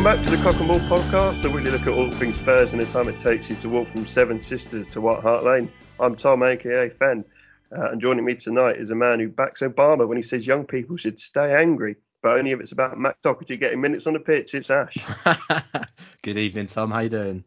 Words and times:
Welcome 0.00 0.16
back 0.16 0.30
to 0.30 0.34
the 0.34 0.42
Cock 0.42 0.58
and 0.58 0.66
Ball 0.66 0.80
podcast, 0.98 1.44
a 1.44 1.50
weekly 1.50 1.70
look 1.70 1.82
at 1.82 1.88
all 1.88 2.10
things 2.10 2.38
Spurs 2.38 2.72
and 2.72 2.80
the 2.80 2.86
time 2.86 3.06
it 3.08 3.18
takes 3.18 3.50
you 3.50 3.56
to 3.56 3.68
walk 3.68 3.86
from 3.86 4.06
Seven 4.06 4.40
Sisters 4.40 4.88
to 4.88 5.00
White 5.02 5.20
Hart 5.20 5.44
Lane. 5.44 5.70
I'm 5.98 6.16
Tom, 6.16 6.42
aka 6.42 6.88
Fen, 6.88 7.22
uh, 7.70 7.90
and 7.90 8.00
joining 8.00 8.24
me 8.24 8.34
tonight 8.34 8.78
is 8.78 8.88
a 8.88 8.94
man 8.94 9.20
who 9.20 9.28
backs 9.28 9.60
Obama 9.60 10.08
when 10.08 10.16
he 10.16 10.22
says 10.22 10.46
young 10.46 10.64
people 10.64 10.96
should 10.96 11.20
stay 11.20 11.54
angry, 11.54 11.96
but 12.22 12.38
only 12.38 12.52
if 12.52 12.60
it's 12.60 12.72
about 12.72 12.98
Matt 12.98 13.16
Doherty 13.22 13.58
getting 13.58 13.82
minutes 13.82 14.06
on 14.06 14.14
the 14.14 14.20
pitch. 14.20 14.54
It's 14.54 14.70
Ash. 14.70 14.96
Good 16.22 16.38
evening, 16.38 16.68
Tom. 16.68 16.92
How 16.92 17.00
you 17.00 17.10
doing? 17.10 17.44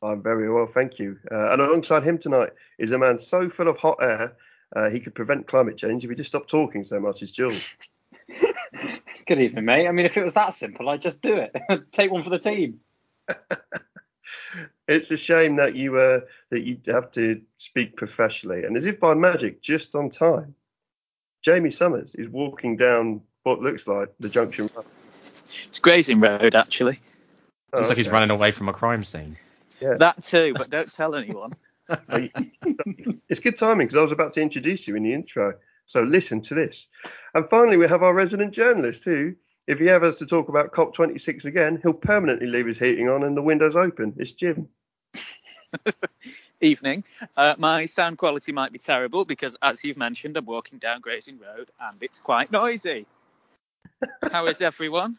I'm 0.00 0.22
very 0.22 0.48
well, 0.48 0.66
thank 0.66 1.00
you. 1.00 1.18
Uh, 1.28 1.50
and 1.50 1.60
alongside 1.60 2.04
him 2.04 2.18
tonight 2.18 2.50
is 2.78 2.92
a 2.92 2.98
man 2.98 3.18
so 3.18 3.48
full 3.48 3.66
of 3.66 3.78
hot 3.78 3.98
air 4.00 4.36
uh, 4.76 4.90
he 4.90 5.00
could 5.00 5.16
prevent 5.16 5.48
climate 5.48 5.76
change 5.76 6.04
if 6.04 6.10
he 6.10 6.14
just 6.14 6.30
stopped 6.30 6.50
talking 6.50 6.84
so 6.84 7.00
much. 7.00 7.20
It's 7.20 7.32
Jules. 7.32 7.68
Good 9.30 9.42
evening, 9.42 9.64
mate. 9.64 9.86
I 9.86 9.92
mean, 9.92 10.06
if 10.06 10.16
it 10.16 10.24
was 10.24 10.34
that 10.34 10.54
simple, 10.54 10.88
I'd 10.88 11.02
just 11.02 11.22
do 11.22 11.36
it. 11.36 11.54
Take 11.92 12.10
one 12.10 12.24
for 12.24 12.30
the 12.30 12.38
team. 12.40 12.80
it's 14.88 15.08
a 15.12 15.16
shame 15.16 15.54
that 15.54 15.76
you 15.76 15.96
uh, 15.98 16.22
that 16.50 16.62
you 16.62 16.80
have 16.88 17.12
to 17.12 17.40
speak 17.54 17.96
professionally, 17.96 18.64
and 18.64 18.76
as 18.76 18.86
if 18.86 18.98
by 18.98 19.14
magic, 19.14 19.62
just 19.62 19.94
on 19.94 20.10
time, 20.10 20.56
Jamie 21.42 21.70
Summers 21.70 22.16
is 22.16 22.28
walking 22.28 22.74
down 22.74 23.20
what 23.44 23.60
looks 23.60 23.86
like 23.86 24.12
the 24.18 24.28
junction 24.28 24.68
road. 24.74 24.86
It's 25.44 25.78
Gray's 25.78 26.08
Inn 26.08 26.20
Road, 26.20 26.56
actually. 26.56 26.98
Oh, 27.72 27.78
Looks 27.78 27.90
like 27.90 27.98
he's 27.98 28.08
running 28.08 28.30
away 28.30 28.50
from 28.50 28.68
a 28.68 28.72
crime 28.72 29.04
scene. 29.04 29.36
Yeah. 29.80 29.94
That 29.94 30.24
too, 30.24 30.54
but 30.58 30.70
don't 30.70 30.92
tell 30.92 31.14
anyone. 31.14 31.54
it's 33.28 33.38
good 33.38 33.54
timing 33.54 33.86
because 33.86 33.96
I 33.96 34.02
was 34.02 34.10
about 34.10 34.32
to 34.32 34.42
introduce 34.42 34.88
you 34.88 34.96
in 34.96 35.04
the 35.04 35.14
intro. 35.14 35.54
So 35.90 36.02
listen 36.02 36.40
to 36.42 36.54
this. 36.54 36.86
And 37.34 37.50
finally, 37.50 37.76
we 37.76 37.88
have 37.88 38.04
our 38.04 38.14
resident 38.14 38.54
journalist 38.54 39.04
who, 39.04 39.34
if 39.66 39.80
he 39.80 39.88
ever 39.88 40.04
has 40.04 40.18
to 40.18 40.26
talk 40.26 40.48
about 40.48 40.70
COP26 40.70 41.46
again, 41.46 41.80
he'll 41.82 41.92
permanently 41.92 42.46
leave 42.46 42.66
his 42.66 42.78
heating 42.78 43.08
on 43.08 43.24
and 43.24 43.36
the 43.36 43.42
windows 43.42 43.74
open. 43.74 44.14
It's 44.16 44.30
Jim. 44.30 44.68
Evening. 46.60 47.02
Uh, 47.36 47.56
my 47.58 47.86
sound 47.86 48.18
quality 48.18 48.52
might 48.52 48.70
be 48.70 48.78
terrible 48.78 49.24
because, 49.24 49.56
as 49.62 49.82
you've 49.82 49.96
mentioned, 49.96 50.36
I'm 50.36 50.44
walking 50.44 50.78
down 50.78 51.00
Gray's 51.00 51.26
Inn 51.26 51.40
Road 51.40 51.72
and 51.80 52.00
it's 52.00 52.20
quite 52.20 52.52
noisy. 52.52 53.04
How 54.30 54.46
is 54.46 54.60
everyone? 54.60 55.18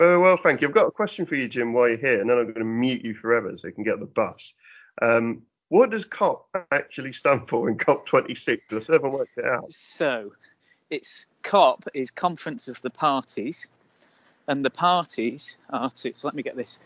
Very 0.00 0.18
well, 0.20 0.36
thank 0.36 0.62
you. 0.62 0.66
I've 0.66 0.74
got 0.74 0.88
a 0.88 0.90
question 0.90 1.26
for 1.26 1.36
you, 1.36 1.46
Jim, 1.46 1.72
while 1.74 1.88
you're 1.88 1.96
here, 1.96 2.20
and 2.20 2.28
then 2.28 2.38
I'm 2.38 2.46
going 2.46 2.54
to 2.56 2.64
mute 2.64 3.04
you 3.04 3.14
forever 3.14 3.56
so 3.56 3.68
you 3.68 3.74
can 3.74 3.84
get 3.84 4.00
the 4.00 4.06
bus. 4.06 4.52
Um, 5.00 5.42
what 5.70 5.90
does 5.90 6.04
COP 6.04 6.48
actually 6.70 7.12
stand 7.12 7.48
for 7.48 7.70
in 7.70 7.78
COP26? 7.78 8.60
Because 8.68 8.90
I 8.90 8.94
haven't 8.94 9.12
worked 9.12 9.38
it 9.38 9.46
out. 9.46 9.72
So, 9.72 10.32
it's 10.90 11.26
COP 11.42 11.88
is 11.94 12.10
Conference 12.10 12.68
of 12.68 12.82
the 12.82 12.90
Parties, 12.90 13.68
and 14.48 14.64
the 14.64 14.70
parties 14.70 15.56
are 15.70 15.90
to. 15.90 16.12
So 16.12 16.26
let 16.26 16.34
me 16.34 16.42
get 16.42 16.56
this. 16.56 16.80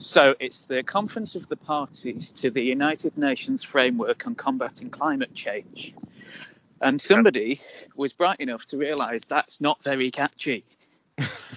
So 0.00 0.34
it's 0.40 0.62
the 0.62 0.82
Conference 0.82 1.36
of 1.36 1.48
the 1.48 1.56
Parties 1.56 2.32
to 2.32 2.50
the 2.50 2.62
United 2.62 3.16
Nations 3.16 3.62
Framework 3.62 4.26
on 4.26 4.34
Combating 4.34 4.90
Climate 4.90 5.32
Change. 5.32 5.94
And 6.80 7.00
somebody 7.00 7.60
was 7.94 8.12
bright 8.12 8.40
enough 8.40 8.64
to 8.66 8.76
realise 8.76 9.24
that's 9.26 9.60
not 9.60 9.80
very 9.84 10.10
catchy. 10.10 10.64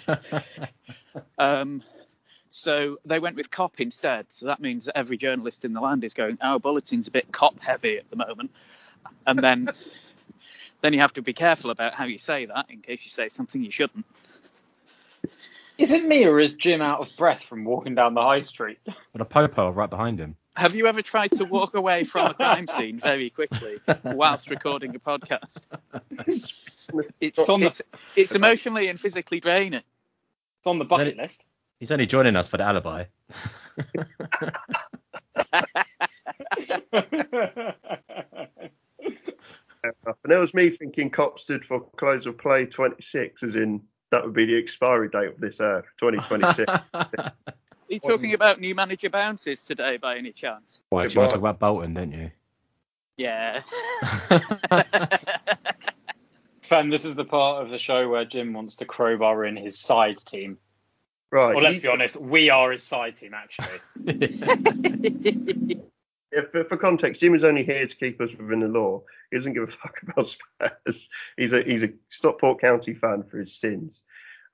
um, 1.40 1.82
so 2.56 3.00
they 3.04 3.20
went 3.20 3.36
with 3.36 3.52
COP 3.52 3.82
instead. 3.82 4.28
So 4.30 4.46
that 4.46 4.62
means 4.62 4.86
that 4.86 4.98
every 4.98 5.18
journalist 5.18 5.66
in 5.66 5.74
the 5.74 5.82
land 5.82 6.06
is 6.06 6.14
going, 6.14 6.38
our 6.40 6.58
bulletin's 6.58 7.10
a 7.10 7.12
bit 7.12 7.30
COP 7.30 7.60
heavy 7.60 7.98
at 7.98 8.10
the 8.10 8.16
moment. 8.16 8.52
And 9.28 9.38
then 9.38 9.70
then 10.82 10.94
you 10.94 11.02
have 11.02 11.12
to 11.14 11.22
be 11.22 11.34
careful 11.34 11.70
about 11.70 11.96
how 11.96 12.06
you 12.06 12.18
say 12.18 12.46
that 12.46 12.68
in 12.70 12.80
case 12.80 13.02
you 13.04 13.12
say 13.12 13.28
something 13.28 13.62
you 13.62 13.72
shouldn't. 13.72 14.06
Is 15.78 15.92
it 15.92 16.06
me 16.06 16.24
or 16.24 16.40
is 16.40 16.56
Jim 16.56 16.82
out 16.82 17.02
of 17.02 17.10
breath 17.18 17.44
from 17.44 17.66
walking 17.66 17.94
down 17.94 18.14
the 18.14 18.22
high 18.22 18.40
street? 18.40 18.80
But 18.86 19.20
a 19.20 19.26
popo 19.26 19.70
right 19.72 19.90
behind 19.90 20.22
him. 20.22 20.38
Have 20.56 20.76
you 20.76 20.88
ever 20.88 21.02
tried 21.02 21.34
to 21.34 21.44
walk 21.44 21.76
away 21.76 22.06
from 22.06 22.32
a 22.32 22.34
crime 22.34 22.68
scene 22.78 23.00
very 23.00 23.32
quickly 23.32 23.80
whilst 24.06 24.50
recording 24.50 24.96
a 24.96 25.00
podcast? 25.00 25.60
It's, 26.26 26.54
It's 27.20 27.38
it's, 27.50 27.82
it's 28.16 28.32
emotionally 28.34 28.88
and 28.88 28.98
physically 28.98 29.42
draining. 29.42 29.82
It's 30.60 30.68
on 30.68 30.80
the 30.80 30.86
bucket 30.86 31.18
list. 31.18 31.44
He's 31.80 31.92
only 31.92 32.06
joining 32.06 32.36
us 32.36 32.48
for 32.48 32.58
the 32.58 32.64
alibi. 32.64 33.06
And 39.84 40.34
it 40.34 40.38
was 40.38 40.54
me 40.54 40.70
thinking 40.70 41.10
COP 41.10 41.38
stood 41.40 41.64
for 41.64 41.82
close 41.98 42.26
of 42.26 42.38
play 42.38 42.66
26, 42.66 43.44
as 43.44 43.56
in 43.56 43.84
that 44.12 44.24
would 44.24 44.34
be 44.34 44.46
the 44.46 44.58
expiry 44.58 45.10
date 45.10 45.28
of 45.30 45.40
this 45.40 45.60
uh, 45.60 45.66
Earth, 45.66 45.86
2026. 46.00 46.72
Are 46.94 47.34
you 47.90 48.00
talking 48.00 48.34
about 48.34 48.60
new 48.60 48.74
manager 48.74 49.10
bounces 49.12 49.64
today 49.64 49.98
by 49.98 50.18
any 50.18 50.32
chance? 50.32 50.80
Why, 50.90 51.04
'cause 51.04 51.14
you 51.14 51.20
want 51.22 51.32
to 51.32 51.36
talk 51.36 51.42
about 51.42 51.60
Bolton, 51.60 51.94
didn't 51.94 52.14
you? 52.14 52.32
Yeah. 53.18 53.62
Fan, 56.64 56.90
this 56.90 57.06
is 57.06 57.16
the 57.16 57.26
part 57.26 57.62
of 57.64 57.70
the 57.70 57.78
show 57.78 58.10
where 58.10 58.26
Jim 58.26 58.54
wants 58.54 58.78
to 58.78 58.86
crowbar 58.86 59.46
in 59.46 59.56
his 59.56 59.78
side 59.78 60.18
team. 60.18 60.58
Right. 61.32 61.56
Well, 61.56 61.64
let's 61.64 61.80
be 61.80 61.88
honest, 61.88 62.16
we 62.20 62.50
are 62.50 62.72
his 62.72 62.84
side 62.84 63.16
team 63.16 63.34
actually. 63.34 63.80
yeah, 66.32 66.42
for, 66.52 66.66
for 66.66 66.78
context, 66.78 67.22
Jim 67.22 67.34
is 67.34 67.44
only 67.44 67.64
here 67.64 67.86
to 67.86 67.96
keep 67.96 68.22
us 68.22 68.36
within 68.36 68.60
the 68.60 68.68
law. 68.68 69.04
He 69.32 69.38
doesn't 69.38 69.54
give 69.54 69.64
a 69.64 69.68
fuck 69.68 70.02
about 70.04 70.28
Spurs. 70.28 71.10
He's 71.38 71.54
a 71.54 71.62
he's 71.64 71.84
a 71.84 71.94
Stockport 72.10 72.62
County 72.62 72.94
fan 72.94 73.24
for 73.24 73.38
his 73.40 73.56
sins, 73.56 74.02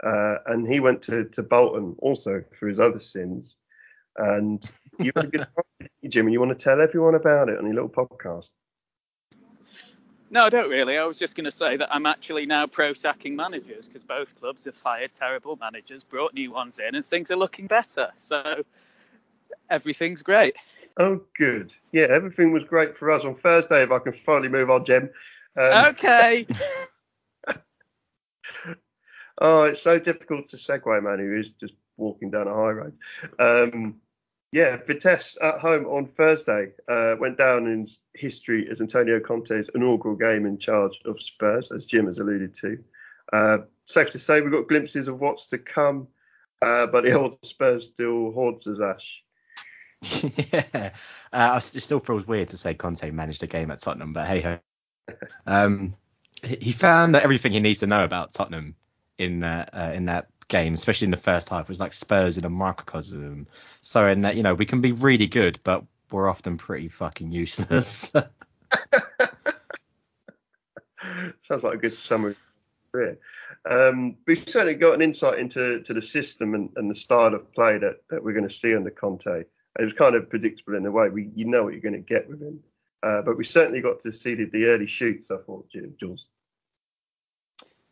uh, 0.04 0.36
and 0.46 0.68
he 0.68 0.80
went 0.80 1.04
to, 1.04 1.26
to 1.30 1.44
Bolton 1.44 1.96
also 2.00 2.44
for 2.60 2.68
his 2.68 2.80
other 2.80 3.00
sins. 3.00 3.56
And 4.18 4.62
you 5.00 5.12
had 5.16 5.26
a 5.26 5.30
good 5.30 5.40
time, 5.40 5.90
Jim, 6.08 6.26
and 6.26 6.34
you 6.34 6.40
want 6.40 6.58
to 6.58 6.64
tell 6.64 6.82
everyone 6.82 7.16
about 7.16 7.50
it 7.50 7.58
on 7.58 7.66
your 7.66 7.76
little 7.76 7.90
podcast. 7.90 8.50
No, 10.32 10.46
I 10.46 10.50
don't 10.50 10.70
really. 10.70 10.98
I 10.98 11.04
was 11.04 11.18
just 11.18 11.36
going 11.36 11.46
to 11.46 11.52
say 11.52 11.76
that 11.76 11.94
I'm 11.94 12.06
actually 12.06 12.46
now 12.46 12.66
pro 12.66 12.94
sacking 12.94 13.36
managers 13.36 13.88
because 13.88 14.02
both 14.02 14.40
clubs 14.40 14.64
have 14.64 14.78
fired 14.78 15.14
terrible 15.14 15.58
managers, 15.58 16.06
brought 16.06 16.34
new 16.34 16.52
ones 16.52 16.80
in, 16.80 16.96
and 16.96 17.06
things 17.06 17.30
are 17.32 17.36
looking 17.36 17.68
better. 17.68 18.10
So 18.16 18.64
everything's 19.70 20.22
great. 20.22 20.56
Oh, 20.98 21.22
good. 21.38 21.74
Yeah, 21.92 22.08
everything 22.10 22.54
was 22.54 22.64
great 22.64 22.96
for 22.96 23.12
us 23.12 23.26
on 23.26 23.36
Thursday. 23.36 23.84
If 23.84 23.92
I 23.92 24.00
can 24.00 24.14
finally 24.14 24.48
move 24.48 24.70
on, 24.70 24.86
Jim. 24.86 25.10
Um, 25.58 25.86
Okay. 25.88 26.48
Oh, 29.44 29.64
it's 29.64 29.82
so 29.82 29.98
difficult 29.98 30.50
to 30.50 30.58
segue, 30.58 31.04
man, 31.04 31.18
who 31.18 31.36
is 31.36 31.50
just 31.50 31.74
walking 31.98 32.30
down 32.30 32.48
a 32.48 32.54
high 32.54 32.72
road. 32.72 32.96
Um, 33.40 33.96
yeah, 34.52 34.78
Vitesse 34.86 35.38
at 35.42 35.60
home 35.60 35.86
on 35.86 36.08
Thursday 36.08 36.72
uh, 36.90 37.16
went 37.20 37.38
down 37.38 37.68
in 37.68 37.88
history 38.14 38.68
as 38.70 38.82
Antonio 38.82 39.20
Conte's 39.20 39.70
inaugural 39.74 40.16
game 40.16 40.46
in 40.46 40.58
charge 40.58 41.02
of 41.06 41.22
Spurs, 41.22 41.72
as 41.72 41.86
Jim 41.86 42.08
has 42.08 42.20
alluded 42.20 42.54
to. 42.56 42.84
Uh, 43.32 43.58
safe 43.86 44.12
to 44.12 44.20
say 44.20 44.42
we've 44.42 44.52
got 44.52 44.68
glimpses 44.68 45.08
of 45.08 45.20
what's 45.20 45.48
to 45.48 45.58
come, 45.58 46.08
uh, 46.62 46.88
but 46.88 47.06
the 47.06 47.14
old 47.20 47.38
Spurs 47.46 47.86
still 47.86 48.32
haunts 48.32 48.68
us, 48.68 48.82
Ash. 48.82 49.24
yeah. 50.52 50.92
Uh, 51.32 51.62
it 51.74 51.82
still 51.82 52.00
feels 52.00 52.28
weird 52.28 52.50
to 52.50 52.58
say 52.58 52.74
Conte 52.74 53.10
managed 53.10 53.44
a 53.44 53.48
game 53.48 53.72
at 53.72 53.80
Tottenham, 53.80 54.14
but 54.14 54.28
hey 54.28 54.42
ho. 54.42 54.60
Um, 55.46 55.96
he 56.44 56.72
found 56.72 57.16
that 57.16 57.24
everything 57.24 57.52
he 57.52 57.60
needs 57.60 57.80
to 57.80 57.88
know 57.88 58.04
about 58.04 58.34
Tottenham 58.34 58.76
in 59.18 59.44
uh, 59.44 59.68
uh, 59.74 59.92
in 59.94 60.06
that 60.06 60.28
game, 60.52 60.76
especially 60.76 61.06
in 61.06 61.12
the 61.12 61.18
first 61.18 61.50
half, 61.50 61.68
was 61.68 61.80
like 61.80 61.94
Spurs 61.94 62.38
in 62.38 62.46
a 62.46 62.50
microcosm. 62.50 63.48
So 63.82 64.08
in 64.08 64.22
that, 64.22 64.36
you 64.36 64.44
know, 64.44 64.54
we 64.54 64.68
can 64.68 64.82
be 64.82 64.92
really 64.92 65.26
good, 65.26 65.60
but 65.64 65.84
we're 66.12 66.30
often 66.30 66.58
pretty 66.58 66.90
fucking 66.90 67.32
useless. 67.32 68.14
Sounds 71.42 71.64
like 71.64 71.74
a 71.74 71.78
good 71.78 71.96
summary. 71.96 72.32
of 72.34 72.38
your 72.94 73.04
career. 73.04 73.18
Um, 73.70 74.18
we've 74.28 74.48
certainly 74.48 74.76
got 74.76 74.94
an 74.94 75.02
insight 75.02 75.40
into 75.40 75.82
to 75.82 75.94
the 75.94 76.02
system 76.02 76.54
and, 76.54 76.70
and 76.76 76.92
the 76.92 76.96
style 76.96 77.34
of 77.34 77.54
play 77.54 77.78
that, 77.78 78.02
that 78.10 78.24
we're 78.24 78.34
going 78.34 78.48
to 78.48 78.54
see 78.54 78.76
under 78.76 78.92
Conte. 78.92 79.46
It 79.80 79.84
was 79.84 79.94
kind 79.94 80.16
of 80.16 80.30
predictable 80.30 80.76
in 80.76 80.86
a 80.86 80.92
way. 80.92 81.10
We 81.10 81.30
you 81.34 81.46
know 81.46 81.64
what 81.64 81.74
you're 81.74 81.82
going 81.82 81.94
to 81.94 82.00
get 82.00 82.28
with 82.28 82.42
him, 82.42 82.60
uh, 83.04 83.22
but 83.22 83.38
we 83.38 83.46
certainly 83.46 83.82
got 83.82 84.02
to 84.02 84.12
see 84.12 84.36
the, 84.36 84.46
the 84.46 84.66
early 84.66 84.88
shoots. 84.88 85.32
I 85.32 85.38
thought, 85.38 85.70
Jules. 85.98 86.26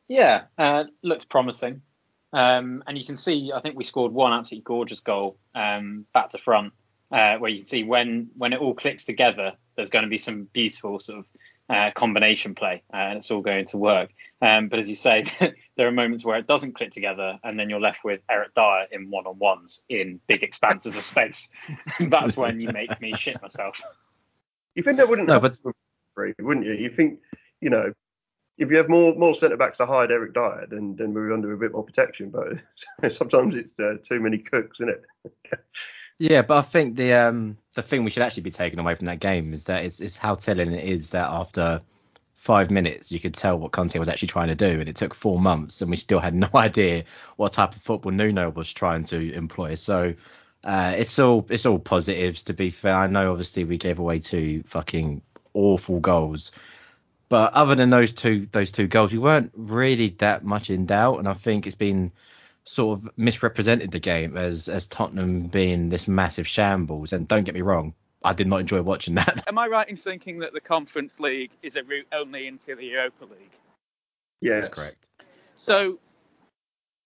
Yeah, 0.07 0.45
uh, 0.57 0.85
looks 1.03 1.23
promising. 1.23 1.83
Um, 2.31 2.83
and 2.87 2.97
you 2.97 3.05
can 3.05 3.17
see, 3.17 3.51
I 3.53 3.59
think 3.61 3.75
we 3.75 3.83
scored 3.83 4.11
one 4.11 4.33
absolutely 4.33 4.63
gorgeous 4.65 4.99
goal 5.01 5.37
um, 5.55 6.05
back 6.13 6.29
to 6.29 6.37
front, 6.37 6.73
uh, 7.11 7.37
where 7.37 7.49
you 7.49 7.57
can 7.57 7.65
see 7.65 7.83
when 7.83 8.29
when 8.37 8.53
it 8.53 8.59
all 8.59 8.75
clicks 8.75 9.05
together, 9.05 9.53
there's 9.75 9.89
going 9.89 10.03
to 10.03 10.09
be 10.09 10.17
some 10.19 10.43
beautiful 10.53 10.99
sort 10.99 11.19
of 11.19 11.25
uh, 11.69 11.91
combination 11.95 12.55
play, 12.55 12.83
uh, 12.93 12.97
and 12.97 13.17
it's 13.17 13.31
all 13.31 13.41
going 13.41 13.65
to 13.65 13.77
work. 13.77 14.11
Um, 14.41 14.69
but 14.69 14.79
as 14.79 14.87
you 14.89 14.95
say, 14.95 15.25
there 15.75 15.87
are 15.87 15.91
moments 15.91 16.23
where 16.23 16.37
it 16.37 16.45
doesn't 16.47 16.73
click 16.75 16.91
together, 16.91 17.39
and 17.43 17.59
then 17.59 17.69
you're 17.69 17.79
left 17.79 18.03
with 18.03 18.21
Eric 18.29 18.53
Dier 18.55 18.87
in 18.91 19.09
one-on-ones 19.09 19.83
in 19.89 20.19
big 20.27 20.43
expanses 20.43 20.97
of 20.97 21.03
space. 21.03 21.49
That's 21.99 22.37
when 22.37 22.59
you 22.59 22.69
make 22.71 22.99
me 23.01 23.13
shit 23.15 23.41
myself. 23.41 23.81
You 24.75 24.83
think 24.83 24.97
that 24.97 25.09
wouldn't 25.09 25.27
No, 25.27 25.35
happen 25.39 25.53
but- 25.63 26.35
wouldn't 26.39 26.65
you? 26.65 26.73
You 26.73 26.89
think, 26.89 27.19
you 27.61 27.69
know, 27.69 27.93
if 28.59 28.69
you 28.69 28.77
have 28.77 28.89
more 28.89 29.15
more 29.15 29.33
centre 29.33 29.57
backs 29.57 29.77
to 29.77 29.85
hide 29.85 30.11
Eric 30.11 30.33
Dier, 30.33 30.67
then 30.69 30.95
then 30.95 31.13
we're 31.13 31.33
under 31.33 31.51
a 31.53 31.57
bit 31.57 31.71
more 31.71 31.83
protection. 31.83 32.29
But 32.29 33.11
sometimes 33.11 33.56
it's 33.56 33.79
uh, 33.79 33.95
too 34.03 34.19
many 34.19 34.38
cooks, 34.39 34.79
isn't 34.79 34.89
it? 34.89 35.59
Yeah, 36.19 36.41
but 36.41 36.57
I 36.57 36.61
think 36.63 36.97
the 36.97 37.13
um 37.13 37.57
the 37.73 37.81
thing 37.81 38.03
we 38.03 38.11
should 38.11 38.23
actually 38.23 38.44
be 38.44 38.51
taking 38.51 38.77
away 38.77 38.95
from 38.95 39.06
that 39.06 39.21
game 39.21 39.53
is 39.53 39.63
that 39.65 39.85
it's, 39.85 40.01
it's 40.01 40.17
how 40.17 40.35
telling 40.35 40.73
it 40.73 40.83
is 40.83 41.11
that 41.11 41.27
after 41.29 41.81
five 42.35 42.69
minutes 42.69 43.11
you 43.11 43.19
could 43.19 43.33
tell 43.33 43.57
what 43.57 43.71
Conte 43.71 43.97
was 43.97 44.09
actually 44.09 44.27
trying 44.27 44.50
to 44.50 44.56
do, 44.56 44.79
and 44.79 44.89
it 44.89 44.97
took 44.97 45.15
four 45.15 45.39
months, 45.39 45.81
and 45.81 45.89
we 45.89 45.95
still 45.95 46.19
had 46.19 46.35
no 46.45 46.50
idea 46.53 47.06
what 47.38 47.53
type 47.53 47.73
of 47.75 47.81
football 47.81 48.11
Nuno 48.11 48.50
was 48.50 48.71
trying 48.73 49.03
to 49.06 49.33
employ. 49.33 49.75
So 49.75 50.13
uh, 50.65 50.95
it's 50.97 51.17
all 51.17 51.45
it's 51.50 51.65
all 51.65 51.79
positives. 51.79 52.44
To 52.44 52.53
be 52.53 52.69
fair, 52.69 52.95
I 52.95 53.07
know 53.07 53.31
obviously 53.31 53.63
we 53.63 53.77
gave 53.77 54.00
away 54.00 54.19
two 54.19 54.63
fucking 54.67 55.21
awful 55.53 56.01
goals, 56.01 56.51
but 57.29 57.53
other 57.53 57.75
than 57.75 57.91
those 57.91 58.13
two 58.13 58.47
those 58.51 58.71
two 58.71 58.87
goals, 58.87 59.11
we 59.11 59.19
weren't 59.19 59.51
really 59.55 60.09
that 60.19 60.43
much 60.43 60.69
in 60.69 60.87
doubt, 60.87 61.19
and 61.19 61.27
I 61.27 61.35
think 61.35 61.67
it's 61.67 61.75
been 61.75 62.11
sort 62.65 62.99
of 62.99 63.09
misrepresented 63.17 63.91
the 63.91 63.99
game 63.99 64.35
as 64.35 64.67
as 64.67 64.87
Tottenham 64.87 65.47
being 65.47 65.89
this 65.89 66.07
massive 66.07 66.47
shambles. 66.47 67.13
And 67.13 67.27
don't 67.27 67.43
get 67.43 67.53
me 67.53 67.61
wrong, 67.61 67.93
I 68.23 68.33
did 68.33 68.47
not 68.47 68.59
enjoy 68.59 68.81
watching 68.81 69.15
that. 69.15 69.43
Am 69.47 69.57
I 69.57 69.67
right 69.67 69.87
in 69.87 69.95
thinking 69.95 70.39
that 70.39 70.53
the 70.53 70.59
Conference 70.59 71.19
League 71.19 71.51
is 71.61 71.75
a 71.75 71.83
route 71.83 72.07
only 72.11 72.47
into 72.47 72.75
the 72.75 72.85
Europa 72.85 73.25
League? 73.25 73.51
Yes, 74.41 74.63
That's 74.63 74.73
correct. 74.73 75.05
So 75.55 75.99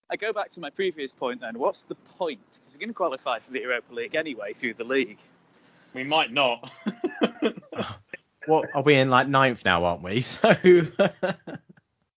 I 0.09 0.15
go 0.15 0.31
back 0.31 0.51
to 0.51 0.59
my 0.59 0.69
previous 0.69 1.11
point 1.11 1.41
then. 1.41 1.59
What's 1.59 1.83
the 1.83 1.95
point? 1.95 2.39
Because 2.51 2.75
we're 2.75 2.79
going 2.79 2.89
to 2.89 2.93
qualify 2.93 3.39
for 3.39 3.51
the 3.51 3.61
Europa 3.61 3.93
League 3.93 4.15
anyway 4.15 4.53
through 4.53 4.75
the 4.75 4.83
league. 4.83 5.19
We 5.93 6.03
might 6.03 6.31
not. 6.31 6.71
What 8.45 8.69
are 8.73 8.81
we 8.81 8.95
in 8.95 9.09
like 9.09 9.27
ninth 9.27 9.65
now, 9.65 9.85
aren't 9.85 10.03
we? 10.03 10.21
So 10.31 10.53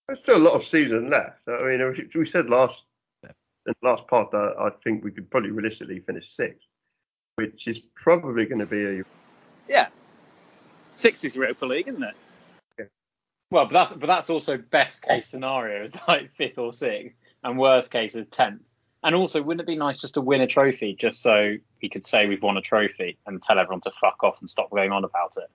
There's 0.07 0.19
still 0.21 0.37
a 0.37 0.39
lot 0.39 0.53
of 0.53 0.63
season 0.63 1.09
left. 1.09 1.49
I 1.49 1.63
mean, 1.63 2.07
we 2.15 2.25
said 2.25 2.49
last 2.49 2.85
in 3.23 3.33
the 3.65 3.75
last 3.81 4.07
part 4.07 4.31
that 4.31 4.55
I 4.57 4.69
think 4.81 5.03
we 5.03 5.11
could 5.11 5.29
probably 5.29 5.51
realistically 5.51 5.99
finish 5.99 6.29
sixth, 6.31 6.65
which 7.35 7.67
is 7.67 7.79
probably 7.93 8.45
going 8.45 8.59
to 8.59 8.65
be 8.65 8.85
a 8.85 9.03
Yeah. 9.67 9.87
sixth 10.91 11.25
is 11.25 11.35
Europa 11.35 11.65
League, 11.65 11.89
isn't 11.89 12.03
it? 12.03 12.15
well, 13.51 13.65
but 13.65 13.73
that's 13.73 13.93
but 13.93 14.07
that's 14.07 14.29
also 14.29 14.57
best 14.57 15.03
case 15.03 15.27
scenario 15.27 15.83
is 15.83 15.93
like 16.07 16.33
fifth 16.35 16.57
or 16.57 16.71
sixth, 16.71 17.15
and 17.43 17.59
worst 17.59 17.91
case 17.91 18.15
is 18.15 18.25
tenth. 18.31 18.61
And 19.03 19.15
also, 19.15 19.41
wouldn't 19.41 19.61
it 19.61 19.67
be 19.67 19.75
nice 19.75 19.97
just 19.99 20.15
to 20.15 20.21
win 20.21 20.41
a 20.41 20.47
trophy, 20.47 20.95
just 20.95 21.21
so 21.21 21.55
we 21.81 21.89
could 21.89 22.05
say 22.05 22.27
we've 22.27 22.41
won 22.41 22.57
a 22.57 22.61
trophy 22.61 23.17
and 23.27 23.41
tell 23.41 23.59
everyone 23.59 23.81
to 23.81 23.91
fuck 23.91 24.23
off 24.23 24.39
and 24.39 24.49
stop 24.49 24.69
going 24.71 24.91
on 24.91 25.03
about 25.03 25.35
it? 25.37 25.49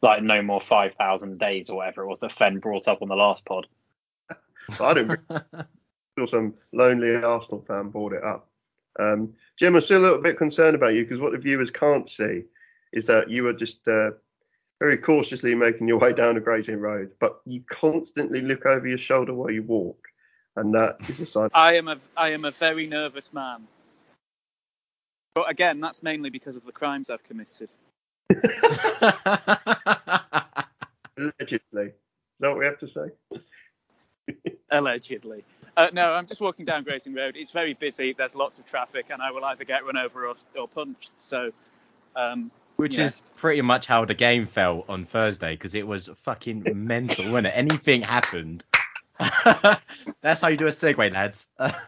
Like 0.00 0.22
no 0.22 0.42
more 0.42 0.60
five 0.60 0.94
thousand 0.94 1.38
days 1.38 1.70
or 1.70 1.78
whatever 1.78 2.02
it 2.02 2.06
was 2.06 2.20
that 2.20 2.32
Fen 2.32 2.58
brought 2.58 2.86
up 2.86 3.02
on 3.02 3.08
the 3.08 3.16
last 3.16 3.44
pod. 3.44 3.66
I 4.80 4.94
don't 4.94 5.20
feel 6.14 6.26
some 6.26 6.54
lonely 6.72 7.16
Arsenal 7.16 7.64
fan 7.66 7.88
brought 7.90 8.12
it 8.12 8.22
up. 8.22 8.48
Um, 8.98 9.34
Jim, 9.56 9.74
I'm 9.74 9.80
still 9.80 10.00
a 10.00 10.04
little 10.04 10.22
bit 10.22 10.36
concerned 10.36 10.74
about 10.74 10.94
you 10.94 11.02
because 11.02 11.20
what 11.20 11.32
the 11.32 11.38
viewers 11.38 11.70
can't 11.70 12.08
see 12.08 12.44
is 12.92 13.06
that 13.06 13.30
you 13.30 13.46
are 13.48 13.52
just 13.52 13.86
uh, 13.88 14.10
very 14.80 14.96
cautiously 14.96 15.54
making 15.54 15.88
your 15.88 15.98
way 15.98 16.12
down 16.12 16.36
a 16.36 16.40
Gray's 16.40 16.68
Inn 16.68 16.80
Road, 16.80 17.12
but 17.20 17.40
you 17.44 17.62
constantly 17.68 18.40
look 18.40 18.66
over 18.66 18.86
your 18.86 18.98
shoulder 18.98 19.34
while 19.34 19.50
you 19.50 19.62
walk, 19.62 20.08
and 20.56 20.74
that 20.74 20.96
is 21.08 21.20
a 21.20 21.26
sign. 21.26 21.48
I 21.52 21.74
am 21.74 21.88
a 21.88 21.96
I 22.16 22.30
am 22.30 22.44
a 22.44 22.50
very 22.50 22.86
nervous 22.86 23.32
man. 23.32 23.66
But 25.34 25.50
again, 25.50 25.80
that's 25.80 26.02
mainly 26.02 26.30
because 26.30 26.56
of 26.56 26.64
the 26.64 26.72
crimes 26.72 27.10
I've 27.10 27.22
committed. 27.22 27.68
Allegedly, 31.16 31.86
is 31.86 32.40
that 32.40 32.48
what 32.50 32.58
we 32.58 32.64
have 32.64 32.76
to 32.78 32.86
say? 32.86 33.08
Allegedly. 34.70 35.44
Uh, 35.76 35.88
no, 35.92 36.12
I'm 36.12 36.26
just 36.26 36.40
walking 36.40 36.64
down 36.64 36.84
Gray's 36.84 37.06
Inn 37.06 37.14
Road. 37.14 37.36
It's 37.36 37.50
very 37.50 37.74
busy. 37.74 38.12
There's 38.16 38.34
lots 38.34 38.58
of 38.58 38.66
traffic, 38.66 39.06
and 39.10 39.20
I 39.22 39.30
will 39.30 39.44
either 39.44 39.64
get 39.64 39.84
run 39.84 39.96
over 39.96 40.26
or, 40.26 40.34
or 40.56 40.68
punched. 40.68 41.10
So, 41.18 41.48
um, 42.16 42.50
Which 42.76 42.98
Yeah. 42.98 43.04
is 43.04 43.20
pretty 43.36 43.62
much 43.62 43.86
how 43.86 44.04
the 44.04 44.14
game 44.14 44.46
felt 44.46 44.84
on 44.88 45.04
Thursday 45.06 45.54
because 45.54 45.74
it 45.74 45.86
was 45.86 46.08
fucking 46.22 46.64
mental, 46.74 47.24
wasn't 47.32 47.48
it? 47.48 47.52
Anything 47.56 48.02
happened. 48.02 48.64
That's 50.20 50.40
how 50.40 50.48
you 50.48 50.56
do 50.56 50.66
a 50.66 50.70
segue, 50.70 51.12
lads. 51.12 51.48
but 51.58 51.82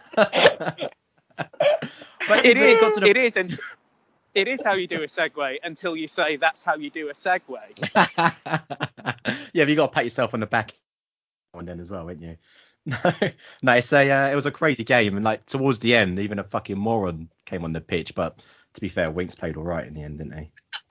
it 2.45 2.57
when 2.57 2.69
is. 2.69 2.81
got 2.81 2.95
to 2.95 3.01
the- 3.01 3.09
It 3.11 3.17
is. 3.17 3.37
And 3.37 3.57
it 4.35 4.49
is 4.49 4.63
how 4.63 4.75
you 4.75 4.87
do 4.87 5.03
a 5.03 5.07
segue 5.07 5.57
until 5.63 5.97
you 5.97 6.09
say 6.09 6.37
that's 6.37 6.63
how 6.63 6.77
you 6.77 6.91
do 6.91 7.09
a 7.09 7.13
segue. 7.13 7.59
yeah, 9.53 9.65
but 9.65 9.69
you 9.69 9.77
got 9.77 9.87
to 9.87 9.93
pat 9.93 10.05
yourself 10.05 10.35
on 10.35 10.41
the 10.41 10.47
back 10.47 10.75
and 11.55 11.69
then 11.69 11.81
as 11.81 11.91
well, 11.91 12.07
wouldn't 12.07 12.25
you? 12.27 12.37
No, 12.87 12.97
no, 13.63 13.73
it's 13.75 13.93
a 13.93 14.11
uh, 14.11 14.33
it 14.33 14.35
was 14.35 14.47
a 14.47 14.51
crazy 14.51 14.85
game, 14.85 15.17
and 15.17 15.23
like 15.23 15.45
towards 15.45 15.81
the 15.81 15.95
end, 15.95 16.19
even 16.19 16.39
a 16.39 16.45
fucking 16.45 16.79
moron 16.79 17.29
came 17.45 17.63
on 17.63 17.75
the 17.75 17.81
pitch. 17.83 18.15
But 18.15 18.41
to 18.73 18.81
be 18.81 18.89
fair, 18.89 19.11
Winks 19.11 19.35
played 19.35 19.59
all 19.59 19.65
right 19.65 19.87
in 19.87 19.93
the 19.93 20.03
end, 20.03 20.17
didn't 20.17 20.39
he? 20.39 20.51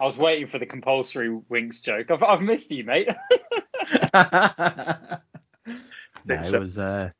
I 0.00 0.04
was 0.04 0.16
waiting 0.16 0.46
for 0.46 0.60
the 0.60 0.66
compulsory 0.66 1.28
winks 1.48 1.80
joke. 1.80 2.12
I've, 2.12 2.22
I've 2.22 2.40
missed 2.40 2.70
you, 2.70 2.84
mate. 2.84 3.08
no, 4.14 5.18
it 6.28 6.60
was. 6.60 6.78
Uh, 6.78 7.10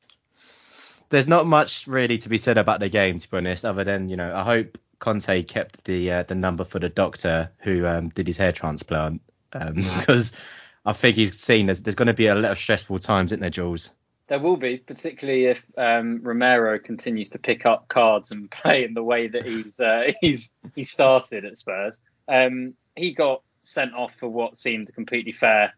there's 1.10 1.28
not 1.28 1.46
much 1.46 1.86
really 1.86 2.18
to 2.18 2.28
be 2.28 2.38
said 2.38 2.58
about 2.58 2.80
the 2.80 2.88
game, 2.88 3.18
to 3.18 3.30
be 3.30 3.36
honest, 3.36 3.64
other 3.64 3.84
than 3.84 4.08
you 4.08 4.16
know, 4.16 4.34
I 4.34 4.44
hope 4.44 4.78
Conte 4.98 5.42
kept 5.44 5.84
the 5.84 6.12
uh, 6.12 6.22
the 6.24 6.34
number 6.34 6.64
for 6.64 6.78
the 6.78 6.88
doctor 6.88 7.50
who 7.58 7.86
um, 7.86 8.08
did 8.10 8.26
his 8.26 8.36
hair 8.36 8.52
transplant 8.52 9.22
because 9.50 10.32
I 10.84 10.92
think 10.92 11.16
he's 11.16 11.38
seen 11.38 11.66
there's, 11.66 11.82
there's 11.82 11.94
going 11.94 12.06
to 12.06 12.14
be 12.14 12.26
a 12.26 12.34
lot 12.34 12.52
of 12.52 12.58
stressful 12.58 12.98
times, 12.98 13.30
isn't 13.30 13.40
there, 13.40 13.50
Jules? 13.50 13.92
There 14.28 14.38
will 14.38 14.58
be, 14.58 14.76
particularly 14.76 15.46
if 15.46 15.62
um, 15.78 16.20
Romero 16.22 16.78
continues 16.78 17.30
to 17.30 17.38
pick 17.38 17.64
up 17.64 17.88
cards 17.88 18.30
and 18.30 18.50
play 18.62 18.84
in 18.84 18.94
the 18.94 19.02
way 19.02 19.28
that 19.28 19.46
he's 19.46 19.80
uh, 19.80 20.12
he's 20.20 20.50
he 20.74 20.84
started 20.84 21.44
at 21.44 21.56
Spurs. 21.56 21.98
Um, 22.26 22.74
he 22.94 23.12
got 23.14 23.42
sent 23.64 23.94
off 23.94 24.12
for 24.18 24.28
what 24.28 24.58
seemed 24.58 24.92
completely 24.94 25.32
fair 25.32 25.72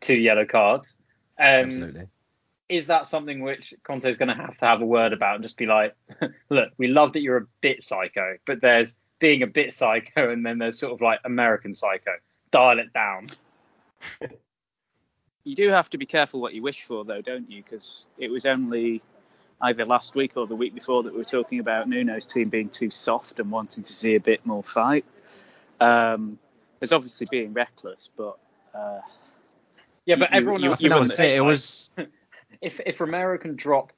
two 0.00 0.16
yellow 0.16 0.44
cards. 0.44 0.96
Um, 1.38 1.46
Absolutely. 1.46 2.06
Is 2.72 2.86
that 2.86 3.06
something 3.06 3.40
which 3.40 3.74
Conte 3.84 4.08
is 4.08 4.16
going 4.16 4.28
to 4.28 4.34
have 4.34 4.54
to 4.58 4.64
have 4.66 4.80
a 4.80 4.86
word 4.86 5.12
about 5.12 5.34
and 5.36 5.44
just 5.44 5.56
be 5.58 5.66
like, 5.66 5.94
look, 6.50 6.70
we 6.78 6.88
love 6.88 7.12
that 7.12 7.20
you're 7.22 7.36
a 7.36 7.46
bit 7.60 7.82
psycho, 7.82 8.36
but 8.46 8.60
there's 8.60 8.96
being 9.18 9.42
a 9.42 9.46
bit 9.46 9.72
psycho 9.72 10.30
and 10.32 10.44
then 10.44 10.58
there's 10.58 10.78
sort 10.78 10.92
of 10.92 11.00
like 11.00 11.20
American 11.24 11.74
psycho. 11.74 12.12
Dial 12.50 12.78
it 12.78 12.92
down. 12.92 13.26
You 15.44 15.56
do 15.56 15.70
have 15.70 15.90
to 15.90 15.98
be 15.98 16.06
careful 16.06 16.40
what 16.40 16.54
you 16.54 16.62
wish 16.62 16.82
for, 16.84 17.04
though, 17.04 17.20
don't 17.20 17.50
you? 17.50 17.64
Because 17.64 18.06
it 18.16 18.30
was 18.30 18.46
only 18.46 19.02
either 19.60 19.84
last 19.84 20.14
week 20.14 20.36
or 20.36 20.46
the 20.46 20.54
week 20.54 20.72
before 20.72 21.02
that 21.02 21.12
we 21.12 21.18
were 21.18 21.24
talking 21.24 21.58
about 21.58 21.88
Nuno's 21.88 22.24
team 22.26 22.48
being 22.48 22.68
too 22.68 22.90
soft 22.90 23.40
and 23.40 23.50
wanting 23.50 23.82
to 23.82 23.92
see 23.92 24.14
a 24.14 24.20
bit 24.20 24.46
more 24.46 24.62
fight. 24.62 25.04
Um, 25.80 26.38
there's 26.78 26.92
obviously 26.92 27.26
being 27.28 27.52
reckless, 27.54 28.08
but 28.16 28.38
uh, 28.72 29.00
Yeah, 30.04 30.14
but 30.14 30.30
You- 30.30 30.36
everyone 30.36 30.62
you- 30.62 30.70
else 30.70 30.80
you 30.80 30.90
would 30.90 30.96
won 30.98 31.08
say, 31.08 31.34
it 31.36 31.40
like, 31.40 31.48
was 31.48 31.90
if 32.60 32.80
if 32.84 33.00
Romero 33.00 33.38
can 33.38 33.56
drop 33.56 33.92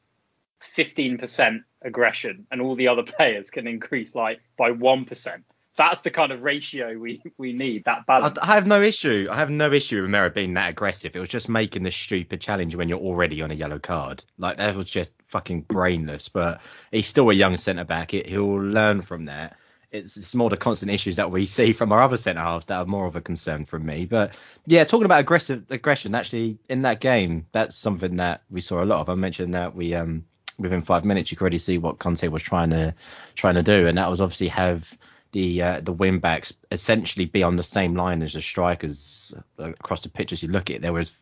15% 0.76 1.64
aggression 1.82 2.46
and 2.50 2.60
all 2.60 2.74
the 2.74 2.88
other 2.88 3.02
players 3.16 3.50
can 3.50 3.66
increase 3.66 4.14
like 4.14 4.40
by 4.56 4.70
1%, 4.70 5.42
that's 5.76 6.02
the 6.02 6.10
kind 6.10 6.32
of 6.32 6.42
ratio 6.42 6.96
we 6.96 7.22
we 7.36 7.52
need. 7.52 7.84
That 7.84 7.98
I, 7.98 8.02
balance. 8.06 8.38
I 8.40 8.54
have 8.54 8.66
no 8.66 8.80
issue. 8.80 9.28
I 9.30 9.36
have 9.36 9.50
no 9.50 9.72
issue 9.72 9.96
with 9.96 10.04
Romero 10.04 10.30
being 10.30 10.54
that 10.54 10.70
aggressive. 10.70 11.16
It 11.16 11.20
was 11.20 11.28
just 11.28 11.48
making 11.48 11.82
the 11.82 11.90
stupid 11.90 12.40
challenge 12.40 12.76
when 12.76 12.88
you're 12.88 12.98
already 12.98 13.42
on 13.42 13.50
a 13.50 13.54
yellow 13.54 13.78
card. 13.78 14.24
Like 14.38 14.58
that 14.58 14.76
was 14.76 14.88
just 14.88 15.12
fucking 15.28 15.62
brainless. 15.62 16.28
But 16.28 16.60
he's 16.92 17.06
still 17.06 17.30
a 17.30 17.34
young 17.34 17.56
centre 17.56 17.84
back. 17.84 18.12
He'll 18.12 18.60
learn 18.60 19.02
from 19.02 19.24
that. 19.26 19.56
It's, 19.94 20.16
it's 20.16 20.34
more 20.34 20.50
the 20.50 20.56
constant 20.56 20.90
issues 20.90 21.16
that 21.16 21.30
we 21.30 21.46
see 21.58 21.72
from 21.72 21.92
our 21.92 22.02
other 22.02 22.16
centre 22.16 22.42
halves 22.42 22.66
that 22.66 22.78
are 22.78 22.84
more 22.84 23.06
of 23.06 23.16
a 23.16 23.20
concern 23.20 23.64
from 23.64 23.86
me. 23.86 24.04
But 24.04 24.34
yeah, 24.66 24.84
talking 24.84 25.06
about 25.06 25.20
aggressive 25.20 25.64
aggression, 25.70 26.14
actually 26.14 26.58
in 26.68 26.82
that 26.82 27.00
game, 27.00 27.46
that's 27.52 27.76
something 27.76 28.16
that 28.16 28.42
we 28.50 28.60
saw 28.60 28.82
a 28.82 28.86
lot 28.86 29.00
of. 29.00 29.08
I 29.08 29.14
mentioned 29.14 29.54
that 29.54 29.74
we 29.74 29.94
um 29.94 30.24
within 30.58 30.82
five 30.82 31.04
minutes 31.04 31.30
you 31.30 31.36
could 31.36 31.42
already 31.42 31.58
see 31.58 31.78
what 31.78 31.98
Conte 31.98 32.26
was 32.28 32.42
trying 32.42 32.70
to 32.70 32.94
trying 33.34 33.54
to 33.54 33.62
do, 33.62 33.86
and 33.86 33.98
that 33.98 34.10
was 34.10 34.20
obviously 34.20 34.48
have 34.48 34.92
the 35.32 35.62
uh, 35.62 35.80
the 35.80 35.92
wing 35.92 36.18
backs 36.18 36.54
essentially 36.70 37.26
be 37.26 37.42
on 37.42 37.56
the 37.56 37.62
same 37.62 37.94
line 37.94 38.22
as 38.22 38.32
the 38.32 38.40
strikers 38.40 39.34
uh, 39.58 39.70
across 39.70 40.00
the 40.02 40.08
pitch 40.08 40.32
as 40.32 40.42
you 40.42 40.48
look 40.48 40.70
at 40.70 40.76
it. 40.76 40.82
They 40.82 40.90
were 40.90 41.00
as 41.00 41.12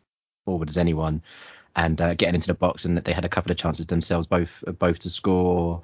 forward 0.45 0.69
as 0.69 0.77
anyone, 0.77 1.21
and 1.75 1.99
uh, 1.99 2.13
getting 2.13 2.35
into 2.35 2.47
the 2.47 2.53
box, 2.53 2.85
and 2.85 2.97
that 2.97 3.05
they 3.05 3.13
had 3.13 3.25
a 3.25 3.29
couple 3.29 3.51
of 3.51 3.57
chances 3.57 3.87
themselves, 3.87 4.27
both 4.27 4.63
both 4.79 4.99
to 4.99 5.09
score. 5.09 5.81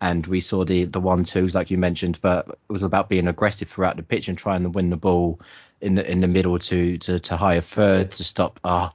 And 0.00 0.26
we 0.26 0.40
saw 0.40 0.64
the 0.64 0.84
the 0.84 1.00
one 1.00 1.24
twos 1.24 1.54
like 1.54 1.70
you 1.70 1.78
mentioned, 1.78 2.18
but 2.22 2.48
it 2.48 2.72
was 2.72 2.82
about 2.82 3.08
being 3.08 3.28
aggressive 3.28 3.68
throughout 3.68 3.96
the 3.96 4.02
pitch 4.02 4.28
and 4.28 4.38
trying 4.38 4.62
to 4.62 4.70
win 4.70 4.90
the 4.90 4.96
ball 4.96 5.40
in 5.80 5.94
the 5.94 6.10
in 6.10 6.20
the 6.20 6.28
middle 6.28 6.58
to 6.58 6.98
to 6.98 7.18
to 7.18 7.36
higher 7.36 7.60
third 7.60 8.12
to 8.12 8.24
stop 8.24 8.58
our 8.64 8.92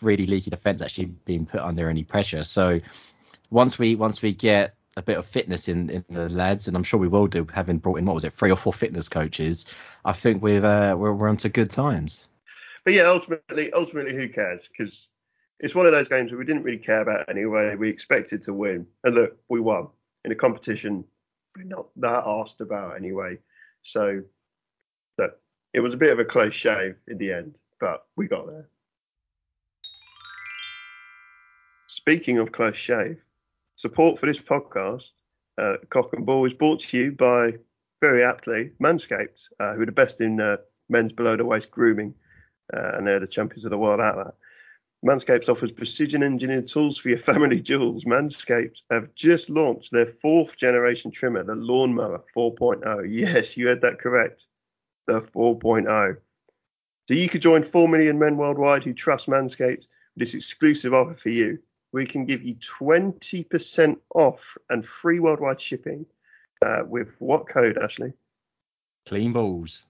really 0.00 0.26
leaky 0.26 0.50
defence 0.50 0.82
actually 0.82 1.06
being 1.06 1.46
put 1.46 1.60
under 1.60 1.88
any 1.88 2.04
pressure. 2.04 2.44
So 2.44 2.80
once 3.50 3.78
we 3.78 3.94
once 3.94 4.20
we 4.20 4.32
get 4.32 4.74
a 4.96 5.02
bit 5.02 5.18
of 5.18 5.24
fitness 5.24 5.68
in, 5.68 5.88
in 5.88 6.04
the 6.10 6.28
lads, 6.28 6.68
and 6.68 6.76
I'm 6.76 6.82
sure 6.82 6.98
we 6.98 7.08
will 7.08 7.26
do, 7.26 7.46
having 7.52 7.78
brought 7.78 7.98
in 7.98 8.04
what 8.04 8.14
was 8.14 8.24
it, 8.24 8.34
three 8.34 8.50
or 8.50 8.56
four 8.56 8.72
fitness 8.72 9.08
coaches, 9.08 9.64
I 10.04 10.12
think 10.12 10.42
we've 10.42 10.64
uh, 10.64 10.96
we're, 10.98 11.12
we're 11.14 11.28
onto 11.28 11.48
good 11.48 11.70
times. 11.70 12.26
but 12.84 12.92
yeah, 12.92 13.04
ultimately, 13.04 13.72
ultimately, 13.72 14.14
who 14.14 14.28
cares? 14.28 14.68
Because 14.68 15.08
it's 15.60 15.74
one 15.74 15.86
of 15.86 15.92
those 15.92 16.08
games 16.08 16.30
that 16.30 16.36
we 16.36 16.44
didn't 16.44 16.64
really 16.64 16.78
care 16.78 17.00
about 17.00 17.28
anyway. 17.28 17.74
We 17.76 17.88
expected 17.88 18.42
to 18.42 18.52
win, 18.52 18.86
and 19.04 19.14
look, 19.14 19.38
we 19.48 19.60
won 19.60 19.88
in 20.24 20.32
a 20.32 20.36
competition 20.36 21.04
we're 21.56 21.64
not 21.64 21.86
that 21.96 22.24
asked 22.26 22.60
about 22.60 22.96
anyway. 22.96 23.38
So, 23.82 24.22
look, 25.18 25.38
it 25.74 25.80
was 25.80 25.94
a 25.94 25.98
bit 25.98 26.12
of 26.12 26.18
a 26.18 26.24
close 26.24 26.54
shave 26.54 26.96
in 27.08 27.18
the 27.18 27.32
end, 27.32 27.58
but 27.80 28.06
we 28.16 28.28
got 28.28 28.46
there. 28.46 28.68
Speaking 31.88 32.38
of 32.38 32.52
close 32.52 32.76
shave, 32.76 33.20
support 33.76 34.18
for 34.18 34.26
this 34.26 34.40
podcast, 34.40 35.12
uh, 35.58 35.76
Cock 35.88 36.12
and 36.12 36.24
Ball, 36.24 36.44
is 36.44 36.54
brought 36.54 36.80
to 36.80 36.96
you 36.96 37.12
by 37.12 37.54
very 38.00 38.24
aptly 38.24 38.72
Manscaped, 38.82 39.40
uh, 39.58 39.74
who 39.74 39.82
are 39.82 39.86
the 39.86 39.92
best 39.92 40.20
in 40.20 40.40
uh, 40.40 40.56
men's 40.88 41.12
below 41.12 41.36
the 41.36 41.44
waist 41.44 41.70
grooming, 41.70 42.14
uh, 42.72 42.92
and 42.94 43.06
they're 43.06 43.20
the 43.20 43.26
champions 43.26 43.64
of 43.64 43.70
the 43.70 43.78
world 43.78 44.00
at 44.00 44.16
that. 44.16 44.34
Manscaped 45.04 45.48
offers 45.48 45.72
precision 45.72 46.22
engineered 46.22 46.68
tools 46.68 46.98
for 46.98 47.08
your 47.08 47.18
family 47.30 47.60
jewels. 47.60 48.04
Manscapes 48.04 48.82
have 48.90 49.14
just 49.14 49.48
launched 49.48 49.92
their 49.92 50.06
fourth 50.06 50.56
generation 50.56 51.10
trimmer, 51.10 51.42
the 51.42 51.54
Lawnmower 51.54 52.22
4.0. 52.36 53.06
Yes, 53.08 53.56
you 53.56 53.68
heard 53.68 53.80
that 53.80 53.98
correct. 53.98 54.46
The 55.06 55.22
4.0. 55.22 56.16
So 57.08 57.14
you 57.14 57.28
could 57.28 57.42
join 57.42 57.62
4 57.62 57.88
million 57.88 58.18
men 58.18 58.36
worldwide 58.36 58.84
who 58.84 58.92
trust 58.92 59.26
Manscapes 59.26 59.88
with 59.88 59.88
this 60.16 60.34
exclusive 60.34 60.92
offer 60.92 61.14
for 61.14 61.30
you. 61.30 61.58
We 61.92 62.06
can 62.06 62.24
give 62.24 62.42
you 62.42 62.54
20% 62.54 63.98
off 64.14 64.56
and 64.68 64.84
free 64.84 65.18
worldwide 65.18 65.60
shipping 65.60 66.06
uh, 66.64 66.84
with 66.86 67.08
what 67.18 67.48
code, 67.48 67.78
Ashley? 67.78 68.12
Clean 69.06 69.32
balls. 69.32 69.86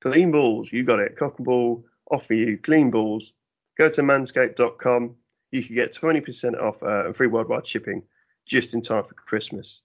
Clean 0.00 0.30
balls. 0.30 0.70
You 0.70 0.84
got 0.84 1.00
it. 1.00 1.16
Cock 1.16 1.38
and 1.38 1.46
ball 1.46 1.84
offer 2.10 2.34
you 2.34 2.58
clean 2.58 2.90
balls 2.90 3.32
go 3.76 3.88
to 3.88 4.02
manscaped.com. 4.02 5.16
You 5.52 5.62
can 5.62 5.74
get 5.74 5.94
20% 5.94 6.60
off 6.60 6.82
uh, 6.82 7.06
and 7.06 7.16
free 7.16 7.26
worldwide 7.26 7.66
shipping 7.66 8.02
just 8.46 8.74
in 8.74 8.82
time 8.82 9.04
for 9.04 9.14
Christmas, 9.14 9.82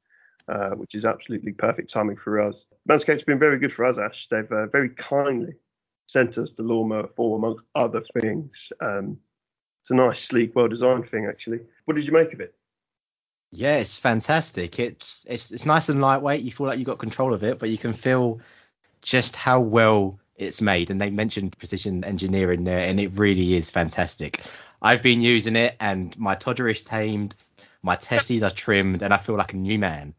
uh, 0.48 0.72
which 0.72 0.96
is 0.96 1.05
absolutely 1.05 1.53
perfect 1.53 1.91
timing 1.91 2.17
for 2.17 2.39
us. 2.39 2.65
Manscaped's 2.89 3.24
been 3.24 3.39
very 3.39 3.60
good 3.60 3.72
for 3.72 3.86
us, 3.86 3.98
Ash. 3.98 4.27
They've 4.27 4.51
uh, 4.51 4.67
very 4.67 4.89
kindly 4.89 5.53
sent 6.08 6.38
us 6.38 6.53
the 6.53 6.63
Lawnmower 6.63 7.08
4, 7.15 7.38
amongst 7.38 7.65
other 7.75 8.01
things. 8.19 8.74
Um, 8.81 9.19
it's 9.81 9.91
a 9.91 9.96
nice, 9.96 10.19
sleek, 10.22 10.55
well-designed 10.55 11.08
thing, 11.08 11.27
actually. 11.27 11.60
What 11.86 11.96
did 11.96 12.05
you 12.05 12.13
make 12.13 12.34
of 12.34 12.41
it? 12.41 12.55
Yeah, 13.51 13.77
it's 13.77 13.98
fantastic. 13.98 14.79
It's 14.79 15.25
it's 15.27 15.51
it's 15.51 15.65
nice 15.65 15.89
and 15.89 16.00
lightweight. 16.00 16.43
You 16.43 16.51
feel 16.51 16.67
like 16.67 16.77
you've 16.77 16.86
got 16.86 17.00
control 17.00 17.34
of 17.34 17.43
it, 17.43 17.58
but 17.58 17.69
you 17.69 17.79
can 17.79 17.93
feel 17.93 18.41
just 19.01 19.36
how 19.36 19.60
well 19.60 20.19
it's 20.39 20.62
made. 20.62 20.89
And 20.89 21.00
they 21.00 21.10
mentioned 21.10 21.58
precision 21.58 22.03
engineering 22.03 22.63
there, 22.63 22.79
and 22.79 23.00
it 23.00 23.17
really 23.17 23.55
is 23.55 23.69
fantastic. 23.69 24.41
I've 24.81 25.03
been 25.03 25.22
using 25.22 25.55
it, 25.55 25.75
and 25.79 26.17
my 26.17 26.36
toddler 26.36 26.69
is 26.69 26.81
tamed, 26.81 27.36
my 27.84 27.96
testes 27.96 28.41
are 28.41 28.50
trimmed, 28.50 29.01
and 29.01 29.13
I 29.13 29.17
feel 29.17 29.36
like 29.36 29.53
a 29.53 29.58
new 29.58 29.77
man. 29.77 30.15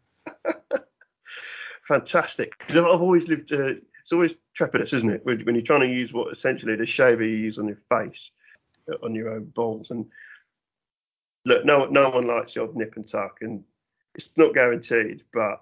fantastic. 1.82 2.52
I've 2.68 2.84
always 2.84 3.28
lived. 3.28 3.52
Uh, 3.52 3.74
it's 4.00 4.12
always 4.12 4.34
trepidous, 4.54 4.92
isn't 4.92 5.10
it, 5.10 5.24
when 5.24 5.54
you're 5.54 5.64
trying 5.64 5.80
to 5.80 5.88
use 5.88 6.12
what 6.12 6.32
essentially 6.32 6.76
the 6.76 6.86
shaver 6.86 7.24
you 7.24 7.36
use 7.36 7.58
on 7.58 7.68
your 7.68 7.76
face, 7.76 8.30
uh, 8.90 8.96
on 9.02 9.14
your 9.14 9.30
own 9.30 9.44
balls. 9.44 9.90
And 9.90 10.06
look, 11.44 11.64
no, 11.64 11.86
no 11.86 12.10
one 12.10 12.26
likes 12.26 12.54
the 12.54 12.70
nip 12.74 12.94
and 12.96 13.06
tuck, 13.06 13.38
and 13.40 13.64
it's 14.14 14.36
not 14.36 14.54
guaranteed, 14.54 15.22
but 15.32 15.60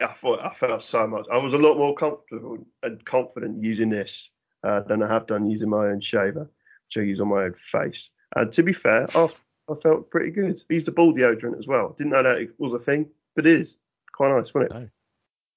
I 0.00 0.12
thought 0.12 0.44
I 0.44 0.54
felt 0.54 0.82
so 0.82 1.06
much. 1.06 1.26
I 1.32 1.38
was 1.38 1.52
a 1.52 1.58
lot 1.58 1.76
more 1.76 1.94
comfortable 1.94 2.58
and 2.82 3.04
confident 3.04 3.62
using 3.62 3.90
this 3.90 4.30
uh, 4.64 4.80
than 4.80 5.02
I 5.02 5.08
have 5.08 5.26
done 5.26 5.50
using 5.50 5.68
my 5.68 5.86
own 5.86 6.00
shaver, 6.00 6.50
which 6.86 6.96
I 6.96 7.00
use 7.02 7.20
on 7.20 7.28
my 7.28 7.44
own 7.44 7.54
face. 7.54 8.10
And 8.34 8.52
to 8.52 8.62
be 8.62 8.72
fair, 8.72 9.08
I, 9.16 9.28
I 9.68 9.74
felt 9.74 10.10
pretty 10.10 10.30
good. 10.30 10.60
I 10.70 10.74
used 10.74 10.88
a 10.88 10.92
ball 10.92 11.12
deodorant 11.12 11.58
as 11.58 11.66
well. 11.66 11.94
Didn't 11.96 12.12
know 12.12 12.22
that 12.22 12.38
it 12.38 12.50
was 12.58 12.72
a 12.72 12.78
thing, 12.78 13.10
but 13.34 13.46
it 13.46 13.60
is 13.60 13.76
quite 14.12 14.30
nice, 14.30 14.54
wasn't 14.54 14.72
it? 14.72 14.74
No. 14.74 14.88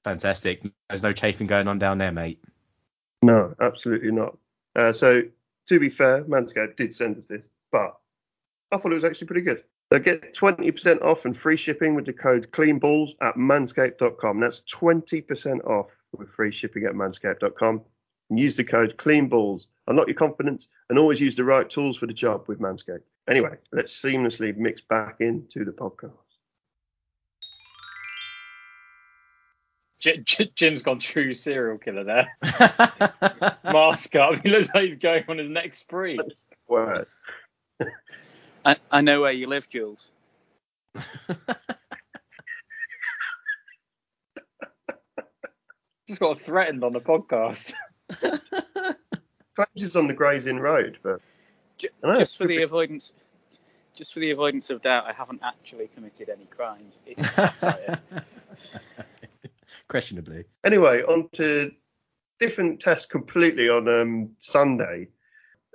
Fantastic. 0.03 0.63
There's 0.89 1.03
no 1.03 1.13
chafing 1.13 1.47
going 1.47 1.67
on 1.67 1.79
down 1.79 1.97
there, 1.97 2.11
mate. 2.11 2.43
No, 3.21 3.55
absolutely 3.61 4.11
not. 4.11 4.37
Uh, 4.75 4.91
so 4.91 5.21
to 5.67 5.79
be 5.79 5.89
fair, 5.89 6.25
Manscaped 6.25 6.75
did 6.75 6.93
send 6.93 7.17
us 7.17 7.27
this, 7.27 7.47
but 7.71 7.97
I 8.71 8.77
thought 8.77 8.91
it 8.91 8.95
was 8.95 9.05
actually 9.05 9.27
pretty 9.27 9.43
good. 9.43 9.63
So 9.93 9.99
get 9.99 10.33
20% 10.33 11.03
off 11.03 11.25
and 11.25 11.37
free 11.37 11.55
shipping 11.55 11.93
with 11.93 12.05
the 12.05 12.13
code 12.13 12.49
CleanBalls 12.49 13.11
at 13.21 13.35
manscaped.com. 13.35 14.39
That's 14.39 14.61
20% 14.61 15.63
off 15.67 15.91
with 16.17 16.31
free 16.31 16.49
shipping 16.49 16.85
at 16.85 16.93
manscaped.com. 16.93 17.81
And 18.31 18.39
use 18.39 18.55
the 18.55 18.63
code 18.63 18.97
CleanBalls. 18.97 19.67
Unlock 19.85 20.07
your 20.07 20.15
confidence 20.15 20.67
and 20.89 20.97
always 20.97 21.21
use 21.21 21.35
the 21.35 21.43
right 21.43 21.69
tools 21.69 21.95
for 21.95 22.07
the 22.07 22.13
job 22.13 22.45
with 22.47 22.59
Manscaped. 22.59 23.03
Anyway, 23.29 23.55
let's 23.71 23.95
seamlessly 23.95 24.57
mix 24.57 24.81
back 24.81 25.17
into 25.19 25.63
the 25.63 25.71
podcast. 25.71 26.13
Jim's 30.55 30.81
gone 30.81 31.01
true 31.01 31.35
serial 31.35 31.77
killer 31.77 32.03
there. 32.03 32.35
Mask 33.63 34.15
up. 34.15 34.39
He 34.41 34.49
looks 34.49 34.69
like 34.73 34.85
he's 34.85 34.95
going 34.95 35.25
on 35.27 35.37
his 35.37 35.51
next 35.51 35.81
spree. 35.81 36.19
Word. 36.67 37.05
I, 38.65 38.77
I 38.91 39.01
know 39.01 39.21
where 39.21 39.31
you 39.31 39.47
live, 39.47 39.69
Jules. 39.69 40.09
Just 46.07 46.19
got 46.19 46.41
threatened 46.41 46.83
on 46.83 46.91
the 46.91 46.99
podcast. 46.99 47.73
Perhaps 49.55 49.81
it's 49.83 49.95
on 49.95 50.07
the 50.07 50.13
Gray's 50.13 50.47
Inn 50.47 50.59
Road, 50.59 50.99
but 51.01 51.21
just 52.17 52.37
for 52.37 52.45
the 52.47 52.63
avoidance, 52.63 53.13
just 53.95 54.13
for 54.13 54.19
the 54.19 54.31
avoidance 54.31 54.69
of 54.69 54.81
doubt, 54.81 55.05
I 55.05 55.13
haven't 55.13 55.41
actually 55.43 55.89
committed 55.95 56.29
any 56.29 56.45
crimes. 56.45 56.99
It's 57.05 57.31
satire. 57.35 58.01
Questionably. 59.87 60.45
Anyway, 60.63 61.03
on 61.03 61.29
to 61.33 61.71
different 62.39 62.79
tests 62.79 63.05
completely 63.05 63.69
on 63.69 63.87
um, 63.87 64.31
Sunday. 64.37 65.07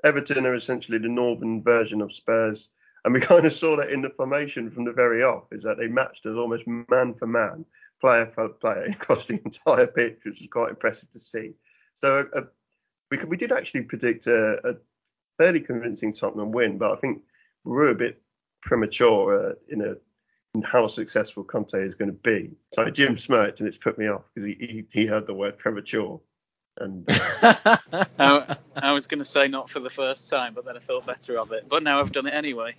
Everton 0.05 0.47
are 0.47 0.55
essentially 0.55 0.99
the 0.99 1.09
northern 1.09 1.63
version 1.63 2.01
of 2.01 2.13
Spurs. 2.13 2.71
And 3.05 3.15
we 3.15 3.21
kind 3.21 3.45
of 3.45 3.53
saw 3.53 3.77
that 3.77 3.91
in 3.91 4.03
the 4.03 4.11
formation 4.11 4.71
from 4.71 4.85
the 4.85 4.93
very 4.93 5.23
off, 5.23 5.45
is 5.53 5.63
that 5.63 5.79
they 5.79 5.89
matched 5.89 6.27
us 6.27 6.35
almost 6.35 6.67
man 6.67 7.15
for 7.15 7.27
man, 7.27 7.65
player 8.01 8.27
for 8.27 8.49
player 8.49 8.85
across 8.89 9.27
the 9.27 9.41
entire 9.45 9.87
pitch, 9.87 10.19
which 10.25 10.41
was 10.41 10.49
quite 10.51 10.71
impressive 10.71 11.11
to 11.11 11.21
see. 11.21 11.55
So 11.95 12.27
uh, 12.35 12.43
we 13.11 13.25
we 13.25 13.37
did 13.37 13.53
actually 13.53 13.83
predict 13.83 14.27
a, 14.27 14.69
a, 14.69 14.75
fairly 15.37 15.61
convincing 15.61 16.13
Tottenham 16.13 16.53
win, 16.53 16.79
but 16.79 16.93
I 16.93 16.97
think 16.97 17.23
we 17.65 17.73
were 17.73 17.91
a 17.91 17.95
bit 17.95 18.23
premature 18.63 19.51
uh, 19.51 19.55
in 19.69 19.81
a 19.83 19.95
in 20.55 20.63
how 20.63 20.87
successful 20.87 21.45
Conte 21.45 21.75
is 21.75 21.95
going 21.95 22.11
to 22.11 22.17
be. 22.17 22.51
So 22.73 22.89
Jim 22.91 23.17
smirked, 23.17 23.61
and 23.61 23.69
it's 23.69 23.77
put 23.77 23.99
me 23.99 24.09
off 24.09 24.23
because 24.35 24.47
he, 24.47 24.57
he, 24.59 24.87
he 24.93 25.07
heard 25.07 25.27
the 25.27 25.35
word 25.35 25.59
premature. 25.59 26.21
And 26.79 27.09
uh, 27.11 27.77
I, 28.19 28.57
I 28.77 28.93
was 28.93 29.07
going 29.07 29.19
to 29.19 29.25
say 29.25 29.49
not 29.49 29.69
for 29.69 29.81
the 29.81 29.91
first 29.91 30.31
time, 30.31 30.55
but 30.55 30.65
then 30.65 30.77
I 30.77 30.81
thought 30.81 31.07
better 31.07 31.39
of 31.39 31.53
it. 31.53 31.69
But 31.69 31.83
now 31.83 32.01
I've 32.01 32.13
done 32.13 32.27
it 32.27 32.35
anyway. 32.35 32.77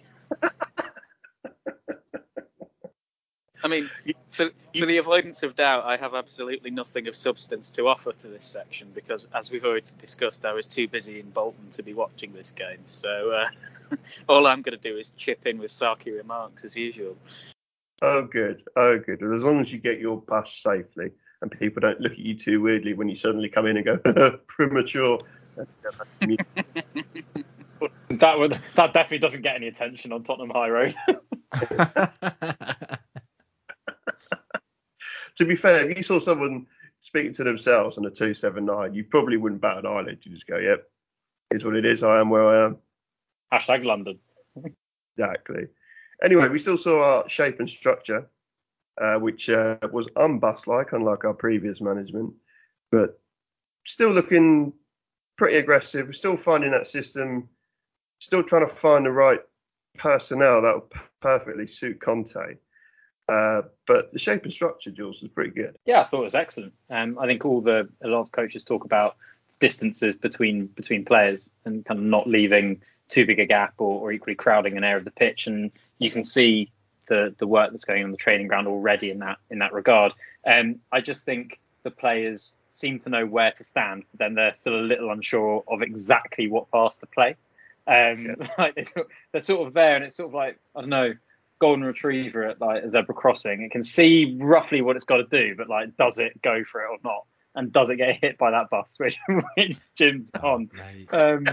I 3.62 3.68
mean, 3.68 3.90
for, 4.32 4.50
for 4.78 4.86
the 4.86 4.98
avoidance 4.98 5.44
of 5.44 5.56
doubt, 5.56 5.84
I 5.84 5.98
have 5.98 6.16
absolutely 6.16 6.72
nothing 6.72 7.08
of 7.08 7.16
substance 7.16 7.70
to 7.72 7.88
offer 7.88 8.14
to 8.14 8.28
this 8.28 8.46
section 8.46 8.90
because, 8.96 9.28
as 9.34 9.52
we've 9.52 9.66
already 9.66 9.86
discussed, 10.00 10.46
I 10.46 10.54
was 10.54 10.66
too 10.66 10.88
busy 10.88 11.20
in 11.20 11.30
Bolton 11.30 11.70
to 11.74 11.84
be 11.84 11.94
watching 11.94 12.32
this 12.34 12.52
game. 12.52 12.80
So 12.88 13.32
uh, 13.32 13.50
all 14.30 14.48
I'm 14.48 14.62
going 14.62 14.80
to 14.80 14.90
do 14.90 14.98
is 14.98 15.12
chip 15.18 15.46
in 15.46 15.60
with 15.60 15.72
sarky 15.72 16.16
remarks 16.16 16.64
as 16.64 16.76
usual. 16.76 17.18
Oh, 18.02 18.24
good. 18.24 18.64
Oh, 18.78 18.98
good. 18.98 19.22
As 19.22 19.44
long 19.44 19.60
as 19.60 19.74
you 19.74 19.80
get 19.80 20.00
your 20.00 20.22
bus 20.22 20.54
safely 20.54 21.12
and 21.42 21.52
people 21.52 21.82
don't 21.82 22.00
look 22.00 22.14
at 22.14 22.20
you 22.20 22.36
too 22.36 22.62
weirdly 22.62 22.94
when 22.94 23.10
you 23.10 23.16
suddenly 23.16 23.50
come 23.50 23.66
in 23.66 23.78
and 23.78 23.86
go 23.86 24.40
premature. 24.48 25.20
that 28.20 28.40
would 28.40 28.60
that 28.76 28.94
definitely 28.94 29.20
doesn't 29.20 29.42
get 29.42 29.56
any 29.56 29.68
attention 29.68 30.12
on 30.12 30.24
Tottenham 30.24 30.52
High 30.52 30.70
Road. 30.70 30.96
to 35.36 35.46
be 35.46 35.56
fair, 35.56 35.90
if 35.90 35.98
you 35.98 36.04
saw 36.04 36.20
someone 36.20 36.68
speaking 37.00 37.34
to 37.34 37.44
themselves 37.44 37.98
on 37.98 38.06
a 38.06 38.12
two 38.12 38.34
seven 38.34 38.66
nine, 38.66 38.94
you 38.94 39.04
probably 39.04 39.38
wouldn't 39.38 39.62
bat 39.62 39.78
an 39.78 39.86
eyelid. 39.86 40.20
You 40.24 40.32
just 40.32 40.48
go, 40.48 40.58
"Yep, 40.58 40.84
it's 41.52 41.64
what 41.64 41.76
it 41.76 41.86
is. 41.86 42.04
I 42.04 42.20
am 42.20 42.30
where 42.30 42.48
I 42.48 42.66
am." 42.66 42.78
Hashtag 43.52 43.84
London. 43.84 44.20
exactly. 45.18 45.68
Anyway, 46.24 46.50
we 46.50 46.60
still 46.60 46.78
saw 46.78 47.02
our 47.02 47.30
shape 47.30 47.60
and 47.60 47.70
structure 47.70 48.30
uh, 49.00 49.18
which 49.18 49.50
uh, 49.50 49.78
was 49.92 50.08
unbus-like, 50.16 50.92
unlike 50.92 51.24
our 51.24 51.34
previous 51.34 51.82
management, 51.82 52.34
but 52.92 53.20
still 53.86 54.12
looking 54.12 54.74
pretty 55.38 55.58
aggressive. 55.58 56.08
We're 56.08 56.14
still 56.14 56.38
finding 56.38 56.72
that 56.72 56.88
system, 56.88 57.50
still 58.20 58.44
trying 58.44 58.68
to 58.68 58.74
find 58.74 59.06
the 59.06 59.12
right 59.12 59.42
personnel 59.98 60.62
that 60.62 60.74
will 60.74 60.90
perfectly 61.22 61.68
suit 61.68 62.00
Conte. 62.00 62.58
Uh, 63.28 63.62
but 63.86 64.12
the 64.12 64.20
shape 64.20 64.44
and 64.44 64.54
structure, 64.54 64.90
Jules, 64.90 65.22
was 65.22 65.32
pretty 65.32 65.52
good. 65.52 65.78
Yeah, 65.86 66.02
I 66.02 66.08
thought 66.08 66.22
it 66.22 66.26
was 66.26 66.36
excellent. 66.36 66.74
Um, 66.90 67.18
I 67.20 67.28
think 67.28 67.46
all 67.46 67.62
the 67.62 67.88
a 68.04 68.08
lot 68.08 68.22
of 68.22 68.32
coaches 68.32 68.66
talk 68.66 68.86
about 68.86 69.18
distances 69.60 70.16
between 70.16 70.68
between 70.68 71.06
players 71.06 71.50
and 71.66 71.86
kind 71.86 72.00
of 72.00 72.06
not 72.06 72.28
leaving 72.28 72.82
too 73.10 73.26
big 73.26 73.40
a 73.40 73.46
gap 73.46 73.74
or, 73.78 74.00
or 74.00 74.12
equally 74.12 74.36
crowding 74.36 74.78
an 74.78 74.84
area 74.84 74.98
of 74.98 75.06
the 75.06 75.12
pitch. 75.12 75.48
And 75.48 75.72
you 76.00 76.10
can 76.10 76.24
see 76.24 76.72
the 77.08 77.36
the 77.38 77.46
work 77.46 77.70
that's 77.70 77.86
going 77.86 78.04
on 78.04 78.12
the 78.12 78.18
training 78.18 78.48
ground 78.48 78.68
already 78.68 79.12
in 79.12 79.20
that 79.20 79.38
in 79.52 79.60
that 79.60 79.74
regard. 79.74 80.14
Um, 80.46 80.80
I 80.92 81.02
just 81.02 81.24
think 81.24 81.60
the 81.84 81.92
players 81.92 82.56
seem 82.72 83.00
to 83.00 83.10
know 83.10 83.26
where 83.28 83.52
to 83.52 83.64
stand, 83.64 84.06
but 84.12 84.20
then 84.20 84.34
they're 84.34 84.54
still 84.56 84.76
a 84.76 84.82
little 84.82 85.12
unsure 85.12 85.64
of 85.68 85.82
exactly 85.84 86.48
what 86.48 86.72
pass 86.72 86.98
to 86.98 87.06
play. 87.06 87.36
Um, 87.88 88.26
yeah. 88.26 88.48
like 88.58 88.76
they're, 88.76 89.06
they're, 89.32 89.42
sort 89.42 89.68
of 89.68 89.74
there, 89.74 89.96
and 89.96 90.06
it's 90.06 90.18
sort 90.18 90.30
of 90.30 90.34
like 90.34 90.60
I 90.76 90.82
don't 90.82 90.90
know, 90.90 91.14
golden 91.60 91.84
retriever 91.84 92.46
at 92.46 92.62
like 92.62 92.84
a 92.84 92.92
zebra 92.92 93.14
crossing. 93.14 93.62
It 93.62 93.72
can 93.72 93.84
see 93.84 94.38
roughly 94.40 94.82
what 94.82 94.96
it's 94.96 95.06
got 95.06 95.18
to 95.18 95.26
do, 95.26 95.56
but 95.56 95.70
like, 95.70 95.96
does 95.98 96.20
it 96.20 96.42
go 96.42 96.64
for 96.70 96.82
it 96.82 96.90
or 96.90 96.98
not? 97.04 97.26
And 97.56 97.72
does 97.72 97.90
it 97.90 97.98
get 97.98 98.18
hit 98.22 98.38
by 98.38 98.52
that 98.52 98.70
bus, 98.70 98.96
which, 99.00 99.18
which 99.56 99.78
Jim's 99.96 100.32
oh, 100.42 100.48
on? 100.48 100.70
Um, 101.12 101.46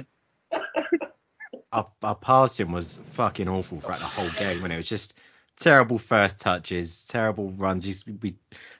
our, 1.73 1.89
our 2.03 2.15
passing 2.15 2.71
was 2.71 2.99
fucking 3.13 3.49
awful 3.49 3.81
throughout 3.81 3.99
the 3.99 4.05
whole 4.05 4.31
game 4.39 4.63
when 4.63 4.71
it 4.71 4.77
was 4.77 4.89
just 4.89 5.15
terrible 5.57 5.99
first 5.99 6.39
touches, 6.39 7.05
terrible 7.05 7.51
runs. 7.53 7.87
You, 7.87 8.19
we, 8.23 8.37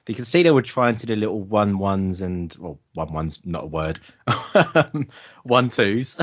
you 0.07 0.15
can 0.15 0.25
see 0.25 0.43
they 0.43 0.51
were 0.51 0.61
trying 0.61 0.95
to 0.97 1.05
do 1.05 1.15
little 1.15 1.41
one 1.41 1.79
ones 1.79 2.21
and 2.21 2.55
well, 2.59 2.79
one 2.93 3.13
ones 3.13 3.41
not 3.45 3.65
a 3.65 3.67
word, 3.67 3.99
one 5.43 5.69
twos, 5.69 6.17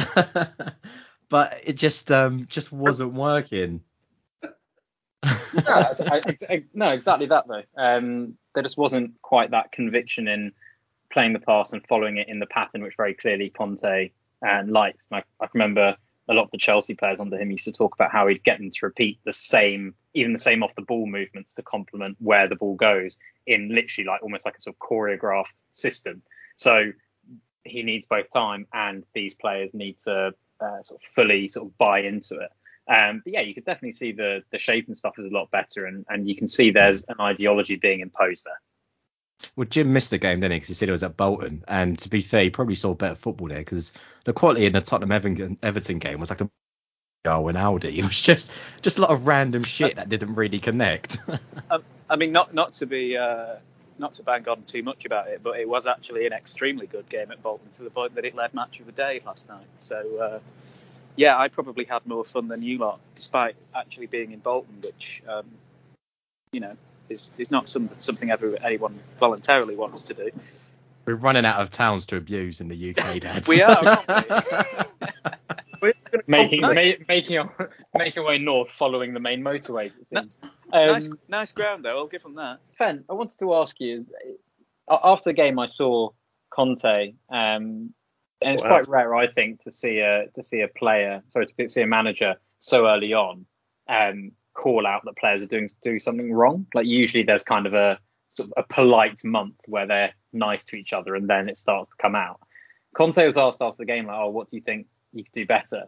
but 1.28 1.60
it 1.64 1.74
just 1.74 2.10
um 2.10 2.46
just 2.48 2.72
wasn't 2.72 3.12
working. 3.14 3.80
no, 5.24 5.92
no, 6.74 6.90
exactly 6.90 7.26
that 7.26 7.44
though. 7.48 7.62
Um, 7.76 8.36
there 8.54 8.62
just 8.62 8.76
wasn't 8.76 9.20
quite 9.22 9.50
that 9.52 9.72
conviction 9.72 10.28
in 10.28 10.52
playing 11.10 11.32
the 11.32 11.38
pass 11.38 11.72
and 11.72 11.86
following 11.86 12.18
it 12.18 12.28
in 12.28 12.40
the 12.40 12.46
pattern, 12.46 12.82
which 12.82 12.94
very 12.96 13.14
clearly 13.14 13.50
Conte 13.50 14.10
and 14.42 14.70
likes. 14.70 15.08
And 15.10 15.22
I, 15.40 15.44
I 15.44 15.48
remember 15.54 15.96
a 16.28 16.34
lot 16.34 16.44
of 16.44 16.50
the 16.50 16.58
Chelsea 16.58 16.94
players 16.94 17.20
under 17.20 17.38
him 17.38 17.50
used 17.50 17.64
to 17.64 17.72
talk 17.72 17.94
about 17.94 18.10
how 18.10 18.26
he'd 18.26 18.44
get 18.44 18.58
them 18.58 18.70
to 18.70 18.86
repeat 18.86 19.18
the 19.24 19.32
same, 19.32 19.94
even 20.14 20.32
the 20.32 20.38
same 20.38 20.62
off 20.62 20.74
the 20.74 20.82
ball 20.82 21.06
movements 21.06 21.54
to 21.54 21.62
complement 21.62 22.16
where 22.18 22.48
the 22.48 22.56
ball 22.56 22.74
goes 22.74 23.18
in 23.46 23.74
literally 23.74 24.06
like 24.06 24.22
almost 24.22 24.44
like 24.44 24.56
a 24.56 24.60
sort 24.60 24.76
of 24.76 24.88
choreographed 24.88 25.62
system. 25.70 26.22
So 26.56 26.92
he 27.64 27.82
needs 27.82 28.06
both 28.06 28.30
time 28.30 28.66
and 28.72 29.04
these 29.14 29.34
players 29.34 29.74
need 29.74 29.98
to 30.00 30.34
uh, 30.60 30.82
sort 30.82 31.00
of 31.00 31.08
fully 31.14 31.48
sort 31.48 31.66
of 31.66 31.78
buy 31.78 32.00
into 32.00 32.36
it. 32.36 32.50
Um, 32.86 33.22
but 33.24 33.32
yeah, 33.32 33.40
you 33.40 33.54
could 33.54 33.64
definitely 33.64 33.92
see 33.92 34.12
the 34.12 34.42
the 34.50 34.58
shape 34.58 34.86
and 34.86 34.96
stuff 34.96 35.18
is 35.18 35.26
a 35.26 35.30
lot 35.30 35.50
better, 35.50 35.86
and 35.86 36.04
and 36.08 36.28
you 36.28 36.36
can 36.36 36.48
see 36.48 36.70
there's 36.70 37.04
an 37.04 37.16
ideology 37.20 37.76
being 37.76 38.00
imposed 38.00 38.44
there. 38.44 38.60
Well, 39.56 39.66
Jim 39.68 39.92
missed 39.92 40.10
the 40.10 40.18
game, 40.18 40.40
didn't 40.40 40.52
he? 40.52 40.56
Because 40.56 40.68
he 40.68 40.74
said 40.74 40.88
it 40.88 40.92
was 40.92 41.02
at 41.02 41.16
Bolton. 41.16 41.64
And 41.68 41.98
to 42.00 42.08
be 42.08 42.20
fair, 42.20 42.44
he 42.44 42.50
probably 42.50 42.74
saw 42.74 42.94
better 42.94 43.14
football 43.14 43.48
there 43.48 43.58
because 43.58 43.92
the 44.24 44.32
quality 44.32 44.66
in 44.66 44.72
the 44.72 44.80
Tottenham 44.80 45.56
Everton 45.62 45.98
game 45.98 46.20
was 46.20 46.30
like 46.30 46.40
a 46.40 46.50
Darwin 47.24 47.56
Audi. 47.56 47.98
It 47.98 48.04
was 48.04 48.20
just 48.20 48.52
just 48.82 48.98
a 48.98 49.02
lot 49.02 49.10
of 49.10 49.26
random 49.26 49.64
shit 49.64 49.96
that 49.96 50.08
didn't 50.08 50.34
really 50.34 50.60
connect. 50.60 51.18
um, 51.70 51.82
I 52.08 52.16
mean, 52.16 52.32
not 52.32 52.52
not 52.54 52.72
to 52.74 52.86
be 52.86 53.16
uh, 53.16 53.56
not 53.98 54.14
to 54.14 54.22
bang 54.22 54.48
on 54.48 54.62
too 54.64 54.82
much 54.82 55.04
about 55.04 55.28
it, 55.28 55.42
but 55.42 55.58
it 55.58 55.68
was 55.68 55.86
actually 55.86 56.26
an 56.26 56.32
extremely 56.32 56.86
good 56.86 57.08
game 57.08 57.30
at 57.30 57.42
Bolton 57.42 57.70
to 57.70 57.82
the 57.84 57.90
point 57.90 58.14
that 58.14 58.24
it 58.24 58.34
led 58.34 58.54
match 58.54 58.80
of 58.80 58.86
the 58.86 58.92
day 58.92 59.22
last 59.24 59.48
night. 59.48 59.66
So 59.76 60.18
uh, 60.18 60.38
yeah, 61.16 61.38
I 61.38 61.48
probably 61.48 61.84
had 61.84 62.06
more 62.06 62.24
fun 62.24 62.48
than 62.48 62.62
you 62.62 62.78
lot, 62.78 63.00
despite 63.14 63.56
actually 63.74 64.06
being 64.06 64.32
in 64.32 64.40
Bolton, 64.40 64.80
which 64.82 65.22
um, 65.28 65.46
you 66.52 66.60
know 66.60 66.76
is 67.08 67.30
is 67.38 67.50
not 67.50 67.68
some, 67.68 67.90
something 67.98 68.30
ever 68.30 68.56
anyone 68.62 68.98
voluntarily 69.18 69.76
wants 69.76 70.02
to 70.02 70.14
do. 70.14 70.30
We're 71.06 71.16
running 71.16 71.44
out 71.44 71.60
of 71.60 71.70
towns 71.70 72.06
to 72.06 72.16
abuse 72.16 72.60
in 72.60 72.68
the 72.68 72.90
UK, 72.90 73.20
Dad. 73.20 73.46
we 73.48 73.62
are. 73.62 74.04
we? 75.82 75.92
making 76.26 76.62
ma- 76.62 76.74
making 77.08 77.38
our, 77.38 77.70
making 77.94 78.22
our 78.22 78.28
way 78.28 78.38
north, 78.38 78.70
following 78.70 79.12
the 79.12 79.20
main 79.20 79.42
motorways. 79.42 79.98
It 79.98 80.06
seems. 80.06 80.38
Um, 80.74 80.86
nice, 80.88 81.08
nice 81.28 81.52
ground 81.52 81.84
though. 81.84 81.96
I'll 81.96 82.08
give 82.08 82.24
them 82.24 82.34
that. 82.34 82.58
Fen, 82.76 83.04
I 83.08 83.12
wanted 83.12 83.38
to 83.38 83.54
ask 83.54 83.80
you. 83.80 84.06
After 84.90 85.30
the 85.30 85.34
game, 85.34 85.58
I 85.58 85.66
saw 85.66 86.10
Conte, 86.50 87.14
um, 87.30 87.94
and 88.42 88.54
it's 88.54 88.62
quite 88.62 88.88
rare, 88.88 89.14
I 89.14 89.28
think, 89.28 89.60
to 89.62 89.72
see 89.72 90.00
a 90.00 90.26
to 90.34 90.42
see 90.42 90.60
a 90.60 90.68
player, 90.68 91.22
sorry, 91.28 91.46
to 91.46 91.68
see 91.68 91.80
a 91.80 91.86
manager 91.86 92.34
so 92.58 92.86
early 92.88 93.12
on 93.14 93.46
um, 93.88 94.32
call 94.54 94.86
out 94.86 95.04
that 95.04 95.16
players 95.16 95.42
are 95.42 95.46
doing 95.46 95.68
do 95.82 95.98
something 95.98 96.32
wrong. 96.32 96.66
Like 96.74 96.86
usually 96.86 97.22
there's 97.22 97.44
kind 97.44 97.66
of 97.66 97.74
a 97.74 97.98
sort 98.32 98.50
of 98.50 98.64
a 98.64 98.74
polite 98.74 99.22
month 99.24 99.56
where 99.66 99.86
they're 99.86 100.12
nice 100.32 100.64
to 100.64 100.76
each 100.76 100.92
other 100.92 101.14
and 101.14 101.28
then 101.28 101.48
it 101.48 101.56
starts 101.56 101.88
to 101.90 101.96
come 102.00 102.14
out. 102.14 102.40
Conte 102.96 103.24
was 103.24 103.36
asked 103.36 103.62
after 103.62 103.78
the 103.78 103.86
game 103.86 104.06
like, 104.06 104.16
"Oh, 104.16 104.30
what 104.30 104.48
do 104.48 104.56
you 104.56 104.62
think 104.62 104.86
you 105.12 105.24
could 105.24 105.32
do 105.32 105.46
better?" 105.46 105.84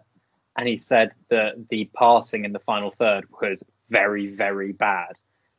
And 0.57 0.67
he 0.67 0.77
said 0.77 1.13
that 1.31 1.69
the 1.69 1.91
passing 1.95 2.45
in 2.45 2.53
the 2.53 2.61
final 2.61 2.91
third 2.91 3.27
was 3.41 3.63
very, 3.91 4.29
very 4.29 4.73
bad. 4.73 5.15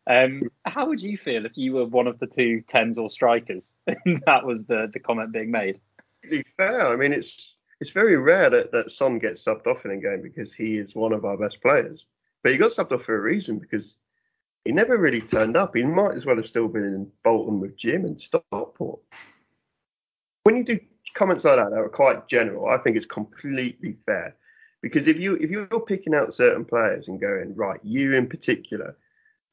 Um, 0.09 0.43
how 0.65 0.87
would 0.87 1.01
you 1.01 1.17
feel 1.17 1.45
if 1.45 1.57
you 1.57 1.73
were 1.73 1.85
one 1.85 2.07
of 2.07 2.19
the 2.19 2.27
two 2.27 2.61
tens 2.67 2.97
or 2.97 3.09
strikers? 3.09 3.77
that 4.25 4.45
was 4.45 4.65
the 4.65 4.89
the 4.93 4.99
comment 4.99 5.33
being 5.33 5.51
made. 5.51 5.79
Fair, 6.55 6.87
I 6.87 6.95
mean 6.95 7.11
it's 7.11 7.57
it's 7.81 7.91
very 7.91 8.15
rare 8.15 8.49
that, 8.49 8.71
that 8.71 8.91
Son 8.91 9.19
gets 9.19 9.43
subbed 9.43 9.67
off 9.67 9.85
in 9.85 9.91
a 9.91 9.97
game 9.97 10.21
because 10.21 10.53
he 10.53 10.77
is 10.77 10.95
one 10.95 11.13
of 11.13 11.25
our 11.25 11.37
best 11.37 11.61
players. 11.61 12.07
But 12.41 12.53
he 12.53 12.57
got 12.57 12.71
subbed 12.71 12.93
off 12.93 13.03
for 13.03 13.17
a 13.17 13.21
reason 13.21 13.59
because 13.59 13.97
he 14.63 14.71
never 14.71 14.97
really 14.97 15.21
turned 15.21 15.57
up. 15.57 15.75
He 15.75 15.83
might 15.83 16.15
as 16.15 16.25
well 16.25 16.37
have 16.37 16.47
still 16.47 16.67
been 16.67 16.83
in 16.83 17.11
Bolton 17.23 17.59
with 17.59 17.77
Jim 17.77 18.05
and 18.05 18.19
Stockport. 18.19 18.99
When 20.43 20.55
you 20.55 20.63
do 20.63 20.79
comments 21.13 21.43
like 21.43 21.57
that 21.57 21.69
that 21.69 21.79
are 21.79 21.89
quite 21.89 22.27
general, 22.27 22.67
I 22.67 22.77
think 22.77 22.95
it's 22.95 23.05
completely 23.05 23.97
fair. 24.05 24.35
Because 24.81 25.07
if 25.07 25.19
you 25.19 25.35
if 25.35 25.49
you're 25.49 25.67
picking 25.79 26.13
out 26.13 26.33
certain 26.33 26.65
players 26.65 27.07
and 27.07 27.19
going 27.19 27.55
right, 27.55 27.79
you 27.83 28.13
in 28.13 28.27
particular 28.27 28.95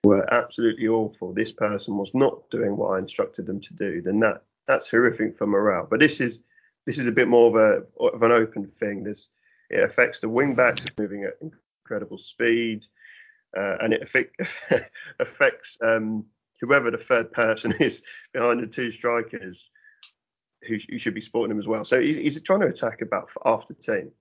were 0.05 0.33
absolutely 0.33 0.87
awful. 0.87 1.33
This 1.33 1.53
person 1.53 1.97
was 1.97 2.15
not 2.15 2.51
doing 2.51 2.77
what 2.77 2.91
I 2.91 2.99
instructed 2.99 3.47
them 3.47 3.61
to 3.61 3.75
do. 3.75 4.03
Then 4.03 4.21
that 4.21 4.43
that's 4.67 4.91
horrific 4.91 5.37
for 5.37 5.47
morale. 5.47 5.87
But 5.89 6.01
this 6.01 6.21
is 6.21 6.41
this 6.87 6.99
is 6.99 7.07
a 7.07 7.13
bit 7.13 7.29
more 7.29 7.49
of 7.49 7.57
a 7.57 8.05
of 8.05 8.23
an 8.23 8.33
open 8.33 8.67
thing. 8.67 9.03
This 9.03 9.31
it 9.71 9.83
affects 9.83 10.21
the 10.21 10.29
wing 10.29 10.55
backs 10.55 10.85
moving 10.99 11.25
at 11.25 11.39
incredible 11.41 12.19
speed, 12.19 12.85
uh, 13.57 13.77
and 13.81 13.93
it 13.93 14.03
affect, 14.03 14.41
affects 15.21 15.79
um, 15.83 16.27
whoever 16.61 16.91
the 16.91 16.99
third 16.99 17.33
person 17.33 17.73
is 17.81 18.03
behind 18.33 18.63
the 18.63 18.67
two 18.67 18.91
strikers 18.91 19.71
who, 20.67 20.77
who 20.91 20.99
should 20.99 21.15
be 21.15 21.21
supporting 21.21 21.53
him 21.53 21.59
as 21.59 21.67
well. 21.67 21.85
So 21.85 22.01
he's, 22.01 22.17
he's 22.17 22.43
trying 22.43 22.61
to 22.61 22.67
attack 22.67 23.03
about 23.03 23.31
half 23.45 23.67
the 23.67 23.75
team. 23.75 24.13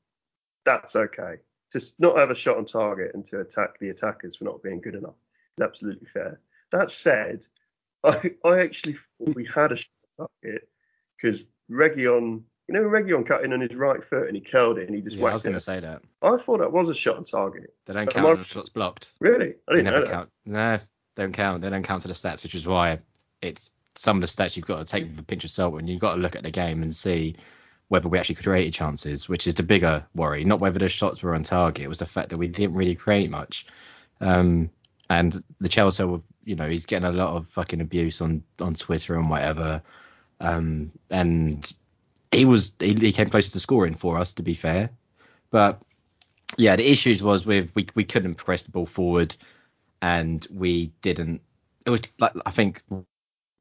That's 0.65 0.95
okay. 0.95 1.37
To 1.71 1.81
not 1.99 2.17
have 2.17 2.29
a 2.29 2.35
shot 2.35 2.57
on 2.57 2.65
target 2.65 3.11
and 3.13 3.25
to 3.25 3.39
attack 3.39 3.79
the 3.79 3.89
attackers 3.89 4.35
for 4.35 4.45
not 4.45 4.61
being 4.61 4.81
good 4.81 4.95
enough 4.95 5.15
is 5.57 5.63
absolutely 5.63 6.05
fair. 6.05 6.39
That 6.71 6.91
said, 6.91 7.45
I, 8.03 8.33
I 8.45 8.59
actually 8.59 8.93
thought 8.93 9.35
we 9.35 9.45
had 9.45 9.71
a 9.71 9.77
shot 9.77 9.89
on 10.19 10.27
target 10.43 10.69
because 11.17 11.43
Reguilón 11.69 12.43
you 12.67 12.75
know, 12.75 12.81
Reguilón 12.81 13.25
cut 13.25 13.43
in 13.43 13.51
on 13.51 13.59
his 13.59 13.75
right 13.75 14.03
foot 14.03 14.27
and 14.27 14.35
he 14.35 14.41
curled 14.41 14.77
it 14.77 14.87
and 14.87 14.95
he 14.95 15.01
just 15.01 15.17
yeah, 15.17 15.23
whacked 15.23 15.31
I 15.31 15.35
was 15.35 15.43
going 15.43 15.53
to 15.55 15.59
say 15.59 15.79
that. 15.81 16.01
I 16.21 16.37
thought 16.37 16.59
that 16.59 16.71
was 16.71 16.89
a 16.89 16.95
shot 16.95 17.17
on 17.17 17.25
target. 17.25 17.73
They 17.85 17.93
don't 17.93 18.09
count 18.09 18.25
on 18.25 18.43
shots 18.43 18.69
blocked. 18.69 19.11
Really? 19.19 19.55
I 19.67 19.75
didn't 19.75 19.85
they 19.85 19.91
never 19.91 20.05
know 20.05 20.11
count. 20.11 20.29
No, 20.45 20.79
they 21.15 21.23
don't 21.23 21.33
count. 21.33 21.61
They 21.61 21.69
don't 21.69 21.83
count 21.83 22.03
to 22.03 22.07
the 22.07 22.13
stats, 22.13 22.43
which 22.43 22.55
is 22.55 22.65
why 22.65 22.99
it's 23.41 23.69
some 23.95 24.17
of 24.17 24.21
the 24.21 24.27
stats 24.27 24.55
you've 24.55 24.65
got 24.65 24.79
to 24.79 24.85
take 24.85 25.03
with 25.03 25.19
a 25.19 25.23
pinch 25.23 25.43
of 25.43 25.51
salt 25.51 25.77
and 25.77 25.89
you've 25.89 25.99
got 25.99 26.15
to 26.15 26.21
look 26.21 26.35
at 26.35 26.43
the 26.43 26.51
game 26.51 26.81
and 26.81 26.95
see 26.95 27.35
whether 27.89 28.09
we 28.09 28.17
actually 28.17 28.35
created 28.35 28.73
chances, 28.73 29.29
which 29.29 29.47
is 29.47 29.55
the 29.55 29.63
bigger 29.63 30.05
worry. 30.15 30.43
Not 30.43 30.59
whether 30.59 30.79
the 30.79 30.89
shots 30.89 31.21
were 31.21 31.35
on 31.35 31.43
target. 31.43 31.83
It 31.83 31.89
was 31.89 31.99
the 31.99 32.05
fact 32.05 32.29
that 32.29 32.39
we 32.39 32.47
didn't 32.47 32.75
really 32.75 32.95
create 32.95 33.29
much. 33.29 33.65
Um, 34.21 34.69
and 35.09 35.43
the 35.59 35.69
Chelsea, 35.69 36.03
were, 36.03 36.21
you 36.43 36.55
know, 36.55 36.69
he's 36.69 36.85
getting 36.85 37.07
a 37.07 37.11
lot 37.11 37.35
of 37.35 37.47
fucking 37.49 37.81
abuse 37.81 38.21
on 38.21 38.43
on 38.59 38.73
Twitter 38.73 39.15
and 39.15 39.29
whatever. 39.29 39.81
Um, 40.39 40.91
and 41.09 41.71
he 42.31 42.45
was 42.45 42.73
he, 42.79 42.93
he 42.93 43.11
came 43.13 43.29
close 43.29 43.51
to 43.51 43.59
scoring 43.59 43.95
for 43.95 44.17
us, 44.17 44.33
to 44.35 44.43
be 44.43 44.53
fair. 44.53 44.89
But 45.51 45.81
yeah, 46.57 46.75
the 46.75 46.89
issues 46.89 47.21
was 47.21 47.45
with 47.45 47.71
we 47.75 47.87
we 47.95 48.03
couldn't 48.03 48.35
press 48.35 48.63
the 48.63 48.71
ball 48.71 48.85
forward, 48.85 49.35
and 50.01 50.45
we 50.51 50.87
didn't. 51.01 51.41
It 51.85 51.89
was 51.89 52.01
like 52.19 52.33
I 52.45 52.51
think 52.51 52.81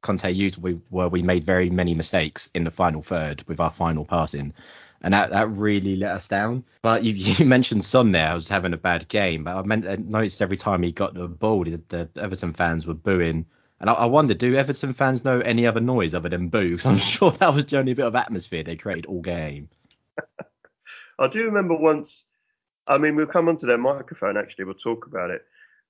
Conte 0.03 0.29
used 0.29 0.61
we 0.61 0.79
were 0.91 1.09
we 1.09 1.23
made 1.23 1.43
very 1.43 1.71
many 1.71 1.95
mistakes 1.95 2.49
in 2.53 2.63
the 2.63 2.71
final 2.71 3.01
third 3.01 3.43
with 3.47 3.59
our 3.59 3.71
final 3.71 4.05
passing, 4.05 4.53
and 5.01 5.13
that 5.15 5.31
that 5.31 5.49
really 5.49 5.95
let 5.95 6.11
us 6.11 6.27
down. 6.27 6.63
But 6.83 7.03
you, 7.03 7.13
you 7.37 7.45
mentioned 7.45 7.83
Son 7.83 8.11
there, 8.11 8.29
I 8.29 8.35
was 8.35 8.47
having 8.47 8.73
a 8.73 8.77
bad 8.77 9.07
game, 9.07 9.45
but 9.45 9.57
I, 9.57 9.63
meant, 9.63 9.87
I 9.87 9.95
noticed 9.95 10.43
every 10.43 10.57
time 10.57 10.83
he 10.83 10.91
got 10.91 11.15
the 11.15 11.27
ball, 11.27 11.63
the, 11.63 11.81
the 11.89 12.09
Everton 12.21 12.53
fans 12.53 12.85
were 12.85 12.93
booing 12.93 13.47
and 13.83 13.89
I, 13.89 13.93
I 13.95 14.05
wonder, 14.05 14.33
do 14.33 14.55
Everton 14.55 14.93
fans 14.93 15.25
know 15.25 15.41
any 15.41 15.67
other 15.67 15.81
noise 15.81 16.13
other 16.13 16.29
than 16.29 16.47
boo? 16.47 16.69
Because 16.77 16.85
I'm 16.85 16.97
sure 16.97 17.31
that 17.31 17.53
was 17.53 17.65
the 17.65 17.79
only 17.79 17.93
bit 17.93 18.05
of 18.05 18.15
atmosphere 18.15 18.63
they 18.63 18.77
created 18.77 19.07
all 19.07 19.21
game. 19.21 19.67
I 21.19 21.27
do 21.27 21.43
remember 21.47 21.75
once. 21.75 22.23
I 22.87 22.97
mean, 22.97 23.17
we'll 23.17 23.27
come 23.27 23.49
onto 23.49 23.67
their 23.67 23.77
microphone. 23.77 24.37
Actually, 24.37 24.65
we'll 24.65 24.75
talk 24.75 25.05
about 25.05 25.31
it. 25.31 25.41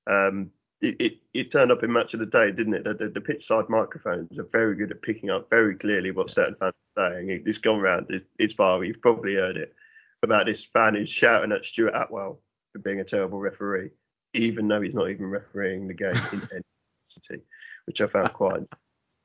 Um, 0.07 0.49
it, 0.83 1.01
it, 1.01 1.17
it 1.33 1.51
turned 1.51 1.71
up 1.71 1.81
in 1.81 1.91
match 1.91 2.13
of 2.13 2.19
the 2.19 2.25
day, 2.25 2.51
didn't 2.51 2.73
it? 2.73 2.83
The, 2.83 2.93
the, 2.93 3.09
the 3.09 3.21
pitch 3.21 3.45
side 3.45 3.69
microphones 3.69 4.37
are 4.37 4.47
very 4.51 4.75
good 4.75 4.91
at 4.91 5.01
picking 5.01 5.29
up 5.29 5.49
very 5.49 5.75
clearly 5.75 6.11
what 6.11 6.29
certain 6.29 6.55
fans 6.55 6.73
are 6.97 7.13
saying. 7.13 7.41
It's 7.45 7.57
gone 7.57 7.79
round 7.79 8.07
it's, 8.09 8.25
it's 8.37 8.53
far. 8.53 8.83
You've 8.83 9.01
probably 9.01 9.35
heard 9.35 9.55
it 9.55 9.73
about 10.21 10.45
this 10.45 10.65
fan 10.65 10.95
who's 10.95 11.09
shouting 11.09 11.53
at 11.53 11.63
Stuart 11.63 11.93
Atwell 11.95 12.41
for 12.73 12.79
being 12.79 12.99
a 12.99 13.05
terrible 13.05 13.39
referee, 13.39 13.91
even 14.33 14.67
though 14.67 14.81
he's 14.81 14.93
not 14.93 15.09
even 15.09 15.27
refereeing 15.27 15.87
the 15.87 15.93
game 15.93 16.17
in 16.33 16.41
any 16.51 16.63
capacity, 17.07 17.43
which 17.85 18.01
I 18.01 18.07
found 18.07 18.33
quite. 18.33 18.61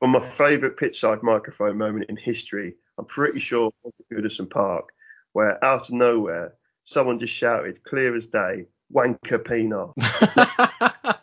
Well, 0.01 0.09
my 0.09 0.21
favourite 0.21 0.77
pitch 0.77 0.97
side 1.01 1.23
microphone 1.23 1.77
moment 1.77 2.05
in 2.07 2.15
history, 2.15 2.75
I'm 2.97 3.03
pretty 3.03 3.39
sure 3.39 3.69
was 3.83 3.93
at 3.99 4.17
Goodison 4.17 4.49
Park, 4.49 4.93
where 5.33 5.61
out 5.61 5.89
of 5.89 5.93
nowhere 5.93 6.53
someone 6.85 7.19
just 7.19 7.33
shouted, 7.33 7.83
clear 7.83 8.15
as 8.15 8.27
day, 8.27 8.67
wanker 8.93 9.39
Pienaar. 9.43 9.93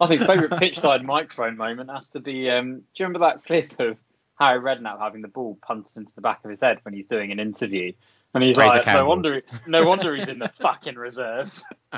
I 0.00 0.06
think 0.08 0.22
favourite 0.22 0.58
pitch 0.58 0.78
side 0.78 1.04
microphone 1.04 1.56
moment 1.56 1.90
has 1.90 2.10
to 2.10 2.20
be. 2.20 2.50
Um, 2.50 2.80
do 2.80 2.80
you 2.96 3.06
remember 3.06 3.26
that 3.26 3.44
clip 3.44 3.78
of 3.78 3.96
Harry 4.38 4.60
Redknapp 4.60 4.98
having 4.98 5.22
the 5.22 5.28
ball 5.28 5.58
punted 5.62 5.96
into 5.96 6.12
the 6.14 6.20
back 6.20 6.44
of 6.44 6.50
his 6.50 6.60
head 6.60 6.80
when 6.82 6.92
he's 6.94 7.06
doing 7.06 7.32
an 7.32 7.40
interview? 7.40 7.92
And 8.34 8.42
he's 8.42 8.56
Razor 8.56 8.78
like, 8.78 8.86
no 8.86 9.06
wonder, 9.06 9.42
no 9.66 9.86
wonder 9.86 10.14
he's 10.14 10.28
in 10.28 10.40
the 10.40 10.50
fucking 10.60 10.96
reserves. 10.96 11.64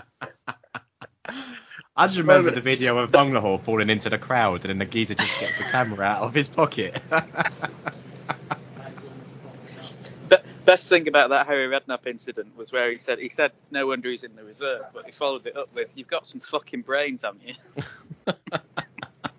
I 1.99 2.07
just 2.07 2.19
remember 2.19 2.51
Moment. 2.51 2.57
the 2.57 2.61
video 2.61 2.99
of 2.99 3.11
Bunglehall 3.11 3.63
falling 3.63 3.89
into 3.89 4.11
the 4.11 4.19
crowd, 4.19 4.61
and 4.61 4.69
then 4.69 4.79
the 4.79 4.85
geezer 4.85 5.15
just 5.15 5.41
gets 5.41 5.57
the 5.57 5.65
camera 5.65 6.05
out 6.05 6.21
of 6.21 6.35
his 6.35 6.47
pocket. 6.47 7.01
Be- 10.67 10.73
best 10.73 10.89
thing 10.89 11.09
about 11.09 11.31
that 11.31 11.47
Harry 11.47 11.69
Redknapp 11.69 12.07
incident 12.07 12.57
was 12.57 12.73
where 12.73 12.91
he 12.91 12.99
said 12.99 13.19
he 13.19 13.29
said 13.29 13.53
no 13.71 13.87
wonder 13.87 14.11
he's 14.11 14.25
in 14.25 14.35
the 14.35 14.45
reserve, 14.45 14.83
but 14.93 15.07
he 15.07 15.13
followed 15.13 15.47
it 15.47 15.57
up 15.57 15.73
with 15.75 15.93
you've 15.97 16.09
got 16.09 16.27
some 16.27 16.41
fucking 16.41 16.83
brains, 16.83 17.23
haven't 17.23 17.43
you? 17.47 17.55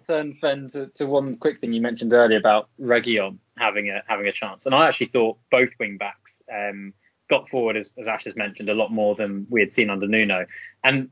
Turn 0.08 0.36
Fen 0.36 0.70
to, 0.70 0.88
to 0.88 1.06
one 1.06 1.36
quick 1.36 1.60
thing 1.60 1.74
you 1.74 1.82
mentioned 1.82 2.13
earlier 2.13 2.38
about 2.38 2.70
Reguilón 2.80 3.38
having 3.58 3.90
a 3.90 4.02
having 4.08 4.28
a 4.28 4.32
chance, 4.32 4.66
and 4.66 4.74
I 4.74 4.88
actually 4.88 5.08
thought 5.08 5.38
both 5.52 5.70
wing 5.80 5.98
backs 5.98 6.42
um, 6.54 6.94
got 7.30 7.50
forward 7.50 7.76
as, 7.76 7.94
as 8.00 8.08
Ash 8.08 8.24
has 8.24 8.36
mentioned 8.36 8.70
a 8.70 8.74
lot 8.74 8.92
more 8.92 9.16
than 9.16 9.46
we 9.50 9.60
had 9.60 9.72
seen 9.72 9.90
under 9.90 10.08
Nuno, 10.08 10.46
and 10.84 11.10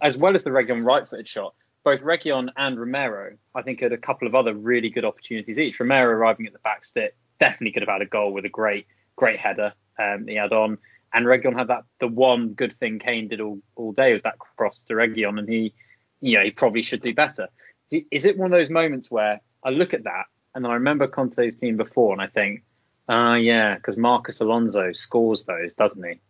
as 0.00 0.16
well 0.16 0.34
as 0.34 0.42
the 0.42 0.50
Reguilón 0.50 0.84
right-footed 0.84 1.28
shot, 1.28 1.54
both 1.84 2.00
Reguilón 2.00 2.48
and 2.56 2.80
Romero 2.80 3.36
I 3.54 3.62
think 3.62 3.80
had 3.80 3.92
a 3.92 3.98
couple 3.98 4.26
of 4.26 4.34
other 4.34 4.54
really 4.54 4.88
good 4.88 5.04
opportunities 5.04 5.60
each. 5.60 5.78
Romero 5.78 6.14
arriving 6.14 6.46
at 6.46 6.52
the 6.52 6.58
back 6.60 6.84
stick 6.84 7.14
definitely 7.38 7.72
could 7.72 7.82
have 7.82 7.90
had 7.90 8.02
a 8.02 8.06
goal 8.06 8.32
with 8.32 8.46
a 8.46 8.48
great 8.48 8.86
great 9.16 9.38
header 9.38 9.72
um, 9.98 10.26
he 10.26 10.34
had 10.34 10.52
on, 10.52 10.78
and 11.12 11.26
Reguilón 11.26 11.56
had 11.56 11.68
that 11.68 11.84
the 12.00 12.08
one 12.08 12.48
good 12.50 12.76
thing 12.76 12.98
Kane 12.98 13.28
did 13.28 13.40
all, 13.40 13.60
all 13.76 13.92
day 13.92 14.12
was 14.12 14.22
that 14.22 14.38
cross 14.38 14.82
to 14.88 14.94
Reguilón, 14.94 15.38
and 15.38 15.48
he 15.48 15.74
you 16.20 16.38
know 16.38 16.44
he 16.44 16.50
probably 16.50 16.82
should 16.82 17.02
do 17.02 17.14
better. 17.14 17.48
Is 17.90 18.24
it 18.24 18.38
one 18.38 18.52
of 18.52 18.58
those 18.58 18.70
moments 18.70 19.10
where 19.10 19.40
I 19.62 19.70
look 19.70 19.94
at 19.94 20.04
that 20.04 20.24
and 20.54 20.66
I 20.66 20.74
remember 20.74 21.06
Conte's 21.06 21.56
team 21.56 21.76
before 21.76 22.12
and 22.12 22.22
I 22.22 22.26
think, 22.28 22.62
ah, 23.08 23.34
yeah, 23.34 23.74
because 23.74 23.96
Marcos 23.96 24.40
Alonso 24.40 24.92
scores 24.92 25.44
those, 25.44 25.74
doesn't 25.74 26.02
he? 26.02 26.20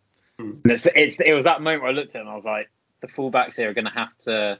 And 0.63 0.71
it's, 0.71 0.87
it's 0.93 1.19
it 1.19 1.33
was 1.33 1.45
that 1.45 1.61
moment 1.61 1.83
where 1.83 1.91
I 1.91 1.93
looked 1.93 2.15
at 2.15 2.19
it 2.19 2.21
and 2.21 2.29
I 2.29 2.35
was 2.35 2.45
like, 2.45 2.69
the 3.01 3.07
fullbacks 3.07 3.55
here 3.55 3.69
are 3.69 3.73
going 3.73 3.85
to 3.85 3.91
have 3.91 4.15
to, 4.19 4.59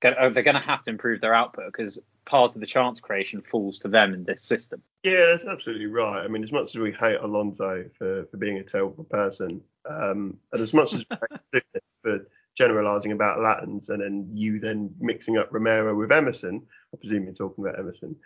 they're 0.00 0.30
going 0.30 0.54
to 0.54 0.60
have 0.60 0.82
to 0.82 0.90
improve 0.90 1.20
their 1.20 1.34
output 1.34 1.66
because 1.66 2.00
part 2.24 2.54
of 2.54 2.60
the 2.60 2.66
chance 2.66 3.00
creation 3.00 3.42
falls 3.42 3.78
to 3.80 3.88
them 3.88 4.14
in 4.14 4.24
this 4.24 4.42
system. 4.42 4.82
Yeah, 5.02 5.26
that's 5.30 5.46
absolutely 5.46 5.86
right. 5.86 6.22
I 6.24 6.28
mean, 6.28 6.42
as 6.42 6.52
much 6.52 6.74
as 6.74 6.76
we 6.76 6.92
hate 6.92 7.20
Alonso 7.20 7.84
for, 7.98 8.26
for 8.26 8.36
being 8.36 8.58
a 8.58 8.64
terrible 8.64 9.04
person, 9.04 9.60
um, 9.88 10.38
and 10.52 10.62
as 10.62 10.74
much 10.74 10.94
as 10.94 11.04
for 12.02 12.28
generalising 12.56 13.12
about 13.12 13.40
Latins, 13.40 13.88
and 13.88 14.02
then 14.02 14.30
you 14.34 14.60
then 14.60 14.94
mixing 15.00 15.38
up 15.38 15.48
Romero 15.50 15.94
with 15.96 16.12
Emerson, 16.12 16.66
I 16.92 16.96
presume 16.96 17.24
you're 17.24 17.34
talking 17.34 17.64
about 17.64 17.78
Emerson. 17.78 18.16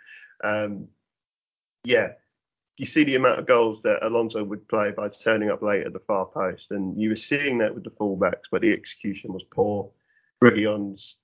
Um, 0.43 0.87
yeah, 1.85 2.13
you 2.77 2.85
see 2.85 3.03
the 3.03 3.15
amount 3.15 3.39
of 3.39 3.45
goals 3.45 3.83
that 3.83 4.05
Alonso 4.05 4.43
would 4.43 4.67
play 4.67 4.91
by 4.91 5.09
turning 5.09 5.49
up 5.49 5.61
late 5.61 5.85
at 5.85 5.93
the 5.93 5.99
far 5.99 6.25
post, 6.25 6.71
and 6.71 6.99
you 6.99 7.09
were 7.09 7.15
seeing 7.15 7.59
that 7.59 7.73
with 7.73 7.83
the 7.83 7.91
fullbacks, 7.91 8.49
but 8.51 8.61
the 8.61 8.73
execution 8.73 9.33
was 9.33 9.43
poor. 9.43 9.91
Reguilon's 10.43 11.19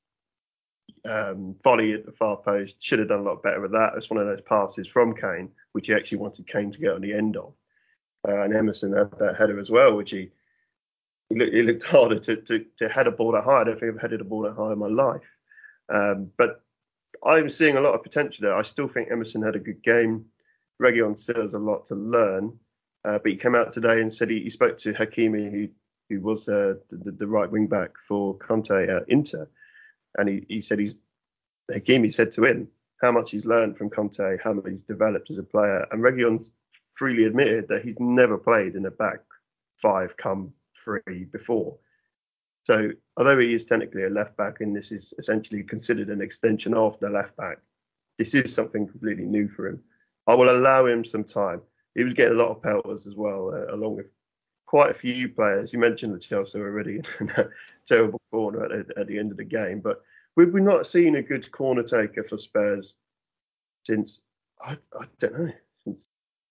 um, 1.06 1.56
volley 1.64 1.94
at 1.94 2.06
the 2.06 2.12
far 2.12 2.38
post 2.38 2.82
should 2.82 3.00
have 3.00 3.08
done 3.08 3.20
a 3.20 3.24
lot 3.24 3.44
better 3.44 3.62
with 3.62 3.72
that. 3.72 3.94
It's 3.96 4.10
one 4.10 4.20
of 4.20 4.28
those 4.28 4.42
passes 4.42 4.88
from 4.88 5.16
Kane, 5.16 5.52
which 5.74 5.88
he 5.88 5.94
actually 5.94 6.20
wanted 6.20 6.48
Kane 6.48 6.72
to 6.72 6.80
get 6.80 6.94
on 6.94 7.02
the 7.02 7.14
end 7.14 7.38
of. 7.38 7.54
Uh, 8.28 8.42
and 8.42 8.54
Emerson 8.54 8.94
had 8.94 9.18
that 9.20 9.38
header 9.38 9.60
as 9.60 9.72
well, 9.72 9.96
which 9.96 10.12
he 10.12 10.30
he 11.30 11.36
looked, 11.36 11.54
he 11.54 11.62
looked 11.62 11.84
harder 11.96 12.18
to, 12.18 12.36
to, 12.38 12.66
to 12.78 12.90
head 12.90 13.08
a 13.08 13.12
ball 13.12 13.34
that 13.34 13.44
high. 13.44 13.62
I 13.62 13.64
don't 13.64 13.80
think 13.80 13.94
I've 13.94 14.02
headed 14.02 14.22
a 14.22 14.26
ball 14.26 14.44
that 14.44 14.56
high 14.56 14.74
in 14.74 14.80
my 14.80 14.88
life. 14.88 15.30
Um, 15.88 16.32
but 16.38 16.62
I'm 17.24 17.50
seeing 17.50 17.78
a 17.78 17.82
lot 17.82 17.94
of 17.94 18.04
potential 18.04 18.44
there. 18.44 18.56
I 18.56 18.64
still 18.64 18.88
think 18.88 19.10
Emerson 19.12 19.44
had 19.44 19.56
a 19.56 19.60
good 19.60 19.84
game. 19.84 20.26
Reguilón 20.82 21.20
still 21.20 21.42
has 21.42 21.54
a 21.54 21.60
lot 21.60 21.86
to 21.86 21.96
learn. 21.96 22.60
Uh, 23.06 23.20
but 23.20 23.32
he 23.32 23.38
came 23.38 23.56
out 23.56 23.74
today 23.74 24.02
and 24.02 24.14
said 24.14 24.30
he, 24.30 24.42
he 24.42 24.50
spoke 24.50 24.78
to 24.80 24.94
Hakimi, 24.94 25.52
who 25.52 25.70
who 26.10 26.20
was 26.22 26.50
uh, 26.50 26.74
the, 26.90 27.12
the 27.12 27.28
right 27.28 27.50
wing 27.50 27.68
back 27.68 27.92
for 28.08 28.36
Conte 28.38 28.72
at 28.72 29.06
Inter, 29.08 29.48
and 30.18 30.30
he, 30.30 30.46
he 30.48 30.62
said 30.62 30.80
he's 30.80 30.96
Hakimi 31.72 32.14
said 32.14 32.32
to 32.32 32.46
him 32.46 32.68
how 33.02 33.12
much 33.12 33.32
he's 33.32 33.46
learned 33.46 33.78
from 33.78 33.90
Conte, 33.90 34.38
how 34.44 34.54
much 34.54 34.66
he's 34.70 34.84
developed 34.84 35.30
as 35.30 35.38
a 35.38 35.44
player, 35.44 35.86
and 35.92 36.04
Reguilón's 36.04 36.52
freely 36.96 37.26
admitted 37.26 37.68
that 37.70 37.84
he's 37.84 38.00
never 38.00 38.38
played 38.38 38.76
in 38.76 38.86
a 38.86 38.92
back 38.92 39.20
five 39.82 40.18
come 40.18 40.54
three 40.76 41.26
before. 41.32 41.78
So 42.66 42.92
although 43.18 43.40
he 43.40 43.54
is 43.54 43.66
technically 43.66 44.04
a 44.04 44.10
left 44.10 44.38
back 44.38 44.62
and 44.62 44.76
this 44.76 44.92
is 44.92 45.14
essentially 45.18 45.64
considered 45.64 46.10
an 46.10 46.22
extension 46.22 46.74
of 46.74 47.00
the 47.00 47.10
left 47.10 47.36
back, 47.38 47.60
this 48.18 48.34
is 48.34 48.54
something 48.54 48.88
completely 48.88 49.26
new 49.26 49.48
for 49.48 49.68
him. 49.68 49.82
I 50.28 50.36
will 50.36 50.50
allow 50.56 50.86
him 50.86 51.04
some 51.04 51.24
time. 51.24 51.62
He 51.96 52.04
was 52.04 52.14
getting 52.14 52.38
a 52.38 52.42
lot 52.42 52.52
of 52.52 52.62
pelters 52.62 53.08
as 53.08 53.16
well, 53.16 53.52
uh, 53.54 53.74
along 53.74 53.96
with 53.96 54.08
quite 54.70 54.92
a 54.92 54.94
few 54.94 55.28
players. 55.30 55.74
You 55.74 55.80
mentioned 55.80 56.14
the 56.14 56.20
Chelsea 56.20 56.60
were 56.60 56.68
already, 56.68 57.02
in 57.20 57.30
a 57.32 57.50
terrible 57.88 58.22
corner 58.30 58.66
at, 58.66 58.88
the- 58.88 59.00
at 59.00 59.08
the 59.08 59.18
end 59.18 59.32
of 59.32 59.38
the 59.38 59.44
game, 59.44 59.80
but 59.80 60.04
we've 60.36 60.54
we've 60.54 60.62
not 60.64 60.86
seen 60.86 61.16
a 61.16 61.24
good 61.24 61.50
corner 61.52 61.82
taker 61.82 62.24
for 62.24 62.38
Spurs 62.38 62.94
since 63.84 64.22
I, 64.62 64.78
I 64.94 65.06
don't 65.18 65.40
know. 65.40 65.52
Since 65.84 66.08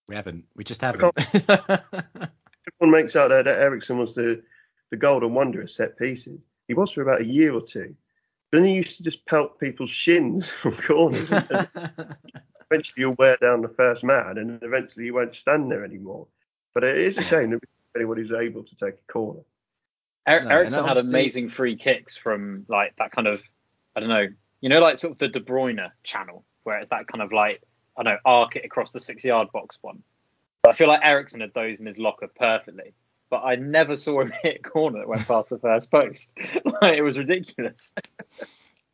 we 0.09 0.17
haven't. 0.17 0.47
We 0.57 0.65
just 0.65 0.81
haven't. 0.81 1.17
everyone 1.49 2.91
makes 2.91 3.15
out 3.15 3.29
there 3.29 3.45
that 3.45 3.61
Eriksen 3.61 3.99
was 3.99 4.17
the 4.17 4.43
the 4.91 4.97
golden 4.97 5.33
wonder 5.33 5.61
of 5.63 5.71
set 5.71 5.97
pieces. 5.97 6.41
He 6.67 6.75
was 6.75 6.91
for 6.91 7.03
about 7.03 7.21
a 7.21 7.27
year 7.27 7.55
or 7.55 7.63
two. 7.63 7.95
Then 8.51 8.65
he 8.65 8.75
used 8.75 8.97
to 8.97 9.05
just 9.05 9.27
pelt 9.27 9.61
people's 9.61 9.91
shins 9.91 10.51
from 10.61 10.73
corners. 10.73 11.31
eventually 11.31 12.97
you'll 12.97 13.15
wear 13.17 13.37
down 13.41 13.63
the 13.63 13.69
first 13.69 14.03
man, 14.03 14.39
and 14.39 14.61
eventually 14.65 15.05
you 15.07 15.15
won't 15.15 15.35
stand 15.35 15.71
there 15.71 15.85
anymore. 15.85 16.27
But 16.75 16.83
it 16.83 16.99
is 16.99 17.17
a 17.17 17.23
shame 17.23 17.51
that 17.51 17.61
anybody's 17.99 18.33
able 18.33 18.65
to 18.65 18.77
take 18.77 18.95
a 18.95 19.13
corner. 19.13 19.41
Er- 20.29 20.45
No, 20.45 20.51
Eriksen 20.51 20.85
had 20.85 20.99
amazing 20.99 21.51
free 21.51 21.77
kicks 21.77 22.17
from 22.17 22.65
like 22.69 22.95
that 22.97 23.13
kind 23.13 23.27
of 23.27 23.43
I 23.97 24.01
don't 24.01 24.09
know, 24.09 24.27
you 24.61 24.69
know, 24.69 24.81
like 24.81 24.97
sort 24.97 25.13
of 25.13 25.19
the 25.19 25.29
De 25.29 25.41
Bruyne 25.41 25.91
channel 26.05 26.45
where 26.65 26.79
it's 26.79 26.91
that 26.91 27.07
kind 27.09 27.23
of 27.23 27.33
like 27.33 27.63
I 27.97 28.03
don't 28.03 28.15
know 28.15 28.19
arc 28.25 28.57
it 28.57 28.65
across 28.65 28.93
the 28.93 29.01
six 29.01 29.25
yard 29.25 29.49
box 29.53 29.79
one. 29.81 30.03
But 30.63 30.71
I 30.71 30.77
feel 30.77 30.89
like 30.89 31.01
Eriksen 31.03 31.41
had 31.41 31.55
those 31.55 31.81
in 31.81 31.87
his 31.87 31.99
locker 31.99 32.29
perfectly. 32.29 32.95
But 33.31 33.43
I 33.45 33.57
never 33.57 33.97
saw 33.97 34.21
him 34.21 34.33
hit 34.43 34.61
a 34.65 34.69
corner 34.69 34.99
that 34.99 35.09
went 35.09 35.27
past 35.27 35.51
the 35.51 35.59
first 35.59 35.91
post. 35.91 36.33
like, 36.83 36.97
it 36.97 37.03
was 37.03 37.19
ridiculous. 37.19 37.93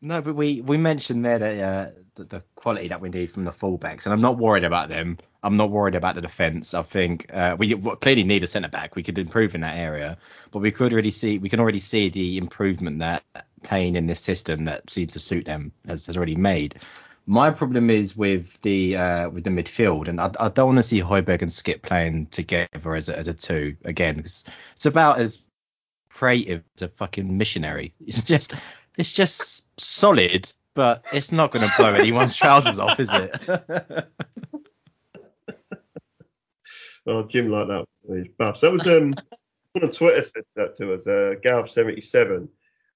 No, 0.05 0.21
but 0.23 0.35
we 0.37 0.61
we 0.61 0.77
mentioned 0.77 1.25
there 1.25 1.39
that 1.39 1.59
uh, 1.61 1.91
the, 2.15 2.25
the 2.25 2.45
quality 2.57 2.89
that 2.89 3.01
we 3.01 3.09
need 3.09 3.33
from 3.33 3.45
the 3.45 3.51
fullbacks, 3.53 4.05
and 4.05 4.13
I'm 4.13 4.21
not 4.21 4.39
worried 4.39 4.65
about 4.65 4.89
them. 4.91 5.19
I'm 5.43 5.57
not 5.57 5.71
worried 5.71 5.95
about 5.95 6.15
the 6.15 6.21
defence. 6.21 6.75
I 6.75 6.83
think 6.83 7.27
uh, 7.33 7.57
we 7.59 7.75
clearly 7.75 8.25
need 8.25 8.45
a 8.45 8.47
centre 8.47 8.69
back. 8.69 8.97
We 8.97 9.03
could 9.03 9.19
improve 9.19 9.55
in 9.55 9.63
that 9.63 9.77
area, 9.77 10.19
but 10.53 10.61
we 10.61 10.71
could 10.71 10.93
already 10.93 11.11
see 11.11 11.39
we 11.39 11.49
can 11.49 11.61
already 11.61 11.79
see 11.79 12.11
the 12.11 12.37
improvement 12.39 12.99
that 13.01 13.25
playing 13.63 13.97
in 13.97 14.07
this 14.07 14.21
system 14.21 14.67
that 14.67 14.91
seems 14.91 15.15
to 15.15 15.19
suit 15.19 15.47
them 15.47 15.73
has, 15.87 16.07
has 16.07 16.17
already 16.17 16.37
made. 16.37 16.77
My 17.27 17.51
problem 17.51 17.89
is 17.89 18.15
with 18.17 18.61
the 18.63 18.97
uh, 18.97 19.31
with 19.31 19.45
the 19.45 19.51
midfield, 19.51 20.09
and 20.09 20.21
I, 20.21 20.31
I 20.39 20.49
don't 20.51 20.67
want 20.67 20.79
to 20.79 20.83
see 20.83 21.01
Højbjerg 21.01 21.43
and 21.43 21.53
Skip 21.53 21.83
playing 21.83 22.27
together 22.27 22.95
as 22.95 23.09
a, 23.09 23.19
as 23.19 23.29
a 23.29 23.35
two 23.35 23.77
again. 23.85 24.21
'cause 24.21 24.45
it's 24.77 24.87
about 24.87 25.19
as 25.19 25.39
creative 26.11 26.63
as 26.77 26.83
a 26.83 26.89
fucking 26.89 27.37
missionary. 27.37 27.95
It's 28.07 28.23
just 28.23 28.55
it's 28.99 29.13
just 29.13 29.65
solid, 29.81 30.51
but 30.75 31.05
it's 31.13 31.33
not 31.33 31.51
going 31.51 31.67
to 31.69 31.75
blow 31.77 31.89
anyone's 31.95 32.37
trousers 32.37 32.79
off, 32.79 33.01
is 33.01 33.11
it? 33.13 34.09
Oh, 37.07 37.23
Jim 37.25 37.51
like 37.51 37.69
that. 37.69 37.87
Bust. 38.39 38.63
That 38.63 38.73
was 38.73 38.87
um 38.87 39.15
someone 39.75 39.89
on 39.89 39.91
Twitter 39.91 40.23
said 40.23 40.45
that 40.57 40.75
to 40.77 40.95
us. 40.95 41.07
Uh, 41.07 41.35
Gav77. 41.45 42.49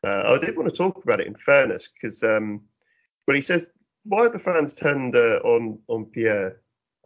Uh, 0.05 0.23
I 0.35 0.39
did 0.39 0.57
want 0.57 0.69
to 0.69 0.75
talk 0.75 1.03
about 1.03 1.21
it 1.21 1.27
in 1.27 1.35
fairness 1.35 1.89
because 1.89 2.23
um, 2.23 2.63
well, 3.27 3.35
he 3.35 3.43
says 3.43 3.71
why 4.05 4.23
have 4.23 4.33
the 4.33 4.39
fans 4.39 4.75
turned 4.75 5.15
uh, 5.17 5.41
on 5.45 5.79
on 5.89 6.07
Pierre 6.07 6.61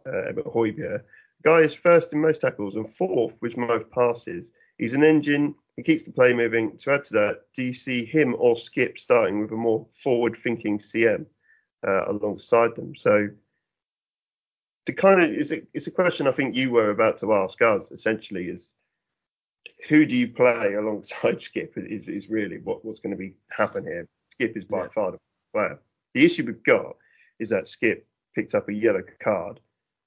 uh, 0.05 0.31
Højbjerg? 0.33 1.03
Guy 1.43 1.59
is 1.59 1.73
first 1.73 2.13
in 2.13 2.21
most 2.21 2.41
tackles 2.41 2.75
and 2.75 2.87
fourth 2.87 3.37
with 3.41 3.57
most 3.57 3.89
passes. 3.91 4.53
He's 4.77 4.93
an 4.93 5.03
engine. 5.03 5.55
He 5.77 5.83
keeps 5.83 6.03
the 6.03 6.11
play 6.11 6.33
moving. 6.33 6.77
To 6.77 6.91
add 6.91 7.03
to 7.05 7.13
that, 7.15 7.41
do 7.55 7.63
you 7.63 7.73
see 7.73 8.05
him 8.05 8.35
or 8.37 8.55
Skip 8.55 8.97
starting 8.97 9.41
with 9.41 9.51
a 9.51 9.55
more 9.55 9.87
forward-thinking 9.91 10.79
CM 10.79 11.25
uh, 11.85 12.05
alongside 12.05 12.75
them? 12.75 12.95
So 12.95 13.29
the 14.85 14.93
kind 14.93 15.21
of 15.23 15.31
it's 15.31 15.51
a, 15.51 15.61
it's 15.73 15.87
a 15.87 15.91
question 15.91 16.27
I 16.27 16.31
think 16.31 16.55
you 16.55 16.71
were 16.71 16.91
about 16.91 17.17
to 17.19 17.33
ask 17.33 17.61
us 17.61 17.91
essentially 17.91 18.49
is 18.49 18.71
who 19.89 20.05
do 20.05 20.15
you 20.15 20.27
play 20.27 20.73
alongside 20.77 21.41
Skip 21.41 21.73
is, 21.77 22.07
is 22.07 22.29
really 22.29 22.59
what, 22.59 22.85
what's 22.85 22.99
going 22.99 23.11
to 23.11 23.17
be 23.17 23.33
happen 23.49 23.83
here. 23.83 24.07
Skip 24.31 24.55
is 24.55 24.65
by 24.65 24.83
Yeah. 24.83 24.89
far 24.89 25.11
the 25.11 25.17
player. 25.53 25.79
The 26.13 26.25
issue 26.25 26.45
we've 26.45 26.63
got 26.63 26.97
is 27.39 27.49
that 27.49 27.67
Skip 27.67 28.05
picked 28.35 28.53
up 28.53 28.69
a 28.69 28.73
yellow 28.73 29.03
card. 29.21 29.59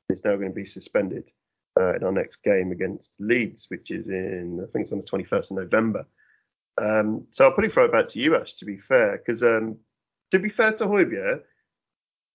Is 0.09 0.25
now 0.25 0.37
going 0.37 0.51
to 0.51 0.55
be 0.55 0.65
suspended 0.65 1.33
uh, 1.79 1.95
in 1.95 2.05
our 2.05 2.13
next 2.13 2.43
game 2.43 2.73
against 2.73 3.13
Leeds, 3.19 3.67
which 3.69 3.91
is 3.91 4.09
in 4.09 4.61
I 4.63 4.71
think 4.71 4.85
it's 4.85 4.93
on 4.93 4.99
the 4.99 5.05
21st 5.05 5.51
of 5.51 5.57
November. 5.59 6.07
Um, 6.81 7.27
so 7.31 7.45
I'll 7.45 7.53
probably 7.53 7.71
throw 7.71 7.85
it 7.85 7.93
back 7.93 8.09
to 8.09 8.19
you, 8.19 8.37
Ash. 8.37 8.55
To 8.55 8.65
be 8.65 8.77
fair, 8.77 9.19
because 9.19 9.43
um, 9.43 9.77
to 10.31 10.39
be 10.39 10.49
fair 10.49 10.73
to 10.73 10.87
Højbjerg, 10.87 11.43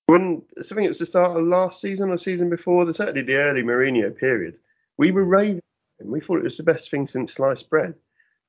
when 0.08 0.41
I 0.58 0.62
think 0.62 0.86
it 0.86 0.89
was 0.89 0.99
the 0.99 1.06
start 1.06 1.38
of 1.38 1.45
last 1.45 1.80
season 1.82 2.10
or 2.10 2.17
season 2.17 2.49
before, 2.49 2.86
the, 2.86 2.93
certainly 2.93 3.21
the 3.21 3.38
early 3.38 3.63
Mourinho 3.63 4.15
period, 4.17 4.58
we 4.97 5.12
were 5.12 5.23
raving. 5.23 5.62
him. 5.99 6.12
We 6.12 6.19
thought 6.19 6.39
it 6.39 6.43
was 6.43 6.58
the 6.58 6.63
best 6.63 6.91
thing 6.91 7.08
since 7.08 7.34
sliced 7.34 7.69
bread. 7.69 7.95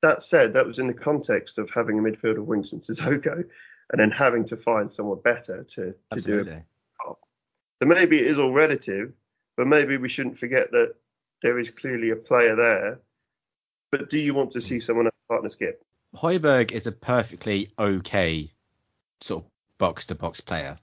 That 0.01 0.23
said, 0.23 0.53
that 0.53 0.67
was 0.67 0.79
in 0.79 0.87
the 0.87 0.93
context 0.93 1.57
of 1.57 1.69
having 1.69 1.97
a 1.97 2.01
midfielder 2.01 2.39
of 2.39 2.47
Winston 2.47 2.81
Sissoko 2.81 3.45
and 3.91 3.99
then 3.99 4.11
having 4.11 4.43
to 4.45 4.57
find 4.57 4.91
someone 4.91 5.21
better 5.23 5.63
to, 5.75 5.93
to 6.11 6.21
do 6.21 6.39
it. 6.39 6.63
So 7.81 7.87
maybe 7.87 8.17
it 8.17 8.27
is 8.27 8.39
all 8.39 8.51
relative, 8.51 9.13
but 9.55 9.67
maybe 9.67 9.97
we 9.97 10.09
shouldn't 10.09 10.37
forget 10.37 10.71
that 10.71 10.95
there 11.41 11.59
is 11.59 11.69
clearly 11.69 12.09
a 12.09 12.15
player 12.15 12.55
there. 12.55 12.99
But 13.91 14.09
do 14.09 14.17
you 14.17 14.33
want 14.33 14.51
to 14.51 14.61
see 14.61 14.79
someone 14.79 15.05
else 15.05 15.15
partner 15.29 15.49
skip? 15.49 15.83
Højbjerg 16.15 16.71
is 16.71 16.87
a 16.87 16.91
perfectly 16.91 17.69
okay 17.77 18.51
sort 19.21 19.43
of 19.43 19.49
box 19.77 20.05
to 20.07 20.15
box 20.15 20.41
player. 20.41 20.77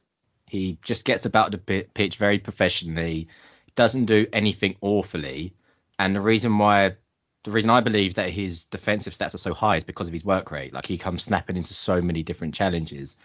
He 0.47 0.79
just 0.83 1.05
gets 1.05 1.27
about 1.27 1.53
the 1.53 1.59
pi- 1.59 1.87
pitch 1.95 2.17
very 2.17 2.39
professionally, 2.39 3.29
doesn't 3.77 4.07
do 4.07 4.27
anything 4.33 4.77
awfully, 4.81 5.55
and 5.99 6.15
the 6.15 6.21
reason 6.21 6.59
why 6.59 6.97
the 7.45 7.51
reason 7.51 7.71
I 7.71 7.81
believe 7.81 8.15
that 8.15 8.31
his 8.31 8.67
defensive 8.67 9.15
stats 9.15 9.35
are 9.35 9.39
so 9.39 9.55
high 9.55 9.77
is 9.77 9.85
because 9.85 10.09
of 10.09 10.13
his 10.13 10.25
work 10.25 10.51
rate. 10.51 10.75
Like 10.75 10.87
he 10.87 10.99
comes 10.99 11.23
snapping 11.23 11.57
into 11.57 11.73
so 11.75 12.03
many 12.03 12.23
different 12.23 12.55
challenges. 12.55 13.17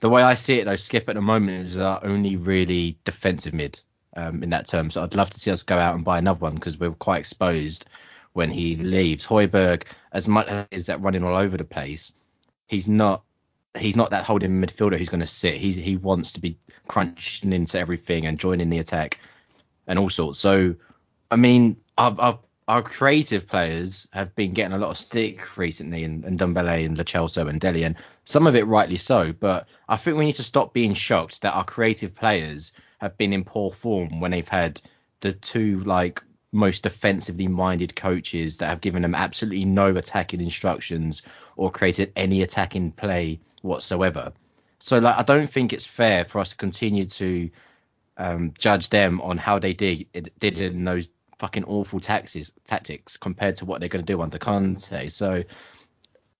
The 0.00 0.10
way 0.10 0.22
I 0.22 0.34
see 0.34 0.58
it 0.58 0.64
though, 0.64 0.76
Skip 0.76 1.08
at 1.08 1.14
the 1.14 1.22
moment 1.22 1.62
is 1.62 1.78
our 1.78 2.04
only 2.04 2.36
really 2.36 2.98
defensive 3.04 3.54
mid 3.54 3.80
um, 4.16 4.42
in 4.42 4.50
that 4.50 4.66
term. 4.66 4.90
So 4.90 5.02
I'd 5.02 5.14
love 5.14 5.30
to 5.30 5.40
see 5.40 5.50
us 5.50 5.62
go 5.62 5.78
out 5.78 5.94
and 5.94 6.04
buy 6.04 6.18
another 6.18 6.40
one 6.40 6.54
because 6.54 6.78
we're 6.78 6.92
quite 6.92 7.18
exposed 7.18 7.86
when 8.32 8.50
he 8.50 8.76
leaves. 8.76 9.26
Højbjerg, 9.26 9.84
as 10.12 10.28
much 10.28 10.48
as 10.72 10.86
that 10.86 11.00
running 11.00 11.24
all 11.24 11.36
over 11.36 11.56
the 11.56 11.64
place, 11.64 12.12
he's 12.66 12.88
not 12.88 13.22
he's 13.76 13.96
not 13.96 14.10
that 14.10 14.24
holding 14.24 14.62
midfielder 14.62 14.96
who's 14.96 15.08
going 15.08 15.20
to 15.20 15.26
sit. 15.26 15.56
He's 15.56 15.76
he 15.76 15.96
wants 15.96 16.32
to 16.32 16.40
be 16.40 16.58
crunching 16.88 17.52
into 17.52 17.78
everything 17.78 18.26
and 18.26 18.38
joining 18.38 18.70
the 18.70 18.78
attack 18.78 19.18
and 19.86 19.98
all 19.98 20.10
sorts. 20.10 20.38
So 20.38 20.74
I 21.30 21.36
mean, 21.36 21.76
our, 21.98 22.14
our, 22.18 22.38
our 22.68 22.82
creative 22.82 23.46
players 23.46 24.06
have 24.12 24.34
been 24.34 24.52
getting 24.52 24.72
a 24.72 24.78
lot 24.78 24.90
of 24.90 24.98
stick 24.98 25.56
recently, 25.56 26.04
and, 26.04 26.24
and 26.24 26.38
Ndombele 26.38 26.86
and 26.86 26.96
Lo 26.96 27.04
Celso 27.04 27.48
and 27.48 27.60
Dele, 27.60 27.84
and 27.84 27.96
some 28.24 28.46
of 28.46 28.54
it 28.54 28.66
rightly 28.66 28.96
so. 28.96 29.32
But 29.32 29.66
I 29.88 29.96
think 29.96 30.16
we 30.16 30.26
need 30.26 30.36
to 30.36 30.42
stop 30.42 30.72
being 30.72 30.94
shocked 30.94 31.42
that 31.42 31.54
our 31.54 31.64
creative 31.64 32.14
players 32.14 32.72
have 33.04 33.18
been 33.18 33.32
in 33.32 33.44
poor 33.44 33.70
form 33.70 34.18
when 34.20 34.30
they've 34.30 34.48
had 34.48 34.80
the 35.20 35.32
two 35.32 35.80
like 35.80 36.22
most 36.52 36.82
defensively 36.82 37.48
minded 37.48 37.94
coaches 37.94 38.58
that 38.58 38.68
have 38.68 38.80
given 38.80 39.02
them 39.02 39.14
absolutely 39.14 39.64
no 39.64 39.94
attacking 39.96 40.40
instructions 40.40 41.22
or 41.56 41.70
created 41.70 42.12
any 42.16 42.42
attacking 42.42 42.92
play 42.92 43.40
whatsoever. 43.62 44.32
So 44.78 44.98
like 44.98 45.18
I 45.18 45.22
don't 45.22 45.50
think 45.50 45.72
it's 45.72 45.84
fair 45.84 46.24
for 46.24 46.38
us 46.38 46.50
to 46.50 46.56
continue 46.56 47.04
to 47.06 47.50
um, 48.16 48.54
judge 48.58 48.90
them 48.90 49.20
on 49.20 49.38
how 49.38 49.58
they 49.58 49.74
did 49.74 50.06
did 50.38 50.58
in 50.58 50.84
those 50.84 51.08
fucking 51.38 51.64
awful 51.64 52.00
taxes, 52.00 52.52
tactics 52.66 53.16
compared 53.16 53.56
to 53.56 53.64
what 53.64 53.80
they're 53.80 53.88
going 53.88 54.04
to 54.04 54.12
do 54.12 54.22
under 54.22 54.38
Conte. 54.38 55.08
So 55.08 55.42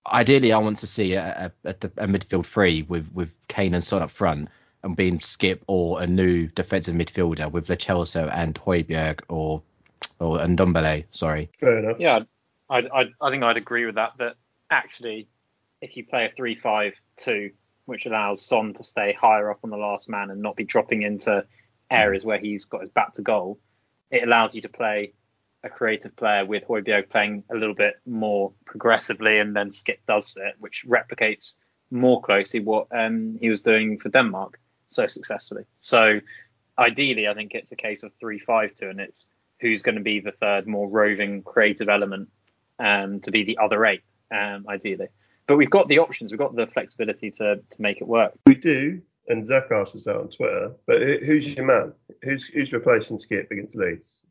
ideally, 0.07 0.53
I 0.53 0.57
want 0.59 0.77
to 0.77 0.87
see 0.87 1.13
a, 1.13 1.51
a, 1.63 1.69
a, 1.69 1.73
a 1.97 2.07
midfield 2.07 2.45
three 2.45 2.81
with 2.83 3.11
with 3.13 3.29
Kane 3.47 3.73
and 3.75 3.83
Son 3.83 4.01
up 4.01 4.11
front 4.11 4.49
and 4.85 4.95
being 4.95 5.19
Skip 5.19 5.63
or 5.67 6.01
a 6.01 6.07
new 6.07 6.47
defensive 6.47 6.95
midfielder 6.95 7.51
with 7.51 7.69
Lo 7.69 7.75
and 8.29 8.55
Højbjerg 8.55 9.21
or 9.27 9.63
or 10.19 10.39
and 10.39 10.57
Ndombele, 10.57 11.05
sorry. 11.11 11.49
Fair 11.57 11.79
enough. 11.79 11.99
Yeah, 11.99 12.19
I, 12.69 12.77
I, 12.77 13.05
I 13.19 13.29
think 13.31 13.43
I'd 13.43 13.57
agree 13.57 13.85
with 13.85 13.95
that. 13.95 14.11
That 14.19 14.35
actually, 14.69 15.27
if 15.81 15.97
you 15.97 16.05
play 16.05 16.25
a 16.25 16.31
three-five-two, 16.35 17.51
which 17.85 18.05
allows 18.05 18.45
Son 18.45 18.73
to 18.75 18.83
stay 18.83 19.13
higher 19.13 19.49
up 19.49 19.59
on 19.63 19.71
the 19.71 19.77
last 19.77 20.07
man 20.07 20.29
and 20.29 20.41
not 20.41 20.55
be 20.55 20.63
dropping 20.63 21.01
into 21.01 21.45
areas 21.89 22.23
where 22.23 22.37
he's 22.37 22.65
got 22.65 22.81
his 22.81 22.89
back 22.89 23.15
to 23.15 23.21
goal, 23.21 23.59
it 24.11 24.23
allows 24.23 24.55
you 24.55 24.61
to 24.61 24.69
play 24.69 25.13
a 25.63 25.69
creative 25.69 26.15
player 26.15 26.45
with 26.45 26.63
Højbjerg 26.65 27.09
playing 27.09 27.43
a 27.49 27.55
little 27.55 27.75
bit 27.75 27.95
more 28.05 28.53
progressively, 28.65 29.39
and 29.39 29.55
then 29.55 29.71
Skip 29.71 29.99
does 30.07 30.37
it, 30.37 30.55
which 30.59 30.85
replicates 30.87 31.55
more 31.89 32.21
closely 32.21 32.59
what 32.59 32.87
um, 32.91 33.37
he 33.41 33.49
was 33.49 33.61
doing 33.61 33.99
for 33.99 34.09
Denmark 34.09 34.59
so 34.95 35.07
successfully. 35.07 35.63
So 35.81 36.19
ideally, 36.77 37.27
I 37.27 37.33
think 37.33 37.53
it's 37.53 37.71
a 37.71 37.75
case 37.75 38.03
of 38.03 38.11
three-five-two, 38.19 38.89
and 38.89 38.99
it's 38.99 39.27
who's 39.61 39.81
going 39.81 39.95
to 39.95 40.01
be 40.01 40.19
the 40.19 40.31
third 40.31 40.67
more 40.67 40.87
roving 40.89 41.43
creative 41.43 41.89
element 41.89 42.29
um, 42.79 43.19
to 43.21 43.31
be 43.31 43.43
the 43.43 43.57
other 43.57 43.85
eight, 43.85 44.01
um, 44.31 44.65
ideally. 44.67 45.07
But 45.47 45.57
we've 45.57 45.69
got 45.69 45.87
the 45.87 45.99
options, 45.99 46.31
we've 46.31 46.39
got 46.39 46.55
the 46.55 46.67
flexibility 46.67 47.31
to 47.31 47.57
to 47.57 47.81
make 47.81 48.01
it 48.01 48.07
work. 48.07 48.33
We 48.47 48.55
do, 48.55 49.01
and 49.27 49.45
Zach 49.45 49.71
asked 49.71 49.95
us 49.95 50.05
that 50.05 50.17
on 50.17 50.29
Twitter. 50.29 50.71
But 50.87 51.01
who's 51.01 51.55
your 51.55 51.65
man? 51.65 51.93
Who's 52.23 52.45
who's 52.45 52.73
replacing 52.73 53.19
Skip 53.19 53.51
against 53.51 53.77
Leeds? 53.77 54.23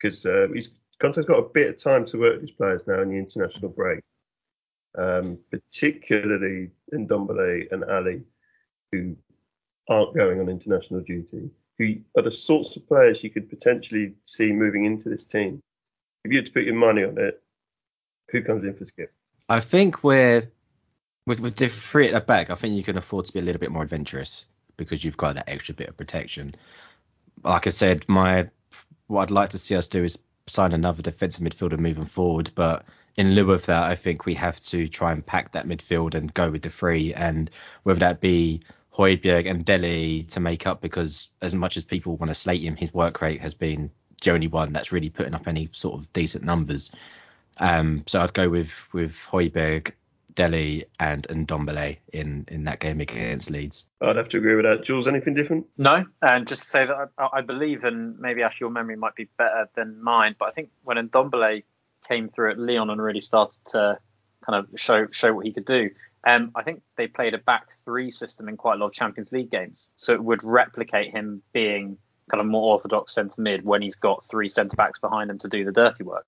Because 0.00 0.24
uh, 0.24 0.46
he's 0.54 0.70
Conte's 0.98 1.26
got 1.26 1.38
a 1.38 1.48
bit 1.48 1.68
of 1.70 1.76
time 1.76 2.04
to 2.06 2.18
work 2.18 2.34
with 2.34 2.42
his 2.42 2.50
players 2.52 2.86
now 2.86 3.02
in 3.02 3.10
the 3.10 3.16
international 3.16 3.68
break, 3.68 4.00
um, 4.96 5.38
particularly 5.50 6.70
in 6.92 7.06
Ndombele 7.06 7.70
and 7.70 7.84
Alli, 7.84 8.22
who 8.90 9.16
aren't 9.88 10.14
going 10.14 10.40
on 10.40 10.48
international 10.48 11.00
duty. 11.00 11.50
Who 11.78 11.96
are 12.16 12.22
the 12.22 12.30
sorts 12.30 12.76
of 12.76 12.86
players 12.88 13.22
you 13.22 13.30
could 13.30 13.48
potentially 13.48 14.14
see 14.22 14.52
moving 14.52 14.84
into 14.84 15.08
this 15.08 15.24
team? 15.24 15.60
If 16.24 16.32
you 16.32 16.38
had 16.38 16.46
to 16.46 16.52
put 16.52 16.64
your 16.64 16.74
money 16.74 17.04
on 17.04 17.16
it, 17.18 17.42
who 18.30 18.42
comes 18.42 18.64
in 18.64 18.74
for 18.74 18.84
Skip? 18.84 19.12
I 19.48 19.60
think 19.60 20.02
we're 20.02 20.50
with 21.26 21.40
with 21.40 21.56
the 21.56 21.68
three 21.68 22.08
at 22.08 22.12
the 22.12 22.20
back. 22.20 22.50
I 22.50 22.54
think 22.54 22.74
you 22.74 22.82
can 22.82 22.98
afford 22.98 23.26
to 23.26 23.32
be 23.32 23.38
a 23.38 23.42
little 23.42 23.60
bit 23.60 23.70
more 23.70 23.82
adventurous 23.82 24.46
because 24.76 25.04
you've 25.04 25.16
got 25.16 25.34
that 25.36 25.48
extra 25.48 25.74
bit 25.74 25.88
of 25.88 25.96
protection. 25.96 26.52
Like 27.44 27.66
I 27.66 27.70
said, 27.70 28.04
my 28.08 28.48
what 29.06 29.22
I'd 29.22 29.30
like 29.30 29.50
to 29.50 29.58
see 29.58 29.76
us 29.76 29.86
do 29.86 30.04
is 30.04 30.18
sign 30.46 30.72
another 30.72 31.02
defensive 31.02 31.42
midfielder 31.42 31.78
moving 31.78 32.06
forward, 32.06 32.50
but 32.54 32.84
in 33.16 33.34
lieu 33.34 33.50
of 33.52 33.66
that, 33.66 33.84
I 33.84 33.96
think 33.96 34.26
we 34.26 34.34
have 34.34 34.60
to 34.60 34.88
try 34.88 35.12
and 35.12 35.24
pack 35.24 35.52
that 35.52 35.66
midfield 35.66 36.14
and 36.14 36.32
go 36.32 36.50
with 36.50 36.62
the 36.62 36.70
three, 36.70 37.14
and 37.14 37.50
whether 37.82 38.00
that 38.00 38.20
be 38.20 38.60
Højbjerg 38.98 39.48
and 39.48 39.64
Dele 39.64 40.24
to 40.24 40.40
make 40.40 40.66
up, 40.66 40.80
because 40.80 41.28
as 41.40 41.54
much 41.54 41.76
as 41.76 41.84
people 41.84 42.16
want 42.16 42.30
to 42.30 42.34
slate 42.34 42.62
him, 42.62 42.76
his 42.76 42.92
work 42.92 43.20
rate 43.20 43.40
has 43.40 43.54
been 43.54 43.90
the 44.22 44.32
only 44.32 44.48
one 44.48 44.72
that's 44.72 44.90
really 44.90 45.10
putting 45.10 45.34
up 45.34 45.46
any 45.46 45.68
sort 45.72 46.00
of 46.00 46.12
decent 46.12 46.44
numbers. 46.44 46.90
Um, 47.58 48.02
so 48.06 48.20
I'd 48.20 48.34
go 48.34 48.48
with 48.48 48.72
with 48.92 49.16
Højbjerg, 49.30 49.92
Dele, 50.34 50.84
and 50.98 51.26
and 51.30 51.46
Ndombele 51.46 51.98
in 52.12 52.44
in 52.48 52.64
that 52.64 52.80
game 52.80 53.00
against 53.00 53.50
Leeds. 53.50 53.86
I'd 54.00 54.16
have 54.16 54.28
to 54.30 54.38
agree 54.38 54.56
with 54.56 54.64
that. 54.64 54.82
Jules, 54.84 55.06
anything 55.06 55.34
different? 55.34 55.66
No, 55.76 56.04
and 56.22 56.46
just 56.46 56.62
to 56.64 56.68
say 56.68 56.86
that 56.86 57.10
I, 57.18 57.28
I 57.38 57.40
believe, 57.40 57.84
and 57.84 58.18
maybe 58.18 58.42
actually 58.42 58.64
your 58.64 58.70
memory 58.70 58.96
might 58.96 59.14
be 59.14 59.28
better 59.36 59.68
than 59.74 60.02
mine, 60.02 60.34
but 60.38 60.48
I 60.48 60.50
think 60.52 60.70
when 60.82 60.96
Ndombele 60.96 61.62
came 62.06 62.28
through 62.28 62.52
at 62.52 62.58
Lyon 62.58 62.90
and 62.90 63.00
really 63.02 63.20
started 63.20 63.58
to 63.66 63.98
kind 64.44 64.64
of 64.64 64.80
show 64.80 65.06
show 65.10 65.32
what 65.32 65.46
he 65.46 65.52
could 65.52 65.64
do, 65.64 65.90
um, 66.26 66.52
I 66.54 66.62
think 66.62 66.82
they 66.96 67.06
played 67.06 67.34
a 67.34 67.38
back 67.38 67.68
three 67.84 68.10
system 68.10 68.48
in 68.48 68.56
quite 68.56 68.74
a 68.74 68.76
lot 68.76 68.86
of 68.86 68.92
Champions 68.92 69.32
League 69.32 69.50
games, 69.50 69.88
so 69.94 70.12
it 70.12 70.22
would 70.22 70.42
replicate 70.44 71.12
him 71.12 71.42
being 71.52 71.98
kind 72.30 72.40
of 72.40 72.46
more 72.46 72.72
orthodox 72.72 73.14
centre 73.14 73.40
mid 73.40 73.64
when 73.64 73.82
he's 73.82 73.94
got 73.94 74.24
three 74.30 74.48
centre 74.48 74.76
backs 74.76 74.98
behind 74.98 75.30
him 75.30 75.38
to 75.38 75.48
do 75.48 75.64
the 75.64 75.72
dirty 75.72 76.04
work. 76.04 76.26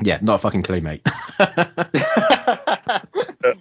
Yeah, 0.00 0.18
not 0.22 0.36
a 0.36 0.38
fucking 0.38 0.62
clue, 0.62 0.80
mate. 0.80 1.06
uh, 1.38 3.00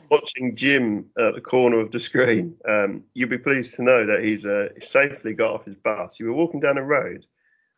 watching 0.10 0.56
Jim 0.56 1.10
at 1.17 1.36
the 1.36 1.41
corner 1.41 1.80
of 1.80 1.91
the 1.91 2.00
screen, 2.00 2.56
um, 2.67 3.04
you'll 3.13 3.30
be 3.30 3.38
pleased 3.38 3.76
to 3.76 3.84
know 3.84 4.06
that 4.06 4.24
he's 4.24 4.46
uh, 4.46 4.70
safely 4.80 5.34
got 5.34 5.54
off 5.54 5.65
his 5.65 5.76
bus. 5.76 6.20
You 6.20 6.28
were 6.28 6.34
walking 6.34 6.62
down 6.62 6.78
a 6.78 6.84
road. 6.84 7.26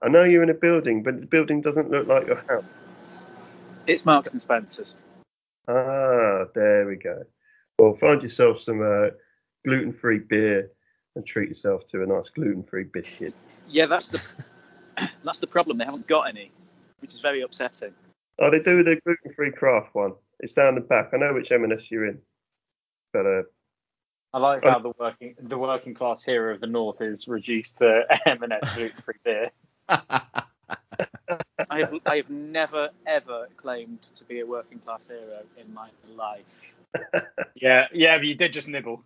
I 0.01 0.09
know 0.09 0.23
you're 0.23 0.43
in 0.43 0.49
a 0.49 0.53
building, 0.55 1.01
but 1.01 1.19
the 1.19 1.27
building 1.27 1.61
doesn't 1.61 1.89
look 1.89 2.07
like 2.07 2.27
your 2.27 2.43
house. 2.47 2.63
It's 3.87 4.05
Marks 4.05 4.33
and 4.33 4.41
Spencers. 4.41 4.95
Ah, 5.67 6.43
there 6.53 6.85
we 6.85 6.97
go. 6.97 7.23
Well, 7.79 7.93
find 7.95 8.21
yourself 8.21 8.59
some 8.59 8.81
uh, 8.81 9.09
gluten-free 9.65 10.19
beer 10.29 10.71
and 11.15 11.25
treat 11.25 11.49
yourself 11.49 11.85
to 11.87 12.03
a 12.03 12.05
nice 12.05 12.29
gluten-free 12.29 12.85
biscuit. 12.93 13.33
Yeah, 13.67 13.87
that's 13.87 14.09
the 14.09 14.21
that's 15.23 15.39
the 15.39 15.47
problem. 15.47 15.77
They 15.77 15.85
haven't 15.85 16.07
got 16.07 16.23
any, 16.23 16.51
which 16.99 17.13
is 17.13 17.19
very 17.19 17.41
upsetting. 17.41 17.93
Oh, 18.39 18.49
they 18.49 18.59
do 18.59 18.83
the 18.83 18.99
gluten-free 19.05 19.51
craft 19.51 19.93
one. 19.93 20.13
It's 20.39 20.53
down 20.53 20.75
the 20.75 20.81
back. 20.81 21.09
I 21.13 21.17
know 21.17 21.33
which 21.33 21.51
M&S 21.51 21.89
you're 21.91 22.07
in, 22.07 22.19
but 23.11 23.25
uh, 23.25 23.43
I 24.33 24.39
like 24.39 24.63
how 24.63 24.79
the 24.79 24.93
working 24.97 25.35
the 25.39 25.57
working 25.57 25.93
class 25.93 26.23
hero 26.23 26.55
of 26.55 26.61
the 26.61 26.67
north 26.67 27.01
is 27.01 27.27
reduced 27.27 27.77
to 27.79 28.03
M&S 28.25 28.75
gluten 28.75 29.01
free 29.03 29.15
beer. 29.23 29.51
I 29.89 31.79
have 31.79 31.93
I 32.05 32.17
have 32.17 32.29
never 32.29 32.89
ever 33.05 33.47
claimed 33.57 33.99
to 34.15 34.23
be 34.25 34.39
a 34.39 34.45
working 34.45 34.79
class 34.79 35.03
hero 35.07 35.41
in 35.57 35.73
my 35.73 35.89
life. 36.15 36.75
Yeah, 37.55 37.87
yeah, 37.93 38.17
but 38.17 38.27
you 38.27 38.35
did 38.35 38.51
just 38.51 38.67
nibble. 38.67 39.05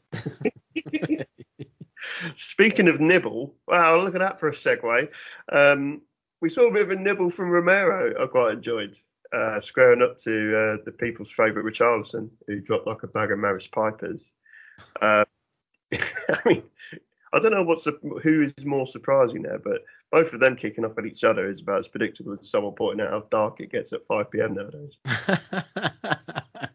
Speaking 2.36 2.89
of 2.89 3.00
nibble, 3.00 3.54
wow, 3.67 3.97
look 3.97 4.15
at 4.15 4.21
that 4.21 4.39
for 4.39 4.50
a 4.50 4.52
segue. 4.52 5.10
Um, 5.52 6.02
we 6.41 6.50
saw 6.50 6.67
a 6.67 6.71
bit 6.71 6.82
of 6.84 6.91
a 6.91 6.95
nibble 6.95 7.30
from 7.30 7.50
Romero. 7.52 8.13
I 8.19 8.26
quite 8.26 8.54
enjoyed 8.54 8.97
uh, 9.32 9.60
squaring 9.60 10.02
up 10.02 10.17
to 10.17 10.58
uh, 10.58 10.78
the 10.86 10.91
people's 10.91 11.32
favourite 11.32 11.71
Richarlison, 11.71 12.30
who 12.47 12.60
dropped 12.60 12.88
like 12.88 13.04
a 13.04 13.08
bag 13.08 13.32
of 13.32 13.39
Maris 13.39 13.67
Pipers. 13.67 14.34
Uh, 15.02 15.26
I 15.93 16.39
mean, 16.45 16.63
I 17.34 17.39
don't 17.39 17.52
know 17.52 17.63
what's 17.63 17.84
the, 17.84 17.97
who 18.23 18.41
is 18.41 18.65
more 18.65 18.88
surprising 18.88 19.43
there, 19.43 19.60
but 19.60 19.84
both 20.12 20.34
of 20.34 20.39
them 20.39 20.56
kicking 20.56 20.86
off 20.86 20.97
at 20.97 21.06
each 21.06 21.23
other 21.23 21.50
is 21.50 21.62
about 21.62 21.80
as 21.80 21.88
predictable 21.88 22.34
as 22.34 22.50
someone 22.50 22.73
pointing 22.73 23.06
out 23.06 23.12
how 23.12 23.28
dark 23.30 23.60
it 23.60 23.71
gets 23.71 23.93
at 23.93 24.08
5 24.08 24.32
p.m. 24.32 24.56
nowadays. 24.56 24.97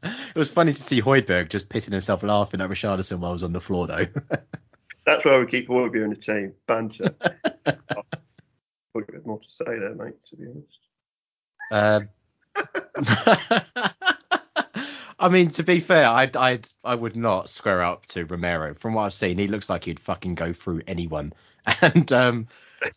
it 0.35 0.39
was 0.39 0.51
funny 0.51 0.73
to 0.73 0.83
see 0.83 1.03
Højbjerg 1.03 1.51
just 1.51 1.69
pissing 1.69 1.93
himself 1.93 2.23
laughing 2.23 2.61
at 2.61 2.71
Richarlison 2.71 3.19
while 3.19 3.31
I 3.31 3.35
was 3.35 3.43
on 3.43 3.53
the 3.53 3.61
floor, 3.61 3.87
though. 3.87 4.07
That's 5.07 5.25
why 5.25 5.39
we 5.39 5.47
keep 5.47 5.69
all 5.69 5.85
of 5.85 5.95
you 5.95 6.05
in 6.05 6.11
the 6.11 6.17
team. 6.17 6.55
Banter. 6.67 7.15
Got 7.65 9.27
more 9.27 9.41
to 9.41 9.51
say 9.51 9.65
there, 9.65 9.95
mate, 9.95 10.15
to 10.27 10.37
be 10.37 10.47
honest. 10.47 10.79
Um, 11.73 12.09
I 15.19 15.29
mean, 15.29 15.51
to 15.51 15.63
be 15.63 15.81
fair, 15.81 16.07
I'd, 16.07 16.37
I'd, 16.37 16.69
I 16.85 16.95
would 16.95 17.17
not 17.17 17.49
square 17.49 17.83
up 17.83 18.07
to 18.07 18.25
Romero. 18.25 18.75
From 18.75 18.95
what 18.95 19.05
I've 19.05 19.15
seen, 19.15 19.39
he 19.39 19.49
looks 19.49 19.71
like 19.71 19.85
he'd 19.85 20.01
fucking 20.01 20.35
go 20.35 20.53
through 20.53 20.83
anyone. 20.87 21.33
And 21.81 22.11
um, 22.13 22.49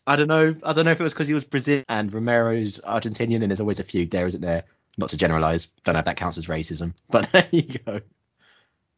I 0.08 0.15
don't 0.15 0.28
know, 0.28 0.56
I 0.63 0.74
don't 0.74 0.86
know 0.86 0.91
if 0.91 1.00
it 1.00 1.04
was 1.04 1.13
because 1.13 1.28
he 1.28 1.34
was 1.34 1.43
Brazilian 1.43 1.86
and 1.88 2.13
Romero's 2.13 2.80
Argentinian, 2.80 3.41
and 3.41 3.52
there's 3.52 3.60
always 3.60 3.80
a 3.80 3.84
feud 3.84 4.12
there, 4.12 4.26
isn't 4.26 4.41
there? 4.41 4.63
Not 4.98 5.10
to 5.10 5.18
generalise, 5.18 5.68
don't 5.84 5.94
know 5.94 6.00
if 6.00 6.06
that 6.06 6.18
counts 6.18 6.38
as 6.38 6.48
racism, 6.48 6.94
but 7.10 7.32
there 7.34 7.48
you 7.52 7.80
go. 7.80 8.02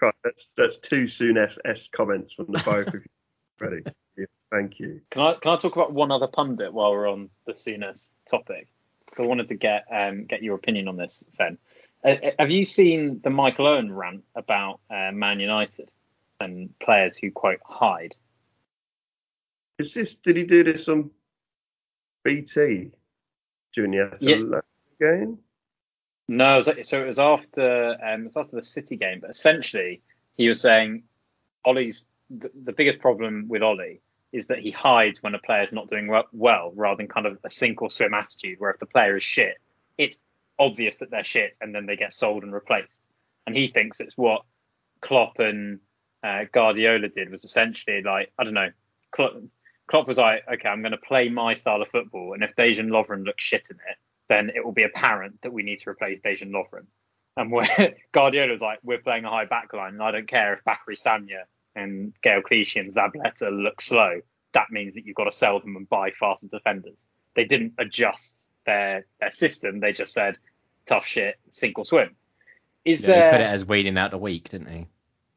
Right, 0.00 0.14
that's 0.24 0.52
that's 0.56 0.78
two 0.78 1.06
soon 1.06 1.36
S, 1.36 1.58
S 1.64 1.88
comments 1.88 2.32
from 2.32 2.46
the 2.46 2.62
both 2.64 2.88
of 2.88 2.94
you. 2.94 3.02
Ready? 3.60 3.82
Yeah, 4.16 4.26
Thank 4.50 4.80
you. 4.80 5.00
Can 5.10 5.22
I 5.22 5.34
can 5.34 5.52
I 5.52 5.56
talk 5.56 5.76
about 5.76 5.92
one 5.92 6.10
other 6.10 6.26
pundit 6.26 6.72
while 6.72 6.92
we're 6.92 7.08
on 7.10 7.28
the 7.46 7.52
Souness 7.52 8.12
topic? 8.30 8.68
Because 9.04 9.24
I 9.24 9.28
wanted 9.28 9.46
to 9.48 9.54
get 9.54 9.84
um, 9.90 10.24
get 10.24 10.42
your 10.42 10.54
opinion 10.54 10.88
on 10.88 10.96
this, 10.96 11.22
Fen. 11.36 11.58
Uh, 12.04 12.08
uh, 12.08 12.30
have 12.38 12.50
you 12.50 12.64
seen 12.64 13.20
the 13.22 13.30
Michael 13.30 13.66
Owen 13.66 13.92
rant 13.92 14.24
about 14.34 14.80
uh, 14.90 15.10
Man 15.12 15.40
United 15.40 15.90
and 16.40 16.70
players 16.78 17.16
who 17.16 17.30
quote 17.30 17.60
hide? 17.64 18.14
Is 19.78 19.92
this? 19.92 20.14
Did 20.14 20.38
he 20.38 20.44
do 20.44 20.64
this 20.64 20.88
on 20.88 21.10
BT 22.24 22.92
during 23.74 23.90
the 23.90 24.10
Atalanta 24.10 24.62
game? 25.00 25.38
No, 26.28 26.60
so 26.60 26.72
it 26.72 27.06
was 27.06 27.18
after 27.18 27.96
um, 28.04 28.22
it 28.22 28.26
was 28.26 28.36
after 28.36 28.56
the 28.56 28.62
City 28.62 28.96
game, 28.96 29.20
but 29.20 29.30
essentially 29.30 30.02
he 30.36 30.48
was 30.48 30.60
saying 30.60 31.04
Ollie's 31.64 32.04
the, 32.30 32.50
the 32.64 32.72
biggest 32.72 32.98
problem 32.98 33.46
with 33.48 33.62
Ollie 33.62 34.00
is 34.32 34.48
that 34.48 34.58
he 34.58 34.70
hides 34.70 35.22
when 35.22 35.34
a 35.34 35.38
player's 35.38 35.72
not 35.72 35.88
doing 35.88 36.08
well, 36.08 36.24
well, 36.32 36.72
rather 36.74 36.96
than 36.96 37.08
kind 37.08 37.26
of 37.26 37.38
a 37.44 37.50
sink 37.50 37.80
or 37.80 37.90
swim 37.90 38.12
attitude, 38.12 38.58
where 38.58 38.70
if 38.70 38.80
the 38.80 38.86
player 38.86 39.16
is 39.16 39.22
shit, 39.22 39.56
it's 39.96 40.20
obvious 40.58 40.98
that 40.98 41.10
they're 41.10 41.24
shit, 41.24 41.56
and 41.60 41.74
then 41.74 41.86
they 41.86 41.96
get 41.96 42.12
sold 42.12 42.42
and 42.42 42.52
replaced. 42.52 43.04
And 43.46 43.56
he 43.56 43.68
thinks 43.68 44.00
it's 44.00 44.16
what 44.16 44.42
Klopp 45.00 45.38
and 45.38 45.78
uh, 46.24 46.44
Guardiola 46.52 47.08
did 47.08 47.30
was 47.30 47.44
essentially 47.44 48.02
like 48.02 48.32
I 48.38 48.44
don't 48.44 48.54
know. 48.54 48.70
Klopp, 49.12 49.34
Klopp 49.86 50.08
was 50.08 50.18
like, 50.18 50.42
okay, 50.52 50.68
I'm 50.68 50.82
going 50.82 50.90
to 50.90 50.98
play 50.98 51.28
my 51.28 51.54
style 51.54 51.80
of 51.80 51.88
football, 51.88 52.32
and 52.32 52.42
if 52.42 52.56
Dejan 52.56 52.88
Lovren 52.88 53.24
looks 53.24 53.44
shit 53.44 53.68
in 53.70 53.76
it, 53.76 53.96
then 54.28 54.50
it 54.54 54.64
will 54.64 54.72
be 54.72 54.82
apparent 54.82 55.40
that 55.42 55.52
we 55.52 55.62
need 55.62 55.78
to 55.80 55.90
replace 55.90 56.20
Dejan 56.20 56.50
Lovren. 56.50 56.86
And 57.36 57.50
where 57.50 57.94
Guardiola 58.12 58.50
was 58.50 58.62
like, 58.62 58.78
we're 58.82 58.98
playing 58.98 59.24
a 59.24 59.30
high 59.30 59.44
back 59.44 59.72
line, 59.72 59.94
and 59.94 60.02
I 60.02 60.10
don't 60.10 60.26
care 60.28 60.54
if 60.54 60.64
Bakary 60.64 60.96
Sagna 60.96 61.44
and 61.74 62.14
Gaël 62.24 62.42
Clichy 62.42 62.80
and 62.80 62.92
Zabaleta 62.92 63.50
look 63.50 63.80
slow. 63.80 64.20
That 64.52 64.70
means 64.70 64.94
that 64.94 65.04
you've 65.04 65.16
got 65.16 65.24
to 65.24 65.30
sell 65.30 65.60
them 65.60 65.76
and 65.76 65.88
buy 65.88 66.10
faster 66.10 66.48
defenders. 66.48 67.06
They 67.34 67.44
didn't 67.44 67.74
adjust 67.78 68.48
their 68.64 69.06
their 69.20 69.30
system. 69.30 69.80
They 69.80 69.92
just 69.92 70.12
said, 70.14 70.38
tough 70.86 71.06
shit, 71.06 71.36
sink 71.50 71.78
or 71.78 71.84
swim. 71.84 72.16
Is 72.84 73.02
Yeah, 73.02 73.12
he 73.12 73.12
there 73.12 73.28
put 73.28 73.40
it 73.40 73.44
as 73.44 73.64
weeding 73.64 73.98
out 73.98 74.12
the 74.12 74.18
week, 74.18 74.48
didn't 74.48 74.68
he? 74.68 74.86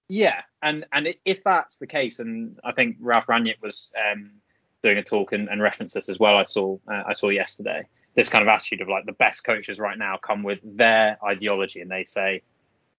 yeah, 0.08 0.42
and 0.62 0.86
and 0.92 1.08
if 1.26 1.44
that's 1.44 1.78
the 1.78 1.88
case, 1.88 2.20
and 2.20 2.60
I 2.64 2.72
think 2.72 2.98
Ralph 3.00 3.28
Rangnick 3.28 3.62
was 3.62 3.92
um, 4.12 4.32
doing 4.84 4.98
a 4.98 5.04
talk 5.04 5.34
and, 5.34 5.50
and 5.50 5.62
referenced 5.62 5.96
this 5.96 6.10
as 6.10 6.18
well. 6.20 6.38
I 6.38 6.46
saw 6.46 6.78
uh, 6.88 7.04
I 7.08 7.14
saw 7.14 7.30
yesterday 7.30 7.88
this 8.16 8.30
kind 8.30 8.42
of 8.42 8.48
attitude 8.48 8.82
of 8.82 8.90
like 8.90 9.06
the 9.06 9.14
best 9.14 9.44
coaches 9.44 9.80
right 9.80 9.98
now 9.98 10.18
come 10.18 10.44
with 10.44 10.60
their 10.64 11.18
ideology 11.24 11.82
and 11.82 11.92
they 11.92 12.04
say 12.04 12.42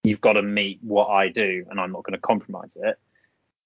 you've 0.02 0.20
got 0.20 0.34
to 0.34 0.42
meet 0.42 0.78
what 0.82 1.06
I 1.06 1.28
do 1.28 1.66
and 1.70 1.80
I'm 1.80 1.92
not 1.92 2.04
going 2.04 2.14
to 2.14 2.20
compromise 2.20 2.76
it. 2.80 2.98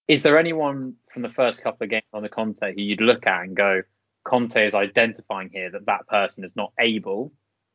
Is 0.08 0.22
there 0.22 0.38
anyone 0.38 0.94
from 1.12 1.22
the 1.22 1.30
first 1.30 1.62
couple 1.62 1.84
of 1.84 1.90
games 1.90 2.04
on 2.12 2.22
the 2.22 2.28
Conte 2.28 2.74
who 2.74 2.80
you'd 2.80 3.00
look 3.00 3.26
at 3.26 3.42
and 3.42 3.56
go, 3.56 3.82
Conte 4.24 4.66
is 4.66 4.74
identifying 4.74 5.50
here 5.50 5.70
that 5.70 5.86
that 5.86 6.06
person 6.08 6.44
is 6.44 6.54
not 6.56 6.72
able 6.78 7.32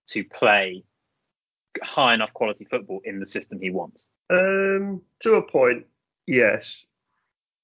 to 0.07 0.23
play 0.23 0.83
high 1.81 2.13
enough 2.13 2.33
quality 2.33 2.65
football 2.65 3.01
in 3.03 3.19
the 3.19 3.25
system 3.25 3.59
he 3.59 3.69
wants? 3.69 4.05
Um, 4.29 5.01
to 5.21 5.33
a 5.33 5.43
point, 5.43 5.85
yes. 6.27 6.85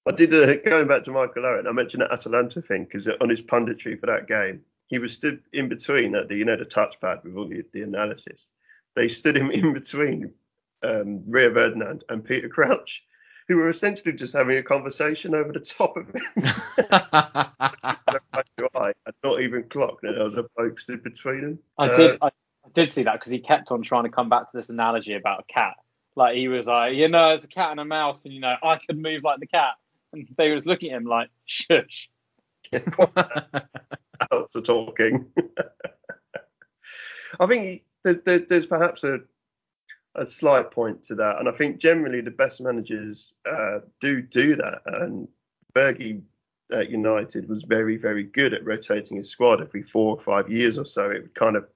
I 0.07 0.11
did 0.11 0.33
uh, 0.33 0.57
going 0.67 0.87
back 0.87 1.03
to 1.03 1.11
Michael 1.11 1.45
Owen. 1.45 1.67
I 1.67 1.71
mentioned 1.71 2.01
that 2.01 2.11
Atalanta 2.11 2.61
thing 2.61 2.85
because 2.85 3.07
on 3.07 3.29
his 3.29 3.41
punditry 3.41 3.99
for 3.99 4.05
that 4.05 4.27
game, 4.27 4.61
he 4.87 4.99
was 4.99 5.13
stood 5.13 5.41
in 5.53 5.69
between 5.69 6.15
at 6.15 6.29
the 6.29 6.35
you 6.35 6.45
know 6.45 6.57
the 6.57 6.65
touchpad 6.65 7.23
with 7.23 7.35
all 7.35 7.47
the, 7.47 7.63
the 7.73 7.81
analysis. 7.81 8.49
They 8.95 9.07
stood 9.07 9.37
him 9.37 9.51
in 9.51 9.73
between 9.73 10.33
um, 10.83 11.23
Rio 11.27 11.53
Ferdinand 11.53 12.03
and 12.09 12.23
Peter 12.23 12.49
Crouch, 12.49 13.03
who 13.47 13.57
were 13.57 13.69
essentially 13.69 14.13
just 14.13 14.33
having 14.33 14.57
a 14.57 14.63
conversation 14.63 15.35
over 15.35 15.51
the 15.51 15.59
top 15.59 15.97
of 15.97 16.07
him. 16.07 16.21
and 19.05 19.15
not 19.23 19.41
even 19.41 19.63
clocked 19.69 20.01
that 20.03 20.13
there 20.13 20.23
was 20.23 20.37
a 20.37 20.45
bloke 20.55 20.79
stood 20.79 21.03
between 21.03 21.41
them. 21.41 21.59
I 21.77 21.87
Uh, 21.87 21.97
did. 21.97 22.17
I, 22.21 22.27
I 22.27 22.69
did 22.73 22.91
see 22.91 23.03
that 23.03 23.13
because 23.13 23.31
he 23.31 23.39
kept 23.39 23.71
on 23.71 23.83
trying 23.83 24.03
to 24.03 24.09
come 24.09 24.29
back 24.29 24.51
to 24.51 24.57
this 24.57 24.69
analogy 24.69 25.13
about 25.13 25.41
a 25.41 25.53
cat. 25.53 25.73
Like 26.15 26.35
he 26.35 26.47
was 26.47 26.67
like, 26.67 26.95
you 26.95 27.09
know, 27.09 27.33
it's 27.33 27.43
a 27.43 27.49
cat 27.49 27.71
and 27.71 27.79
a 27.79 27.85
mouse, 27.85 28.25
and 28.25 28.33
you 28.33 28.39
know, 28.39 28.55
I 28.63 28.77
could 28.77 28.97
move 28.97 29.23
like 29.23 29.39
the 29.39 29.47
cat. 29.47 29.73
And 30.13 30.27
they 30.37 30.51
was 30.51 30.65
looking 30.65 30.91
at 30.91 30.97
him 30.97 31.05
like, 31.05 31.29
shush. 31.45 32.09
adults 32.73 34.55
are 34.55 34.61
talking. 34.61 35.25
I 37.39 37.45
think 37.47 37.83
there, 38.03 38.13
there, 38.13 38.39
there's 38.39 38.67
perhaps 38.67 39.03
a 39.03 39.19
a 40.17 40.25
slight 40.25 40.71
point 40.71 41.03
to 41.03 41.15
that, 41.15 41.39
and 41.39 41.49
I 41.49 41.51
think 41.51 41.79
generally 41.79 42.21
the 42.21 42.31
best 42.31 42.61
managers 42.61 43.33
uh, 43.45 43.79
do 43.99 44.21
do 44.21 44.55
that. 44.55 44.81
And 44.85 45.27
Fergie 45.73 46.21
at 46.71 46.89
United 46.89 47.49
was 47.49 47.65
very, 47.65 47.97
very 47.97 48.23
good 48.23 48.53
at 48.53 48.65
rotating 48.65 49.17
his 49.17 49.29
squad 49.29 49.61
every 49.61 49.83
four 49.83 50.15
or 50.15 50.19
five 50.19 50.49
years 50.49 50.79
or 50.79 50.85
so. 50.85 51.11
It 51.11 51.21
would 51.21 51.35
kind 51.35 51.55
of 51.55 51.67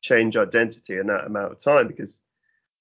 change 0.00 0.36
identity 0.36 0.98
in 0.98 1.06
that 1.06 1.24
amount 1.24 1.52
of 1.52 1.58
time 1.58 1.88
because 1.88 2.22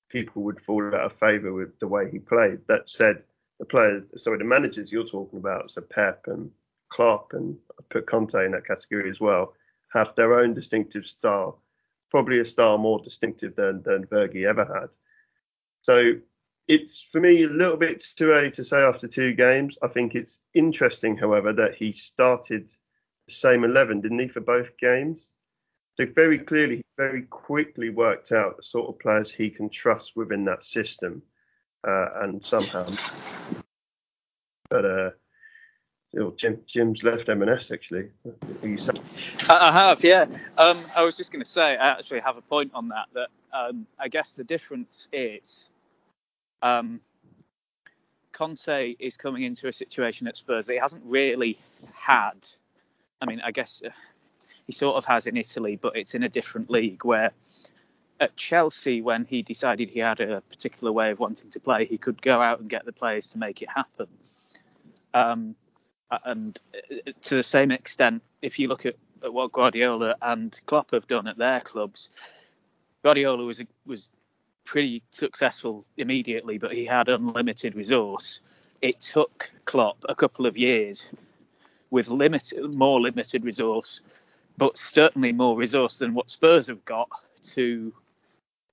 people 0.09 0.43
would 0.43 0.59
fall 0.59 0.85
out 0.87 1.05
of 1.05 1.13
favour 1.13 1.53
with 1.53 1.79
the 1.79 1.87
way 1.87 2.09
he 2.09 2.19
played. 2.19 2.59
That 2.67 2.89
said, 2.89 3.23
the 3.59 3.65
players, 3.65 4.03
sorry, 4.21 4.39
the 4.39 4.43
managers 4.43 4.91
you're 4.91 5.05
talking 5.05 5.39
about, 5.39 5.71
so 5.71 5.81
Pep 5.81 6.25
and 6.27 6.51
Klopp, 6.93 7.33
and 7.33 7.57
I 7.79 7.83
put 7.89 8.05
Conte 8.05 8.45
in 8.45 8.51
that 8.51 8.67
category 8.67 9.09
as 9.09 9.19
well, 9.19 9.53
have 9.93 10.13
their 10.13 10.39
own 10.39 10.53
distinctive 10.53 11.05
style, 11.05 11.59
probably 12.11 12.39
a 12.39 12.45
style 12.45 12.77
more 12.77 12.99
distinctive 12.99 13.55
than 13.55 13.81
than 13.81 14.05
Fergie 14.05 14.47
ever 14.47 14.65
had. 14.65 14.89
So 15.81 16.13
it's 16.67 17.01
for 17.11 17.19
me 17.19 17.43
a 17.43 17.47
little 17.47 17.77
bit 17.77 18.03
too 18.15 18.29
early 18.31 18.51
to 18.51 18.63
say 18.63 18.77
after 18.77 19.07
two 19.07 19.33
games. 19.33 19.77
I 19.81 19.87
think 19.87 20.13
it's 20.13 20.39
interesting, 20.53 21.17
however, 21.17 21.51
that 21.53 21.75
he 21.75 21.91
started 21.91 22.67
the 23.27 23.33
same 23.33 23.63
eleven, 23.63 24.01
didn't 24.01 24.19
he, 24.19 24.27
for 24.27 24.41
both 24.41 24.77
games? 24.77 25.33
So 25.97 26.05
very 26.05 26.39
clearly, 26.39 26.77
he 26.77 26.83
very 26.97 27.23
quickly 27.23 27.89
worked 27.89 28.31
out 28.31 28.57
the 28.57 28.63
sort 28.63 28.89
of 28.89 28.99
players 28.99 29.31
he 29.31 29.49
can 29.49 29.69
trust 29.69 30.15
within 30.15 30.45
that 30.45 30.63
system, 30.63 31.21
uh, 31.87 32.09
and 32.21 32.43
somehow. 32.43 32.85
But 34.69 34.85
uh, 34.85 35.09
oh, 36.17 36.33
Jim, 36.35 36.59
Jim's 36.65 37.03
left 37.03 37.29
M&S 37.29 37.71
actually. 37.71 38.09
I 39.49 39.71
have, 39.71 40.03
yeah. 40.03 40.25
Um, 40.57 40.79
I 40.95 41.03
was 41.03 41.17
just 41.17 41.31
going 41.31 41.43
to 41.43 41.49
say, 41.49 41.75
I 41.75 41.91
actually 41.91 42.21
have 42.21 42.37
a 42.37 42.41
point 42.41 42.71
on 42.73 42.89
that. 42.89 43.07
That 43.13 43.29
um, 43.53 43.87
I 43.99 44.07
guess 44.07 44.33
the 44.33 44.43
difference 44.43 45.07
is, 45.11 45.65
um, 46.61 46.99
Conte 48.31 48.95
is 48.99 49.17
coming 49.17 49.43
into 49.43 49.67
a 49.67 49.73
situation 49.73 50.27
at 50.27 50.37
Spurs 50.37 50.67
that 50.67 50.73
he 50.73 50.79
hasn't 50.79 51.03
really 51.05 51.59
had. 51.93 52.47
I 53.21 53.25
mean, 53.25 53.41
I 53.41 53.51
guess 53.51 53.81
uh, 53.85 53.89
he 54.65 54.73
sort 54.73 54.95
of 54.95 55.05
has 55.05 55.27
in 55.27 55.37
Italy, 55.37 55.77
but 55.81 55.95
it's 55.95 56.15
in 56.15 56.23
a 56.23 56.29
different 56.29 56.69
league 56.69 57.05
where 57.05 57.31
at 58.19 58.35
Chelsea, 58.35 59.01
when 59.01 59.25
he 59.25 59.41
decided 59.41 59.89
he 59.89 59.99
had 59.99 60.19
a 60.19 60.41
particular 60.49 60.91
way 60.91 61.11
of 61.11 61.19
wanting 61.19 61.49
to 61.51 61.59
play, 61.59 61.85
he 61.85 61.97
could 61.97 62.21
go 62.21 62.41
out 62.41 62.59
and 62.59 62.69
get 62.69 62.85
the 62.85 62.91
players 62.91 63.29
to 63.29 63.37
make 63.37 63.61
it 63.61 63.69
happen. 63.69 64.07
Um, 65.13 65.55
and 66.25 66.59
uh, 66.73 67.11
to 67.23 67.35
the 67.35 67.43
same 67.43 67.71
extent, 67.71 68.21
if 68.41 68.59
you 68.59 68.67
look 68.67 68.85
at, 68.85 68.95
at, 69.23 69.33
what 69.33 69.51
Guardiola 69.51 70.15
and 70.21 70.57
Klopp 70.65 70.91
have 70.91 71.07
done 71.07 71.27
at 71.27 71.37
their 71.37 71.61
clubs, 71.61 72.09
Guardiola 73.03 73.43
was 73.43 73.61
was 73.85 74.09
pretty 74.65 75.03
successful 75.09 75.85
immediately, 75.97 76.57
but 76.57 76.71
he 76.71 76.85
had 76.85 77.09
unlimited 77.09 77.75
resource. 77.75 78.41
It 78.81 78.99
took 79.01 79.51
Klopp 79.65 79.97
a 80.07 80.15
couple 80.15 80.45
of 80.45 80.57
years 80.57 81.07
with 81.91 82.09
limited, 82.09 82.75
more 82.75 82.99
limited 83.01 83.43
resource, 83.43 84.01
but 84.57 84.77
certainly 84.77 85.31
more 85.31 85.57
resource 85.57 85.99
than 85.99 86.13
what 86.13 86.29
Spurs 86.29 86.67
have 86.67 86.83
got 86.85 87.09
to 87.43 87.93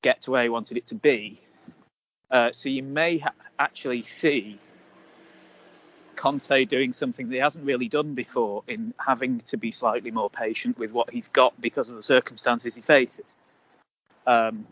get 0.03 0.23
to 0.23 0.31
where 0.31 0.45
he 0.45 0.49
wanted 0.49 0.77
it 0.77 0.87
to 0.87 0.95
be. 0.95 1.41
Uh, 2.31 2.53
so 2.53 2.69
you 2.69 2.83
may 2.83 3.19
ha- 3.19 3.35
actually 3.59 4.03
see 4.03 4.59
Conte 6.21 6.67
doing 6.67 6.93
something 6.93 7.31
that 7.31 7.35
he 7.35 7.41
hasn't 7.41 7.65
really 7.65 7.89
done 7.89 8.13
before 8.15 8.63
in 8.69 8.93
having 8.99 9.41
to 9.47 9.57
be 9.57 9.73
slightly 9.73 10.11
more 10.11 10.29
patient 10.29 10.79
with 10.79 10.93
what 10.93 11.09
he's 11.09 11.29
got 11.29 11.59
because 11.59 11.89
of 11.89 11.97
the 11.97 12.03
circumstances 12.03 12.77
he 12.77 12.83
faces. 12.83 13.35
Um, 14.27 14.67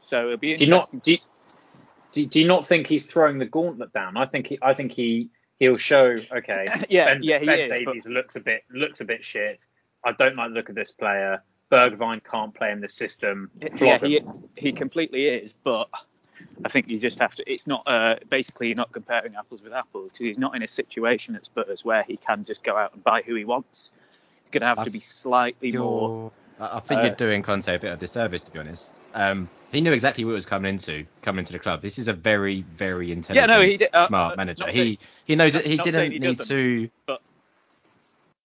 so 0.00 0.24
it'll 0.24 0.38
be 0.38 0.56
do 0.56 0.64
you 0.64 0.70
not 0.70 0.88
do 1.02 1.12
you, 1.12 2.26
do, 2.26 2.40
you 2.40 2.46
not 2.46 2.66
think 2.66 2.86
he's 2.86 3.06
throwing 3.06 3.36
the 3.36 3.44
gauntlet 3.44 3.92
down? 3.92 4.16
I 4.16 4.24
think 4.24 4.46
he 4.46 4.58
I 4.62 4.72
think 4.72 4.92
he 4.92 5.28
he'll 5.58 5.76
show 5.76 6.14
okay. 6.32 6.66
yeah, 6.88 7.12
ben, 7.12 7.22
yeah, 7.22 7.38
he 7.38 7.46
ben 7.46 7.60
is, 7.60 7.78
Davies 7.78 8.04
but... 8.04 8.12
looks 8.12 8.36
a 8.36 8.40
bit 8.40 8.62
looks 8.70 9.02
a 9.02 9.04
bit 9.04 9.22
shit. 9.22 9.66
I 10.02 10.12
don't 10.12 10.36
like 10.36 10.48
the 10.48 10.54
look 10.54 10.70
of 10.70 10.74
this 10.74 10.92
player. 10.92 11.42
Bergwijn 11.70 12.24
can't 12.24 12.54
play 12.54 12.70
in 12.70 12.80
the 12.80 12.88
system. 12.88 13.50
Yeah, 13.78 13.98
he 13.98 14.22
he 14.56 14.72
completely 14.72 15.26
is, 15.26 15.52
but 15.52 15.90
I 16.64 16.68
think 16.68 16.88
you 16.88 16.98
just 16.98 17.18
have 17.18 17.34
to. 17.36 17.50
It's 17.50 17.66
not 17.66 17.82
uh, 17.86 18.16
basically 18.28 18.68
you're 18.68 18.76
not 18.76 18.92
comparing 18.92 19.34
apples 19.36 19.62
with 19.62 19.72
apples 19.72 20.10
because 20.10 20.26
he's 20.26 20.38
not 20.38 20.54
in 20.54 20.62
a 20.62 20.68
situation 20.68 21.36
at 21.36 21.44
Spurs 21.46 21.84
where 21.84 22.02
he 22.02 22.16
can 22.16 22.44
just 22.44 22.62
go 22.62 22.76
out 22.76 22.94
and 22.94 23.02
buy 23.02 23.22
who 23.22 23.34
he 23.34 23.44
wants. 23.44 23.92
He's 24.42 24.50
going 24.50 24.62
to 24.62 24.66
have 24.66 24.78
I 24.78 24.84
to 24.84 24.90
be 24.90 25.00
slightly 25.00 25.72
more. 25.72 26.32
I 26.60 26.80
think 26.80 27.00
uh, 27.00 27.04
you're 27.04 27.14
doing 27.14 27.42
Conte 27.42 27.74
a 27.74 27.78
bit 27.78 27.92
of 27.92 27.98
disservice, 27.98 28.42
to 28.42 28.50
be 28.50 28.58
honest. 28.60 28.92
Um, 29.12 29.48
he 29.72 29.80
knew 29.80 29.92
exactly 29.92 30.24
what 30.24 30.30
he 30.30 30.34
was 30.34 30.46
coming 30.46 30.74
into, 30.74 31.04
coming 31.22 31.40
into 31.40 31.52
the 31.52 31.58
club. 31.58 31.82
This 31.82 31.98
is 31.98 32.08
a 32.08 32.12
very, 32.12 32.62
very 32.62 33.10
intelligent, 33.10 33.50
yeah, 33.50 33.56
no, 33.56 33.62
he 33.62 33.76
did, 33.76 33.90
uh, 33.92 34.06
smart 34.06 34.34
uh, 34.34 34.36
manager. 34.36 34.70
He 34.70 34.98
he 35.24 35.34
knows 35.34 35.54
that 35.54 35.66
he 35.66 35.76
didn't 35.76 36.12
he 36.12 36.18
need 36.18 36.38
to. 36.38 36.90
But 37.06 37.20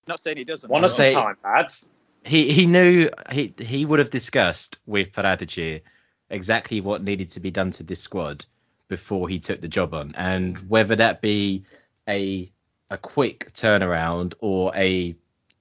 not 0.08 0.20
saying 0.20 0.38
he 0.38 0.44
doesn't. 0.44 0.70
One 0.70 0.84
of 0.84 1.00
a 1.00 1.14
time, 1.14 1.38
lads. 1.44 1.90
He 2.24 2.52
he 2.52 2.66
knew 2.66 3.10
he 3.32 3.54
he 3.58 3.86
would 3.86 4.00
have 4.00 4.10
discussed 4.10 4.78
with 4.86 5.12
Paratici 5.12 5.82
exactly 6.30 6.82
what 6.82 7.04
needed 7.04 7.32
to 7.32 7.40
be 7.40 7.52
done 7.52 7.72
to 7.72 7.84
this 7.84 8.02
squad 8.02 8.46
before 8.88 9.30
he 9.30 9.40
took 9.40 9.62
the 9.62 9.68
job 9.68 9.94
on, 9.94 10.16
and 10.16 10.58
whether 10.70 10.96
that 10.96 11.22
be 11.22 11.66
a 12.08 12.52
a 12.90 12.98
quick 12.98 13.54
turnaround 13.54 14.34
or 14.40 14.76
a 14.76 15.16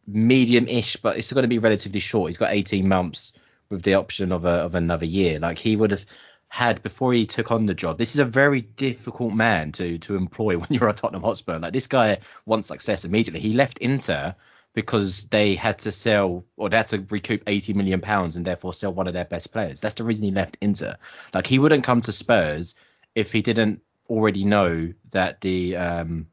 medium-ish, 0.07 0.97
but 0.97 1.19
it's 1.19 1.33
going 1.33 1.43
to 1.43 1.49
be 1.49 1.59
relatively 1.59 2.01
short. 2.01 2.31
He's 2.31 2.39
got 2.39 2.53
18 2.53 2.89
months 2.89 3.35
with 3.69 3.83
the 3.83 3.95
option 3.95 4.33
of 4.33 4.45
a 4.45 4.49
of 4.49 4.75
another 4.75 5.07
year. 5.07 5.39
Like 5.39 5.59
he 5.59 5.77
would 5.77 5.91
have 5.91 6.05
had 6.49 6.83
before 6.83 7.13
he 7.13 7.27
took 7.27 7.53
on 7.53 7.67
the 7.67 7.75
job. 7.75 7.99
This 7.99 8.15
is 8.15 8.21
a 8.21 8.25
very 8.25 8.63
difficult 8.63 9.35
man 9.35 9.73
to 9.73 9.99
to 9.99 10.17
employ 10.17 10.57
when 10.59 10.69
you're 10.71 10.89
a 10.89 10.95
Tottenham 10.95 11.23
Hotspur. 11.23 11.59
Like 11.59 11.73
this 11.73 11.87
guy 11.87 12.19
wants 12.47 12.69
success 12.69 13.05
immediately. 13.05 13.41
He 13.41 13.53
left 13.53 13.79
Inter 13.79 14.35
because 14.79 15.25
they 15.25 15.57
had 15.57 15.77
to 15.77 15.91
sell 15.91 16.45
or 16.57 16.69
they 16.69 16.77
had 16.77 16.87
to 16.87 17.05
recoup 17.11 17.43
80 17.49 17.75
million 17.75 18.01
pounds 18.01 18.37
and 18.37 18.45
therefore 18.45 18.73
sell 18.73 18.95
one 18.95 19.09
of 19.09 19.13
their 19.13 19.25
best 19.25 19.51
players. 19.51 19.81
That's 19.81 19.97
the 19.97 20.05
reason 20.05 20.25
he 20.25 20.31
left 20.31 20.57
Inter. 20.61 20.99
Like 21.35 21.49
he 21.49 21.59
wouldn't 21.59 21.83
come 21.83 22.01
to 22.03 22.13
Spurs 22.13 22.77
if 23.17 23.33
he 23.33 23.43
didn't 23.43 23.83
already 24.09 24.45
know 24.45 24.93
that 25.11 25.41
the 25.41 25.75
um 25.75 26.29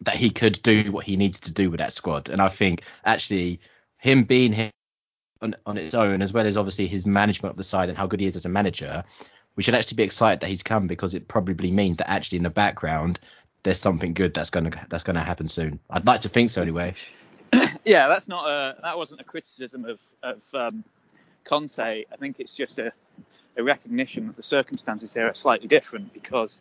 that 0.00 0.16
he 0.16 0.30
could 0.30 0.62
do 0.62 0.90
what 0.90 1.04
he 1.04 1.18
needed 1.18 1.42
to 1.42 1.52
do 1.52 1.70
with 1.70 1.80
that 1.80 1.92
squad. 1.92 2.30
And 2.30 2.40
I 2.40 2.48
think 2.48 2.80
actually 3.04 3.60
him 3.98 4.24
being 4.24 4.54
here 4.54 4.70
on, 5.42 5.54
on 5.66 5.76
its 5.76 5.94
own, 5.94 6.22
as 6.22 6.32
well 6.32 6.46
as 6.46 6.56
obviously 6.56 6.86
his 6.86 7.04
management 7.04 7.50
of 7.50 7.58
the 7.58 7.62
side 7.62 7.90
and 7.90 7.98
how 7.98 8.06
good 8.06 8.20
he 8.20 8.26
is 8.26 8.36
as 8.36 8.46
a 8.46 8.48
manager, 8.48 9.04
we 9.54 9.62
should 9.62 9.74
actually 9.74 9.96
be 9.96 10.02
excited 10.04 10.40
that 10.40 10.48
he's 10.48 10.62
come 10.62 10.86
because 10.86 11.12
it 11.12 11.28
probably 11.28 11.70
means 11.70 11.98
that 11.98 12.08
actually 12.08 12.36
in 12.38 12.44
the 12.44 12.48
background 12.48 13.20
there's 13.64 13.78
something 13.78 14.14
good 14.14 14.32
that's 14.32 14.48
gonna 14.48 14.70
that's 14.88 15.04
gonna 15.04 15.22
happen 15.22 15.46
soon. 15.46 15.78
I'd 15.90 16.06
like 16.06 16.22
to 16.22 16.30
think 16.30 16.48
so 16.48 16.62
anyway. 16.62 16.94
Yeah, 17.86 18.08
that's 18.08 18.26
not 18.26 18.48
a 18.48 18.76
that 18.82 18.98
wasn't 18.98 19.20
a 19.20 19.24
criticism 19.24 19.84
of 19.84 20.00
of 20.22 20.42
um, 20.54 20.84
Conte. 21.44 21.78
I 21.80 22.16
think 22.18 22.40
it's 22.40 22.52
just 22.52 22.78
a, 22.80 22.92
a 23.56 23.62
recognition 23.62 24.26
that 24.26 24.36
the 24.36 24.42
circumstances 24.42 25.14
here 25.14 25.28
are 25.28 25.34
slightly 25.34 25.68
different 25.68 26.12
because 26.12 26.60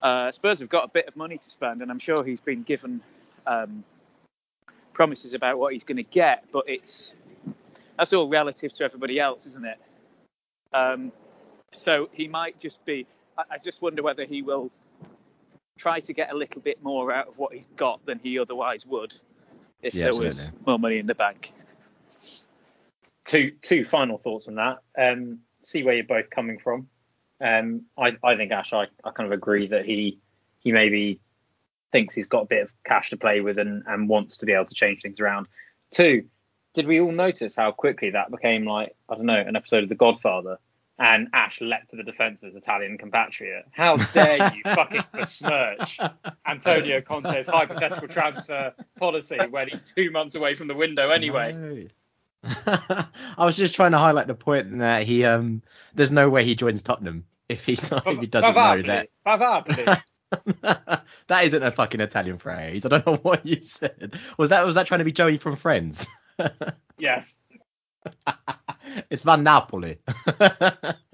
uh, 0.00 0.32
Spurs 0.32 0.60
have 0.60 0.70
got 0.70 0.84
a 0.84 0.88
bit 0.88 1.06
of 1.06 1.16
money 1.16 1.36
to 1.36 1.50
spend, 1.50 1.82
and 1.82 1.90
I'm 1.90 1.98
sure 1.98 2.24
he's 2.24 2.40
been 2.40 2.62
given 2.62 3.02
um, 3.46 3.84
promises 4.94 5.34
about 5.34 5.58
what 5.58 5.74
he's 5.74 5.84
going 5.84 5.98
to 5.98 6.02
get, 6.02 6.44
but 6.50 6.64
it's 6.66 7.14
that's 7.98 8.14
all 8.14 8.28
relative 8.28 8.72
to 8.72 8.84
everybody 8.84 9.20
else, 9.20 9.44
isn't 9.44 9.66
it? 9.66 9.78
Um, 10.72 11.12
so 11.72 12.08
he 12.12 12.26
might 12.26 12.58
just 12.58 12.84
be. 12.86 13.06
I, 13.36 13.42
I 13.50 13.58
just 13.58 13.82
wonder 13.82 14.02
whether 14.02 14.24
he 14.24 14.40
will 14.40 14.70
try 15.76 16.00
to 16.00 16.12
get 16.14 16.32
a 16.32 16.34
little 16.34 16.62
bit 16.62 16.82
more 16.82 17.12
out 17.12 17.28
of 17.28 17.38
what 17.38 17.52
he's 17.52 17.68
got 17.76 18.04
than 18.06 18.18
he 18.18 18.38
otherwise 18.38 18.86
would 18.86 19.14
if 19.82 19.94
yeah, 19.94 20.04
there 20.04 20.14
was 20.14 20.40
absolutely. 20.40 20.66
more 20.66 20.78
money 20.78 20.98
in 20.98 21.06
the 21.06 21.14
bank. 21.14 21.52
Two 23.24 23.52
two 23.62 23.84
final 23.84 24.18
thoughts 24.18 24.48
on 24.48 24.56
that. 24.56 24.78
Um, 24.98 25.40
see 25.60 25.82
where 25.82 25.94
you're 25.94 26.04
both 26.04 26.30
coming 26.30 26.58
from. 26.58 26.88
Um, 27.40 27.82
I, 27.96 28.16
I 28.24 28.36
think 28.36 28.52
Ash, 28.52 28.72
I, 28.72 28.86
I 29.04 29.10
kind 29.10 29.26
of 29.26 29.32
agree 29.32 29.68
that 29.68 29.84
he 29.84 30.18
he 30.60 30.72
maybe 30.72 31.20
thinks 31.92 32.14
he's 32.14 32.26
got 32.26 32.42
a 32.42 32.46
bit 32.46 32.62
of 32.62 32.70
cash 32.84 33.10
to 33.10 33.16
play 33.16 33.40
with 33.40 33.58
and, 33.58 33.84
and 33.86 34.08
wants 34.08 34.38
to 34.38 34.46
be 34.46 34.52
able 34.52 34.66
to 34.66 34.74
change 34.74 35.02
things 35.02 35.20
around. 35.20 35.46
Two, 35.90 36.24
did 36.74 36.86
we 36.86 37.00
all 37.00 37.12
notice 37.12 37.56
how 37.56 37.70
quickly 37.72 38.10
that 38.10 38.30
became 38.30 38.64
like 38.64 38.94
I 39.08 39.14
don't 39.14 39.26
know 39.26 39.36
an 39.40 39.56
episode 39.56 39.82
of 39.82 39.88
The 39.88 39.94
Godfather? 39.94 40.58
And 40.98 41.28
Ash 41.32 41.60
leapt 41.60 41.90
to 41.90 41.96
the 41.96 42.02
defence 42.02 42.42
of 42.42 42.48
his 42.48 42.56
Italian 42.56 42.98
compatriot. 42.98 43.66
How 43.70 43.96
dare 43.96 44.52
you 44.52 44.62
fucking 44.74 45.04
besmirch 45.12 45.98
Antonio 46.44 47.00
Conte's 47.00 47.46
hypothetical 47.46 48.08
transfer 48.08 48.74
policy 48.98 49.38
when 49.50 49.68
he's 49.68 49.84
two 49.84 50.10
months 50.10 50.34
away 50.34 50.56
from 50.56 50.66
the 50.66 50.74
window 50.74 51.08
anyway? 51.10 51.88
I 52.44 53.06
was 53.38 53.56
just 53.56 53.74
trying 53.74 53.92
to 53.92 53.98
highlight 53.98 54.26
the 54.26 54.34
point 54.34 54.78
that 54.78 55.04
he 55.04 55.24
um 55.24 55.62
there's 55.94 56.10
no 56.10 56.28
way 56.28 56.44
he 56.44 56.54
joins 56.54 56.82
Tottenham 56.82 57.24
if 57.48 57.64
he's 57.64 57.90
not 57.90 58.06
if 58.06 58.20
he 58.20 58.26
doesn't 58.26 58.54
know 58.54 58.82
that. 58.82 59.08
that 61.28 61.44
isn't 61.44 61.62
a 61.62 61.70
fucking 61.70 62.00
Italian 62.00 62.38
phrase. 62.38 62.84
I 62.84 62.88
don't 62.88 63.06
know 63.06 63.16
what 63.16 63.46
you 63.46 63.62
said. 63.62 64.18
Was 64.36 64.50
that 64.50 64.66
was 64.66 64.74
that 64.74 64.86
trying 64.86 64.98
to 64.98 65.04
be 65.04 65.12
Joey 65.12 65.38
from 65.38 65.56
Friends? 65.56 66.06
yes. 66.98 67.42
It's 69.10 69.22
Van 69.22 69.42
Napoli. 69.42 69.98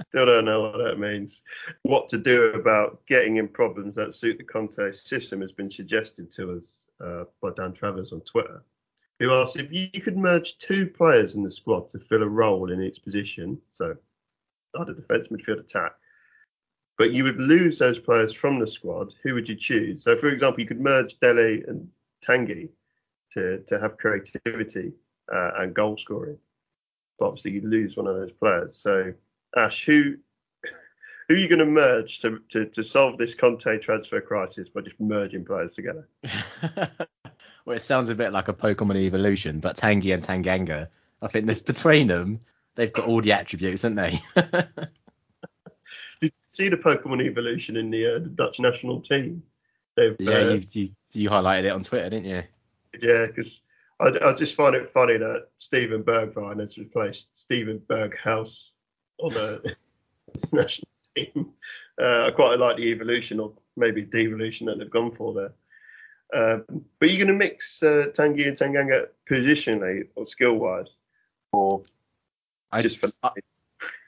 Still 0.08 0.26
don't 0.26 0.44
know 0.44 0.62
what 0.62 0.78
that 0.78 0.98
means. 0.98 1.42
What 1.82 2.08
to 2.10 2.18
do 2.18 2.52
about 2.52 3.04
getting 3.06 3.36
in 3.36 3.48
problems 3.48 3.94
that 3.96 4.14
suit 4.14 4.38
the 4.38 4.44
Conte 4.44 4.92
system 4.92 5.40
has 5.40 5.52
been 5.52 5.70
suggested 5.70 6.30
to 6.32 6.52
us 6.56 6.90
uh, 7.04 7.24
by 7.40 7.50
Dan 7.56 7.72
Travers 7.72 8.12
on 8.12 8.20
Twitter, 8.20 8.62
who 9.18 9.32
asked 9.32 9.56
if 9.56 9.68
you 9.70 10.00
could 10.00 10.16
merge 10.16 10.58
two 10.58 10.86
players 10.86 11.34
in 11.34 11.42
the 11.42 11.50
squad 11.50 11.88
to 11.88 11.98
fill 11.98 12.22
a 12.22 12.28
role 12.28 12.70
in 12.70 12.82
each 12.82 13.02
position, 13.02 13.60
so 13.72 13.96
either 14.78 14.94
defence, 14.94 15.28
midfield, 15.28 15.60
attack, 15.60 15.92
but 16.96 17.12
you 17.12 17.24
would 17.24 17.40
lose 17.40 17.78
those 17.78 17.98
players 17.98 18.32
from 18.32 18.58
the 18.58 18.66
squad, 18.66 19.12
who 19.22 19.34
would 19.34 19.48
you 19.48 19.56
choose? 19.56 20.04
So, 20.04 20.16
for 20.16 20.28
example, 20.28 20.60
you 20.60 20.66
could 20.66 20.80
merge 20.80 21.18
Dele 21.18 21.62
and 21.66 21.88
Tanguy 22.24 22.68
to, 23.32 23.58
to 23.66 23.80
have 23.80 23.98
creativity 23.98 24.92
uh, 25.32 25.50
and 25.58 25.74
goal 25.74 25.96
scoring. 25.96 26.38
But 27.18 27.26
obviously, 27.26 27.52
you 27.52 27.60
lose 27.62 27.96
one 27.96 28.06
of 28.06 28.16
those 28.16 28.32
players. 28.32 28.76
So, 28.76 29.12
Ash, 29.56 29.84
who 29.84 30.16
who 31.28 31.34
are 31.34 31.38
you 31.38 31.48
going 31.48 31.58
to 31.60 31.66
merge 31.66 32.20
to, 32.20 32.40
to, 32.50 32.66
to 32.66 32.84
solve 32.84 33.16
this 33.16 33.34
Conte 33.34 33.78
transfer 33.78 34.20
crisis 34.20 34.68
by 34.68 34.82
just 34.82 35.00
merging 35.00 35.44
players 35.44 35.74
together? 35.74 36.06
well, 37.64 37.76
it 37.76 37.80
sounds 37.80 38.10
a 38.10 38.14
bit 38.14 38.32
like 38.32 38.48
a 38.48 38.52
Pokemon 38.52 38.96
evolution, 38.96 39.60
but 39.60 39.76
Tanguy 39.76 40.12
and 40.12 40.22
Tanganga, 40.22 40.88
I 41.22 41.28
think 41.28 41.46
that 41.46 41.64
between 41.64 42.08
them, 42.08 42.40
they've 42.74 42.92
got 42.92 43.06
all 43.06 43.22
the 43.22 43.32
attributes, 43.32 43.82
haven't 43.82 43.96
they? 43.96 44.20
Did 46.20 46.30
you 46.30 46.30
see 46.46 46.68
the 46.68 46.76
Pokemon 46.76 47.22
evolution 47.22 47.76
in 47.76 47.90
the, 47.90 48.16
uh, 48.16 48.18
the 48.18 48.30
Dutch 48.30 48.60
national 48.60 49.00
team? 49.00 49.42
They've, 49.96 50.16
yeah, 50.18 50.32
uh, 50.32 50.52
you, 50.54 50.62
you, 50.72 50.88
you 51.12 51.30
highlighted 51.30 51.64
it 51.64 51.70
on 51.70 51.82
Twitter, 51.82 52.10
didn't 52.10 52.26
you? 52.26 52.42
Yeah, 53.00 53.26
because 53.26 53.62
I, 54.04 54.30
I, 54.30 54.34
just 54.34 54.54
find 54.54 54.74
it 54.74 54.90
funny 54.90 55.16
that 55.16 55.48
Steven 55.56 56.02
Bergwijn 56.02 56.60
has 56.60 56.76
replaced 56.76 57.36
Steven 57.36 57.80
Berghuis 57.88 58.72
on 59.18 59.32
the 59.32 59.76
national 60.52 60.88
team. 61.14 61.52
Uh, 62.00 62.26
I 62.26 62.30
quite 62.32 62.58
like 62.58 62.76
the 62.76 62.90
evolution 62.90 63.40
or 63.40 63.52
maybe 63.76 64.04
devolution 64.04 64.66
that 64.66 64.78
they've 64.78 64.90
gone 64.90 65.12
for 65.12 65.32
there. 65.34 65.52
Uh, 66.32 66.58
but 66.98 67.10
you're 67.10 67.24
going 67.24 67.38
to 67.38 67.46
mix 67.46 67.82
uh, 67.82 68.06
Tanguy 68.12 68.48
and 68.48 68.56
Tanganga 68.56 69.06
positionally 69.30 70.08
or 70.16 70.26
skill 70.26 70.54
wise, 70.54 70.98
or 71.52 71.82
I, 72.72 72.82
just 72.82 72.98
for. 72.98 73.10
I, 73.22 73.30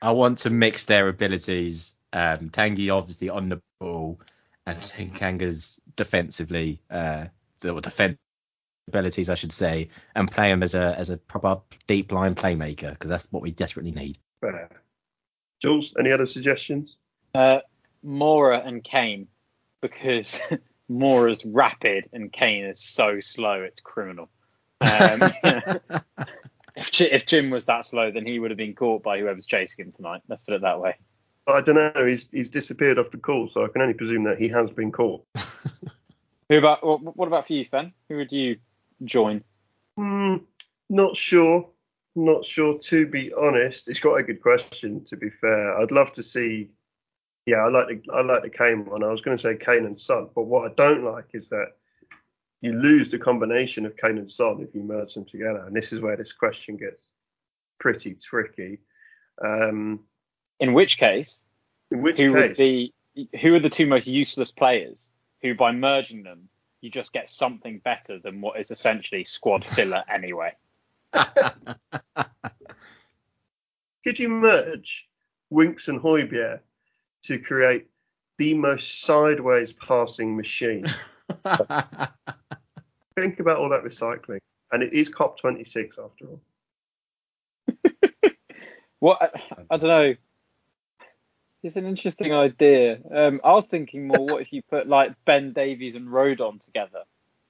I 0.02 0.10
want 0.10 0.38
to 0.38 0.50
mix 0.50 0.86
their 0.86 1.08
abilities. 1.08 1.94
Um, 2.12 2.50
Tanguy 2.50 2.94
obviously 2.94 3.30
on 3.30 3.48
the 3.48 3.62
ball, 3.78 4.20
and 4.66 4.78
Tanganga's 4.78 5.80
defensively, 5.94 6.80
uh, 6.90 7.26
or 7.64 7.80
defense 7.80 8.18
abilities, 8.88 9.28
I 9.28 9.34
should 9.34 9.52
say, 9.52 9.88
and 10.14 10.30
play 10.30 10.50
him 10.50 10.62
as 10.62 10.74
a 10.74 10.94
as 10.98 11.10
a 11.10 11.16
proper 11.16 11.60
deep 11.86 12.12
line 12.12 12.34
playmaker 12.34 12.90
because 12.90 13.10
that's 13.10 13.26
what 13.30 13.42
we 13.42 13.50
desperately 13.50 13.92
need. 13.92 14.18
Fair. 14.40 14.70
Jules, 15.60 15.94
any 15.98 16.12
other 16.12 16.26
suggestions? 16.26 16.96
Uh, 17.34 17.60
Moura 18.04 18.66
and 18.66 18.84
Kane, 18.84 19.28
because 19.80 20.40
Moura's 20.90 21.44
rapid 21.44 22.08
and 22.12 22.32
Kane 22.32 22.64
is 22.64 22.80
so 22.80 23.20
slow, 23.20 23.62
it's 23.62 23.80
criminal. 23.80 24.28
Um, 24.80 25.32
if, 26.76 26.92
J- 26.92 27.10
if 27.10 27.26
Jim 27.26 27.50
was 27.50 27.64
that 27.66 27.86
slow, 27.86 28.10
then 28.10 28.26
he 28.26 28.38
would 28.38 28.50
have 28.50 28.58
been 28.58 28.74
caught 28.74 29.02
by 29.02 29.18
whoever's 29.18 29.46
chasing 29.46 29.86
him 29.86 29.92
tonight. 29.92 30.22
Let's 30.28 30.42
put 30.42 30.54
it 30.54 30.60
that 30.62 30.80
way. 30.80 30.96
I 31.48 31.60
don't 31.60 31.76
know. 31.76 32.04
He's 32.04 32.28
he's 32.32 32.50
disappeared 32.50 32.98
off 32.98 33.10
the 33.10 33.18
call, 33.18 33.48
so 33.48 33.64
I 33.64 33.68
can 33.68 33.80
only 33.80 33.94
presume 33.94 34.24
that 34.24 34.40
he 34.40 34.48
has 34.48 34.72
been 34.72 34.90
caught. 34.90 35.24
Who 36.48 36.58
about 36.58 36.84
what, 36.84 37.16
what 37.16 37.28
about 37.28 37.46
for 37.46 37.52
you, 37.52 37.64
Fen? 37.64 37.92
Who 38.08 38.16
would 38.16 38.32
you 38.32 38.58
join? 39.04 39.42
Hmm, 39.96 40.36
not 40.88 41.16
sure. 41.16 41.68
Not 42.14 42.44
sure 42.44 42.78
to 42.78 43.06
be 43.06 43.32
honest. 43.34 43.88
It's 43.88 44.00
quite 44.00 44.20
a 44.20 44.22
good 44.22 44.40
question. 44.40 45.04
To 45.04 45.16
be 45.16 45.30
fair, 45.30 45.78
I'd 45.78 45.90
love 45.90 46.12
to 46.12 46.22
see. 46.22 46.70
Yeah, 47.44 47.58
I 47.58 47.68
like 47.68 47.88
the 47.88 48.12
I 48.12 48.22
like 48.22 48.42
the 48.42 48.50
Kane 48.50 48.86
one. 48.86 49.04
I 49.04 49.08
was 49.08 49.20
going 49.20 49.36
to 49.36 49.42
say 49.42 49.56
Kane 49.56 49.84
and 49.84 49.98
Son, 49.98 50.28
but 50.34 50.42
what 50.42 50.70
I 50.70 50.74
don't 50.74 51.04
like 51.04 51.26
is 51.34 51.50
that 51.50 51.72
you 52.62 52.72
lose 52.72 53.10
the 53.10 53.18
combination 53.18 53.86
of 53.86 53.96
Kane 53.96 54.18
and 54.18 54.30
Son 54.30 54.60
if 54.60 54.74
you 54.74 54.82
merge 54.82 55.14
them 55.14 55.24
together, 55.24 55.64
and 55.66 55.76
this 55.76 55.92
is 55.92 56.00
where 56.00 56.16
this 56.16 56.32
question 56.32 56.76
gets 56.76 57.10
pretty 57.78 58.14
tricky. 58.14 58.78
Um, 59.44 60.00
In 60.58 60.72
which 60.72 60.98
case, 60.98 61.44
in 61.90 62.02
which 62.02 62.18
who 62.18 62.32
would 62.32 62.56
be 62.56 62.94
who 63.40 63.54
are 63.54 63.60
the 63.60 63.70
two 63.70 63.86
most 63.86 64.06
useless 64.06 64.50
players 64.50 65.08
who 65.42 65.54
by 65.54 65.72
merging 65.72 66.22
them 66.22 66.48
you 66.80 66.90
just 66.90 67.12
get 67.12 67.28
something 67.30 67.78
better 67.78 68.18
than 68.18 68.40
what 68.40 68.58
is 68.60 68.70
essentially 68.70 69.24
squad 69.24 69.64
filler 69.74 70.04
anyway. 70.12 70.52
could 74.04 74.18
you 74.18 74.28
merge 74.28 75.08
Winks 75.50 75.88
and 75.88 76.00
Højbjerg 76.00 76.60
to 77.24 77.38
create 77.38 77.86
the 78.38 78.54
most 78.54 79.02
sideways 79.02 79.72
passing 79.72 80.36
machine? 80.36 80.86
Think 83.14 83.40
about 83.40 83.58
all 83.58 83.70
that 83.70 83.82
recycling, 83.82 84.40
and 84.72 84.82
it 84.82 84.92
is 84.92 85.08
COP26 85.10 85.98
after 86.04 86.26
all. 86.26 86.40
What 88.98 89.22
I, 89.22 89.28
I 89.70 89.76
don't 89.76 89.88
know. 89.88 90.14
It's 91.66 91.76
an 91.76 91.86
interesting 91.86 92.32
idea. 92.32 92.98
Um, 93.12 93.40
I 93.42 93.52
was 93.52 93.68
thinking 93.68 94.06
more, 94.06 94.24
what 94.24 94.42
if 94.42 94.52
you 94.52 94.62
put 94.62 94.88
like 94.88 95.12
Ben 95.24 95.52
Davies 95.52 95.96
and 95.96 96.08
Rodon 96.08 96.60
together? 96.60 97.02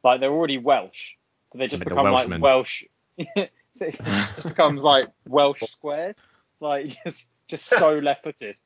Like 0.03 0.21
they're 0.21 0.33
already 0.33 0.59
Welsh, 0.59 1.12
do 1.53 1.59
they 1.59 1.67
just 1.67 1.81
Like 1.81 1.89
become 1.89 2.11
like 2.11 2.41
Welsh? 2.41 2.85
So 3.77 3.85
it 3.85 3.99
just 4.37 4.49
becomes 4.49 4.83
like 4.83 5.05
Welsh 5.29 5.61
squared, 5.61 6.17
like 6.61 6.97
just 7.05 7.27
just 7.49 7.67
so 7.67 7.99
left-footed. 7.99 8.57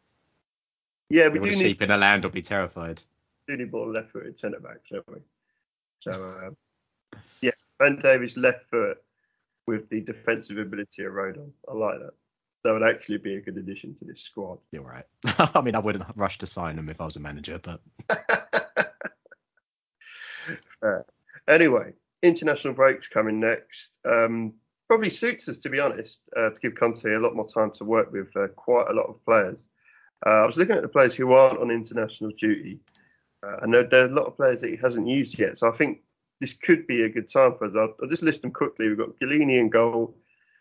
Yeah, 1.08 1.28
we 1.28 1.40
do 1.40 1.50
the 1.50 1.56
need 1.56 1.62
sheep 1.62 1.82
in 1.82 1.90
a 1.90 1.96
land 1.96 2.22
will 2.22 2.30
be 2.30 2.42
terrified. 2.42 3.02
do 3.48 3.56
need 3.56 3.72
more 3.72 3.88
left-footed 3.88 4.38
centre 4.38 4.60
backs, 4.60 4.90
don't 4.90 5.04
we? 5.12 5.18
So 5.98 6.52
uh, 7.12 7.18
yeah, 7.40 7.50
Ben 7.80 7.96
Davies 7.96 8.36
left 8.36 8.70
foot 8.70 8.98
with 9.66 9.88
the 9.88 10.00
defensive 10.02 10.58
ability 10.58 11.02
of 11.02 11.12
Rodon. 11.12 11.50
I 11.68 11.74
like 11.74 11.98
that. 11.98 12.14
That 12.62 12.72
would 12.72 12.82
actually 12.82 13.18
be 13.18 13.36
a 13.36 13.40
good 13.40 13.56
addition 13.56 13.94
to 13.96 14.04
this 14.04 14.20
squad. 14.20 14.58
You're 14.70 14.82
right. 14.82 15.06
I 15.24 15.62
mean, 15.62 15.74
I 15.74 15.78
wouldn't 15.78 16.04
rush 16.14 16.38
to 16.38 16.46
sign 16.46 16.78
him 16.78 16.88
if 16.88 17.00
I 17.00 17.06
was 17.06 17.16
a 17.16 17.20
manager, 17.20 17.58
but. 17.62 17.80
Anyway, 21.50 21.92
international 22.22 22.74
breaks 22.74 23.08
coming 23.08 23.40
next. 23.40 23.98
Um, 24.04 24.54
probably 24.86 25.10
suits 25.10 25.48
us, 25.48 25.58
to 25.58 25.68
be 25.68 25.80
honest, 25.80 26.28
uh, 26.36 26.50
to 26.50 26.60
give 26.60 26.76
Conte 26.76 27.04
a 27.04 27.18
lot 27.18 27.34
more 27.34 27.48
time 27.48 27.72
to 27.72 27.84
work 27.84 28.12
with 28.12 28.36
uh, 28.36 28.46
quite 28.48 28.86
a 28.88 28.94
lot 28.94 29.06
of 29.06 29.24
players. 29.24 29.66
Uh, 30.24 30.30
I 30.42 30.46
was 30.46 30.56
looking 30.56 30.76
at 30.76 30.82
the 30.82 30.88
players 30.88 31.14
who 31.14 31.32
aren't 31.32 31.58
on 31.58 31.70
international 31.70 32.30
duty. 32.38 32.78
Uh, 33.42 33.56
I 33.62 33.66
know 33.66 33.82
there 33.82 34.04
are 34.04 34.08
a 34.08 34.14
lot 34.14 34.26
of 34.26 34.36
players 34.36 34.60
that 34.60 34.70
he 34.70 34.76
hasn't 34.76 35.08
used 35.08 35.38
yet, 35.38 35.58
so 35.58 35.68
I 35.68 35.72
think 35.72 36.02
this 36.40 36.52
could 36.52 36.86
be 36.86 37.02
a 37.02 37.08
good 37.08 37.28
time 37.28 37.54
for 37.56 37.64
us. 37.64 37.72
I'll, 37.74 37.94
I'll 38.00 38.08
just 38.08 38.22
list 38.22 38.42
them 38.42 38.52
quickly. 38.52 38.88
We've 38.88 38.98
got 38.98 39.18
Gallini 39.18 39.58
in 39.58 39.70
goal, 39.70 40.14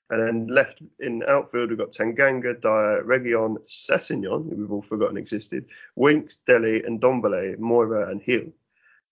and 0.09 0.21
then 0.21 0.45
left 0.53 0.81
in 0.99 1.23
outfield 1.27 1.69
we've 1.69 1.77
got 1.77 1.91
Tanganga, 1.91 2.59
Dier, 2.59 3.03
Reguilón, 3.05 3.57
Sessegnon, 3.67 4.49
who 4.49 4.55
we've 4.55 4.71
all 4.71 4.81
forgotten 4.81 5.17
existed, 5.17 5.65
Winks, 5.95 6.37
Dele, 6.37 6.81
and 6.83 6.99
Dombele, 6.99 7.57
Moura, 7.57 8.09
and 8.09 8.23
Gil. 8.23 8.51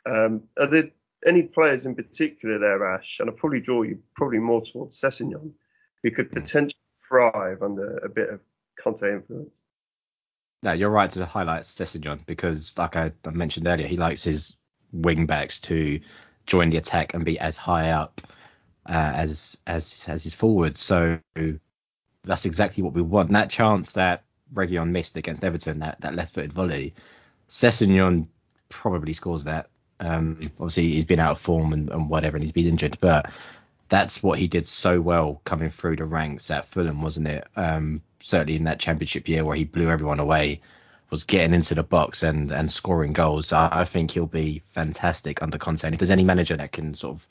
Um, 0.05 0.43
are 0.59 0.67
there 0.67 0.89
any 1.25 1.43
players 1.43 1.85
in 1.85 1.95
particular 1.95 2.59
there, 2.59 2.93
Ash? 2.93 3.19
And 3.19 3.29
I'll 3.29 3.35
probably 3.35 3.59
draw 3.59 3.81
you 3.83 3.99
probably 4.15 4.39
more 4.39 4.61
towards 4.61 4.99
Sessegnon, 4.99 5.51
who 6.03 6.11
could 6.11 6.27
Hmm. 6.29 6.39
potentially 6.39 6.81
thrive 7.07 7.61
under 7.61 7.97
a 7.97 8.09
bit 8.09 8.29
of 8.29 8.39
Conte 8.81 9.03
influence. 9.03 9.61
no, 10.63 10.71
you're 10.73 10.89
right 10.89 11.09
to 11.11 11.25
highlight 11.25 11.63
Sessegnon 11.63 12.25
because, 12.25 12.75
like 12.77 12.95
I, 12.95 13.11
I 13.25 13.29
mentioned 13.29 13.67
earlier, 13.67 13.87
he 13.87 13.97
likes 13.97 14.23
his 14.23 14.55
wing 14.91 15.25
backs 15.27 15.59
to 15.61 15.99
join 16.47 16.69
the 16.69 16.77
attack 16.77 17.13
and 17.13 17.23
be 17.25 17.37
as 17.39 17.57
high 17.57 17.91
up 17.91 18.21
uh, 18.87 19.11
as 19.15 19.57
as 19.67 20.05
as 20.07 20.23
his 20.23 20.33
forwards. 20.33 20.79
So 20.79 21.19
that's 22.23 22.45
exactly 22.45 22.83
what 22.83 22.93
we 22.93 23.01
want. 23.01 23.29
And 23.29 23.35
that 23.35 23.49
chance 23.49 23.93
that 23.93 24.23
Reguilón 24.53 24.89
missed 24.89 25.17
against 25.17 25.43
Everton, 25.43 25.79
that, 25.79 26.01
that 26.01 26.15
left-footed 26.15 26.53
volley, 26.53 26.93
Sessegnon 27.49 28.27
probably 28.69 29.13
scores 29.13 29.45
that. 29.45 29.69
Um, 29.99 30.51
obviously, 30.59 30.93
he's 30.93 31.05
been 31.05 31.19
out 31.19 31.31
of 31.31 31.41
form 31.41 31.73
and, 31.73 31.89
and 31.89 32.09
whatever, 32.09 32.37
and 32.37 32.43
he's 32.43 32.51
been 32.51 32.67
injured, 32.67 32.97
but 32.99 33.31
that's 33.89 34.21
what 34.21 34.37
he 34.37 34.47
did 34.47 34.67
so 34.67 35.01
well 35.01 35.41
coming 35.43 35.69
through 35.69 35.95
the 35.95 36.05
ranks 36.05 36.51
at 36.51 36.67
Fulham, 36.67 37.01
wasn't 37.01 37.27
it? 37.27 37.47
Um, 37.55 38.01
certainly 38.21 38.55
in 38.55 38.65
that 38.65 38.79
championship 38.79 39.27
year 39.27 39.43
where 39.43 39.55
he 39.55 39.63
blew 39.63 39.89
everyone 39.89 40.19
away, 40.19 40.61
was 41.09 41.23
getting 41.23 41.53
into 41.53 41.73
the 41.73 41.83
box 41.83 42.21
and, 42.21 42.51
and 42.51 42.69
scoring 42.69 43.13
goals. 43.13 43.53
I, 43.53 43.69
I 43.71 43.85
think 43.85 44.11
he'll 44.11 44.25
be 44.25 44.61
fantastic 44.73 45.41
under 45.41 45.57
Conte. 45.57 45.85
And 45.85 45.93
if 45.95 45.99
there's 45.99 46.11
any 46.11 46.23
manager 46.23 46.57
that 46.57 46.73
can 46.73 46.93
sort 46.93 47.15
of 47.15 47.27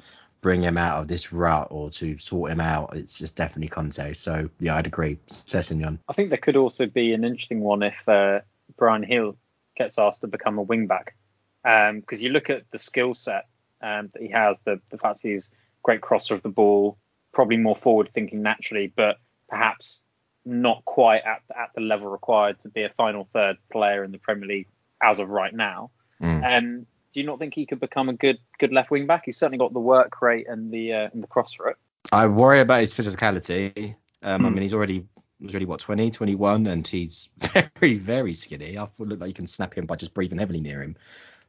bring 0.47 0.62
him 0.62 0.78
out 0.78 1.01
of 1.01 1.09
this 1.09 1.32
rut 1.32 1.66
or 1.72 1.90
to 1.90 2.16
sort 2.18 2.53
him 2.53 2.61
out, 2.61 2.97
it's 2.97 3.18
just 3.18 3.34
definitely 3.34 3.66
Conte. 3.66 4.12
So 4.12 4.49
yeah, 4.61 4.76
I'd 4.76 4.86
agree. 4.86 5.18
Sessegnon. 5.26 5.99
I 6.09 6.12
think 6.12 6.28
there 6.28 6.38
could 6.38 6.55
also 6.55 6.86
be 6.86 7.12
an 7.14 7.24
interesting 7.24 7.59
one 7.59 7.82
if 7.82 8.09
uh, 8.09 8.42
Bryan 8.76 9.03
Gil 9.03 9.36
gets 9.76 9.99
asked 9.99 10.20
to 10.20 10.28
become 10.28 10.57
a 10.59 10.62
wing 10.62 10.86
back, 10.86 11.16
because 11.64 12.22
you 12.22 12.28
look 12.28 12.49
at 12.49 12.62
the 12.70 12.78
skill 12.78 13.12
set 13.12 13.49
um, 13.82 14.09
that 14.12 14.22
he 14.22 14.28
has, 14.28 14.61
the 14.61 14.80
the 14.92 14.99
fact 14.99 15.18
he's 15.20 15.51
great 15.82 16.01
crosser 16.01 16.36
of 16.36 16.42
the 16.42 16.49
ball, 16.49 16.97
probably 17.32 17.57
more 17.57 17.74
forward 17.74 18.11
thinking 18.14 18.40
naturally, 18.40 18.92
but 18.94 19.16
perhaps 19.49 20.03
not 20.44 20.84
quite 20.84 21.24
at 21.24 21.42
at 21.59 21.70
the 21.74 21.80
level 21.80 22.07
required 22.07 22.61
to 22.61 22.68
be 22.68 22.84
a 22.84 22.90
final 22.90 23.28
third 23.32 23.57
player 23.72 24.05
in 24.05 24.12
the 24.12 24.18
Premier 24.18 24.47
League 24.47 24.68
as 25.03 25.18
of 25.18 25.28
right 25.28 25.53
now. 25.53 25.90
Mm. 26.22 26.59
Um, 26.59 26.86
do 27.16 27.20
you 27.22 27.26
not 27.26 27.38
think 27.38 27.54
he 27.54 27.64
could 27.64 27.80
become 27.80 28.10
a 28.10 28.12
good 28.12 28.36
good 28.58 28.74
left 28.74 28.90
wing 28.90 29.06
back? 29.06 29.22
He's 29.24 29.38
certainly 29.38 29.56
got 29.56 29.72
the 29.72 29.80
work 29.80 30.20
rate 30.20 30.46
and 30.48 30.70
the 30.70 30.92
uh, 30.92 31.08
and 31.14 31.22
the 31.22 31.26
cross 31.26 31.54
for 31.54 31.68
it. 31.68 31.76
I 32.12 32.26
worry 32.26 32.60
about 32.60 32.80
his 32.80 32.92
physicality. 32.92 33.94
Um, 34.22 34.44
I 34.44 34.48
Hmm. 34.48 34.54
mean, 34.54 34.62
he's 34.62 34.74
already 34.74 35.06
he's 35.40 35.52
already 35.54 35.64
what 35.64 35.80
20, 35.80 36.10
21, 36.10 36.66
and 36.66 36.86
he's 36.86 37.30
very 37.80 37.94
very 37.94 38.34
skinny. 38.34 38.76
I 38.78 38.84
feel 38.84 39.06
like 39.06 39.28
you 39.28 39.32
can 39.34 39.46
snap 39.46 39.72
him 39.72 39.86
by 39.86 39.96
just 39.96 40.12
breathing 40.12 40.38
heavily 40.38 40.60
near 40.60 40.82
him. 40.82 40.96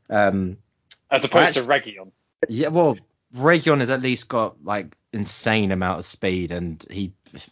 Um, 0.10 0.58
As 1.12 1.26
opposed 1.26 1.58
Actually- 1.58 1.64
to 1.84 1.92
Reguilón. 2.00 2.12
yeah, 2.48 2.70
well, 2.70 2.98
Reguilón 3.36 3.82
has 3.82 3.90
at 3.90 4.02
least 4.02 4.30
got 4.30 4.64
like 4.64 4.96
insane 5.12 5.74
amount 5.74 6.00
of 6.00 6.06
speed, 6.06 6.54
and 6.54 6.82
he 6.90 7.12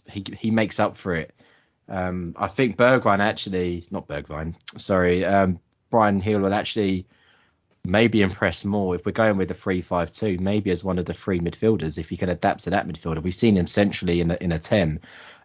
he 0.10 0.24
he 0.40 0.52
makes 0.52 0.80
up 0.80 0.96
for 0.96 1.16
it. 1.16 1.34
Um, 1.90 2.34
I 2.38 2.48
think 2.48 2.78
Bergwijn 2.78 3.20
actually, 3.20 3.86
not 3.92 4.08
Bergwijn, 4.08 4.56
sorry, 4.78 5.26
um, 5.26 5.60
Bryan 5.90 6.20
Gil 6.22 6.40
will 6.40 6.54
actually 6.54 7.08
maybe 7.86 8.22
impress 8.22 8.66
more 8.66 8.96
if 8.96 9.06
we're 9.06 9.12
going 9.12 9.38
with 9.38 9.48
the 9.48 9.54
three-five-two, 9.54 10.38
maybe 10.40 10.72
as 10.72 10.84
one 10.84 11.00
of 11.00 11.06
the 11.06 11.14
three 11.14 11.40
midfielders 11.40 11.98
if 11.98 12.10
he 12.10 12.18
can 12.18 12.30
adapt 12.30 12.64
to 12.64 12.70
that 12.72 12.88
midfielder. 12.88 13.22
We've 13.22 13.34
seen 13.34 13.56
him 13.58 13.68
centrally 13.68 14.22
in 14.22 14.32
a, 14.32 14.38
in 14.42 14.52
a 14.52 14.60
ten, 14.60 15.00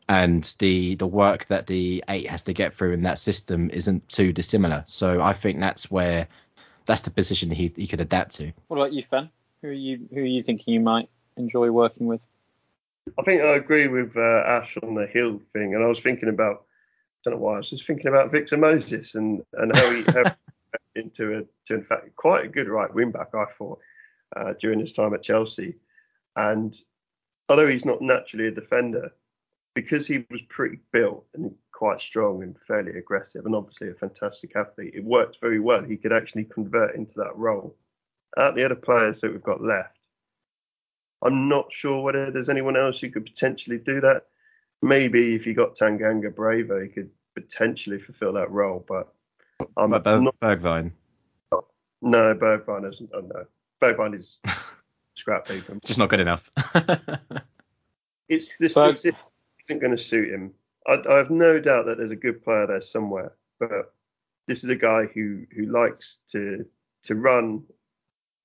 and 0.08 0.42
the 0.58 0.96
the 0.96 1.06
work 1.06 1.46
that 1.46 1.66
the 1.66 2.02
eight 2.08 2.28
has 2.28 2.42
to 2.44 2.52
get 2.52 2.74
through 2.74 2.92
in 2.92 3.02
that 3.02 3.18
system 3.18 3.70
isn't 3.70 4.08
too 4.08 4.32
dissimilar. 4.32 4.84
So 4.86 5.20
I 5.20 5.32
think 5.32 5.60
that's 5.60 5.90
where 5.90 6.28
that's 6.86 7.02
the 7.02 7.10
position 7.10 7.50
he 7.50 7.72
he 7.76 7.86
could 7.86 8.00
adapt 8.00 8.32
to. 8.34 8.52
What 8.68 8.76
about 8.78 8.92
you, 8.92 9.04
Fen? 9.04 9.30
Who 9.62 9.68
are 9.68 9.72
you 9.72 10.08
who 10.12 10.20
are 10.20 10.24
you 10.24 10.42
thinking 10.42 10.74
you 10.74 10.80
might 10.80 11.08
enjoy 11.36 11.70
working 11.70 12.06
with? 12.06 12.20
I 13.18 13.22
think 13.22 13.42
I 13.42 13.54
agree 13.54 13.88
with 13.88 14.16
uh, 14.16 14.42
Ash 14.46 14.76
on 14.82 14.94
the 14.94 15.08
Gil 15.12 15.40
thing, 15.52 15.74
and 15.74 15.82
I 15.82 15.86
was 15.86 16.00
thinking 16.00 16.28
about, 16.28 16.64
I 16.64 17.30
don't 17.30 17.34
know 17.34 17.40
why, 17.40 17.54
I 17.54 17.58
was 17.58 17.70
just 17.70 17.86
thinking 17.86 18.06
about 18.06 18.30
Victor 18.30 18.56
Moses 18.56 19.14
and, 19.14 19.42
and 19.54 19.74
how 19.74 19.90
he 19.90 20.02
how 20.02 20.24
he 20.24 20.30
into 20.94 21.38
a, 21.38 21.42
to 21.66 21.74
in 21.74 21.82
fact 21.82 22.16
quite 22.16 22.44
a 22.44 22.48
good 22.48 22.68
right 22.68 22.92
wing 22.92 23.10
back, 23.10 23.34
I 23.34 23.46
thought, 23.46 23.80
uh, 24.36 24.54
during 24.60 24.80
his 24.80 24.92
time 24.92 25.14
at 25.14 25.22
Chelsea. 25.22 25.76
And 26.36 26.74
although 27.48 27.68
he's 27.68 27.84
not 27.84 28.02
naturally 28.02 28.46
a 28.46 28.52
defender, 28.52 29.12
because 29.74 30.06
he 30.06 30.26
was 30.30 30.42
pretty 30.42 30.78
built 30.92 31.26
and 31.34 31.54
quite 31.72 32.00
strong 32.00 32.42
and 32.42 32.58
fairly 32.60 32.98
aggressive, 32.98 33.46
and 33.46 33.54
obviously 33.54 33.88
a 33.88 33.94
fantastic 33.94 34.54
athlete. 34.56 34.94
It 34.94 35.04
worked 35.04 35.40
very 35.40 35.60
well. 35.60 35.82
He 35.82 35.96
could 35.96 36.12
actually 36.12 36.44
convert 36.44 36.94
into 36.94 37.14
that 37.20 37.36
role. 37.36 37.76
Out 38.36 38.54
the 38.54 38.64
other 38.64 38.76
players 38.76 39.20
that 39.20 39.32
we've 39.32 39.42
got 39.42 39.62
left, 39.62 40.08
I'm 41.22 41.48
not 41.48 41.72
sure 41.72 42.02
whether 42.02 42.30
there's 42.30 42.48
anyone 42.48 42.76
else 42.76 43.00
who 43.00 43.10
could 43.10 43.26
potentially 43.26 43.78
do 43.78 44.00
that. 44.00 44.26
Maybe 44.82 45.34
if 45.34 45.46
you 45.46 45.54
got 45.54 45.74
Tanganga 45.74 46.34
Braver, 46.34 46.82
he 46.82 46.88
could 46.88 47.10
potentially 47.34 47.98
fulfill 47.98 48.32
that 48.34 48.50
role, 48.50 48.84
but 48.86 49.12
I'm 49.76 49.90
But 49.90 50.04
Ber- 50.04 50.20
not. 50.20 50.40
Bergwijn, 50.40 50.92
No, 52.02 52.34
Bergwijn 52.34 52.88
isn't. 52.88 53.10
Oh, 53.14 53.20
no, 53.20 53.44
Bergwijn 53.80 54.18
is 54.18 54.40
scrap 55.14 55.46
paper. 55.46 55.78
just 55.84 55.98
not 55.98 56.08
good 56.10 56.20
enough. 56.20 56.48
It's 58.28 58.56
this, 58.58 58.74
So- 58.74 58.86
this 58.88 59.00
system 59.02 59.26
isn't 59.60 59.78
going 59.80 59.90
to 59.90 59.96
suit 60.02 60.32
him. 60.32 60.54
I, 60.86 60.98
I 61.08 61.16
have 61.16 61.30
no 61.30 61.60
doubt 61.60 61.86
that 61.86 61.98
there's 61.98 62.12
a 62.12 62.16
good 62.16 62.42
player 62.44 62.66
there 62.66 62.80
somewhere, 62.80 63.32
but 63.58 63.92
this 64.46 64.62
is 64.64 64.70
a 64.70 64.76
guy 64.76 65.06
who 65.06 65.46
who 65.54 65.66
likes 65.66 66.20
to 66.28 66.64
to 67.04 67.14
run 67.16 67.64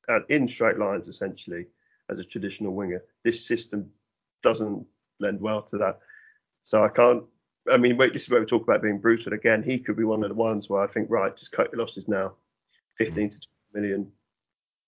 at, 0.10 0.24
in 0.30 0.48
straight 0.48 0.78
lines 0.80 1.08
essentially 1.08 1.68
as 2.10 2.20
a 2.20 2.24
traditional 2.24 2.74
winger. 2.74 3.04
This 3.24 3.46
system 3.46 3.92
doesn't 4.42 4.86
lend 5.20 5.40
well 5.40 5.62
to 5.64 5.78
that. 5.78 6.00
So 6.64 6.84
I 6.84 6.90
can't. 6.90 7.24
I 7.72 7.78
mean, 7.78 7.98
wait, 7.98 8.14
this 8.14 8.24
is 8.24 8.30
where 8.30 8.40
we 8.40 8.46
talk 8.46 8.64
about 8.64 8.82
being 8.82 9.00
brutal 9.00 9.34
again. 9.34 9.64
He 9.64 9.80
could 9.80 9.98
be 9.98 10.04
one 10.04 10.24
of 10.24 10.30
the 10.30 10.36
ones 10.36 10.70
where 10.70 10.82
I 10.82 10.88
think, 10.88 11.10
right, 11.10 11.36
just 11.36 11.52
cut 11.52 11.72
your 11.72 11.80
losses 11.80 12.08
now, 12.08 12.34
15 12.98 13.30
to 13.30 13.40
20 13.74 13.88
million, 13.88 14.12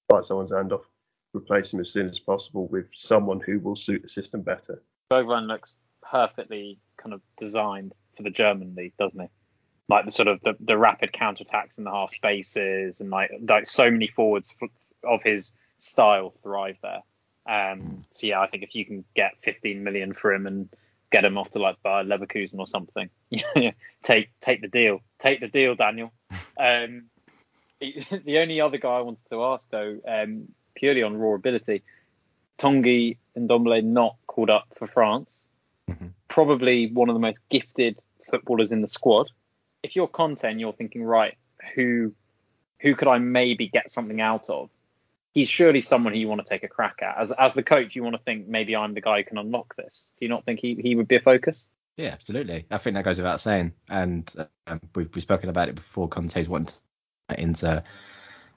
bite 0.08 0.26
someone's 0.26 0.54
hand 0.54 0.72
off, 0.72 0.86
replace 1.34 1.74
him 1.74 1.80
as 1.80 1.92
soon 1.92 2.08
as 2.08 2.20
possible 2.20 2.68
with 2.68 2.88
someone 2.94 3.40
who 3.40 3.60
will 3.60 3.76
suit 3.76 4.04
the 4.04 4.08
system 4.08 4.42
better. 4.42 4.84
Bergwijn 5.12 5.48
looks 5.48 5.76
perfectly 6.02 6.80
kind 6.98 7.14
of 7.14 7.22
designed 7.40 7.94
for 8.16 8.24
the 8.24 8.30
German 8.30 8.76
league, 8.76 8.94
doesn't 8.98 9.20
he? 9.20 9.28
Like 9.90 10.06
the 10.06 10.12
sort 10.12 10.28
of 10.28 10.42
the, 10.42 10.54
the 10.60 10.78
rapid 10.78 11.14
counterattacks 11.14 11.78
in 11.78 11.86
the 11.86 11.92
half 11.92 12.12
spaces 12.12 13.00
and 13.00 13.10
like 13.10 13.32
like 13.48 13.66
so 13.66 13.90
many 13.90 14.08
forwards 14.08 14.54
of 15.04 15.24
his 15.24 15.54
style 15.78 16.34
thrive 16.44 16.78
there. 16.84 17.04
Um, 17.48 18.04
so 18.12 18.28
yeah, 18.28 18.42
I 18.42 18.48
think 18.48 18.64
if 18.64 18.76
you 18.76 18.86
can 18.86 19.06
get 19.16 19.32
15 19.44 19.82
million 19.84 20.14
for 20.14 20.34
him 20.34 20.46
and 20.46 20.70
get 21.12 21.26
him 21.26 21.38
off 21.38 21.50
to 21.52 21.60
like 21.60 21.82
Bayer 21.84 22.04
Leverkusen 22.04 22.60
or 22.60 22.68
something, 22.68 23.10
take 24.04 24.30
take 24.42 24.62
the 24.62 24.68
deal, 24.68 25.02
take 25.20 25.40
the 25.40 25.48
deal, 25.48 25.76
Daniel. 25.76 26.12
Um, 26.60 27.04
the 27.80 28.40
only 28.40 28.60
other 28.60 28.80
guy 28.80 28.90
I 28.98 29.02
wanted 29.02 29.28
to 29.30 29.44
ask 29.44 29.70
though, 29.70 30.00
um, 30.08 30.48
purely 30.74 31.04
on 31.04 31.16
raw 31.16 31.36
ability, 31.36 31.84
Tongi 32.58 33.18
and 33.36 33.48
Dombele 33.48 33.84
not 33.84 34.16
called 34.26 34.50
up 34.50 34.66
for 34.76 34.88
France. 34.88 35.44
Mhm. 35.88 36.14
Probably 36.28 36.92
one 36.92 37.10
of 37.10 37.14
the 37.16 37.20
most 37.20 37.48
gifted 37.50 38.00
footballers 38.30 38.72
in 38.72 38.82
the 38.82 38.88
squad. 38.88 39.30
If 39.84 39.96
you're 39.96 40.08
Conte 40.08 40.44
and 40.50 40.60
you're 40.60 40.74
thinking, 40.74 41.04
right, 41.04 41.38
who 41.76 42.14
who 42.80 42.96
could 42.96 43.08
I 43.08 43.20
maybe 43.20 43.68
get 43.68 43.92
something 43.92 44.22
out 44.22 44.50
of? 44.50 44.70
He's 45.38 45.50
surely 45.50 45.82
someone 45.82 46.14
who 46.14 46.20
you 46.20 46.28
want 46.28 46.44
to 46.44 46.50
take 46.50 46.64
a 46.64 46.68
crack 46.68 46.98
at. 47.04 47.16
As 47.22 47.32
as 47.32 47.54
the 47.54 47.62
coach, 47.62 47.96
you 47.96 48.02
want 48.02 48.16
to 48.16 48.22
think 48.24 48.48
maybe 48.48 48.76
I'm 48.76 48.96
the 48.96 49.02
guy 49.02 49.18
who 49.18 49.24
can 49.24 49.38
unlock 49.38 49.76
this. 49.76 50.10
Do 50.18 50.26
you 50.26 50.30
not 50.30 50.46
think 50.46 50.60
he, 50.60 50.74
he 50.74 50.96
would 50.96 51.08
be 51.08 51.18
a 51.18 51.20
focus? 51.20 51.68
Yeah, 51.96 52.10
absolutely. 52.10 52.66
I 52.72 52.80
think 52.80 52.96
that 52.96 53.06
goes 53.06 53.20
without 53.20 53.40
saying. 53.40 53.74
And 53.88 54.34
um, 54.66 54.82
we've, 54.96 55.10
we've 55.14 55.22
spoken 55.22 55.50
about 55.50 55.70
it 55.70 55.76
before. 55.76 56.08
Conte's 56.10 56.50
wanted 56.50 56.74
to 57.30 57.40
Inter, 57.40 57.84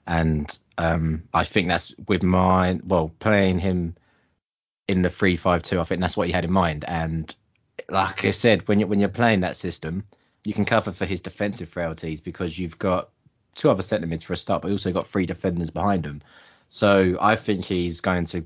and 0.07 0.57
um, 0.79 1.21
I 1.31 1.43
think 1.43 1.67
that's 1.67 1.93
with 2.07 2.23
mine. 2.23 2.81
Well, 2.83 3.11
playing 3.19 3.59
him 3.59 3.95
in 4.87 5.03
the 5.03 5.11
three-five-two, 5.11 5.79
I 5.79 5.83
think 5.83 6.01
that's 6.01 6.17
what 6.17 6.25
he 6.25 6.33
had 6.33 6.45
in 6.45 6.51
mind. 6.51 6.83
And 6.87 7.35
like 7.89 8.25
I 8.25 8.31
said, 8.31 8.67
when 8.67 8.79
you 8.79 8.87
when 8.87 8.99
you're 8.99 9.09
playing 9.09 9.41
that 9.41 9.55
system, 9.55 10.03
you 10.45 10.55
can 10.55 10.65
cover 10.65 10.93
for 10.93 11.05
his 11.05 11.21
defensive 11.21 11.69
frailties 11.69 12.21
because 12.21 12.57
you've 12.57 12.79
got 12.79 13.11
two 13.53 13.69
other 13.69 13.83
centre 13.83 14.07
mids 14.07 14.23
for 14.23 14.33
a 14.33 14.37
start, 14.37 14.63
but 14.63 14.71
also 14.71 14.91
got 14.91 15.09
three 15.09 15.27
defenders 15.27 15.69
behind 15.69 16.07
him. 16.07 16.23
So 16.71 17.17
I 17.21 17.35
think 17.35 17.65
he's 17.65 17.99
going 17.99 18.25
to 18.27 18.45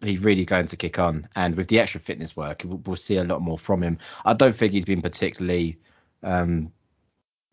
he's 0.00 0.18
really 0.18 0.44
going 0.44 0.66
to 0.66 0.76
kick 0.76 0.98
on. 0.98 1.28
And 1.36 1.54
with 1.54 1.68
the 1.68 1.78
extra 1.78 2.00
fitness 2.00 2.36
work, 2.36 2.62
we'll, 2.64 2.80
we'll 2.86 2.96
see 2.96 3.16
a 3.16 3.24
lot 3.24 3.42
more 3.42 3.58
from 3.58 3.82
him. 3.82 3.98
I 4.24 4.32
don't 4.32 4.56
think 4.56 4.72
he's 4.72 4.84
been 4.84 5.02
particularly, 5.02 5.78
um, 6.22 6.72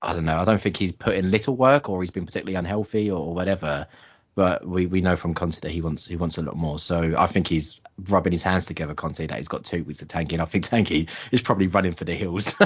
I 0.01 0.13
don't 0.13 0.25
know, 0.25 0.37
I 0.37 0.45
don't 0.45 0.59
think 0.59 0.77
he's 0.77 0.93
put 0.93 1.15
in 1.15 1.29
little 1.29 1.55
work 1.55 1.89
or 1.89 2.01
he's 2.01 2.11
been 2.11 2.25
particularly 2.25 2.55
unhealthy 2.55 3.11
or, 3.11 3.19
or 3.19 3.33
whatever. 3.33 3.87
But 4.35 4.65
we, 4.65 4.87
we 4.87 5.01
know 5.01 5.15
from 5.15 5.33
Conte 5.35 5.59
that 5.59 5.71
he 5.71 5.81
wants 5.81 6.07
he 6.07 6.15
wants 6.15 6.39
a 6.39 6.41
lot 6.41 6.55
more. 6.55 6.79
So 6.79 7.13
I 7.17 7.27
think 7.27 7.47
he's 7.47 7.79
rubbing 8.07 8.31
his 8.31 8.41
hands 8.41 8.65
together, 8.65 8.95
Conte, 8.95 9.27
that 9.27 9.37
he's 9.37 9.47
got 9.47 9.63
two 9.63 9.83
weeks 9.83 10.01
of 10.01 10.07
tanking. 10.07 10.39
I 10.39 10.45
think 10.45 10.65
Tanguy 10.65 11.07
is 11.31 11.41
probably 11.41 11.67
running 11.67 11.93
for 11.93 12.05
the 12.05 12.15
hills. 12.15 12.55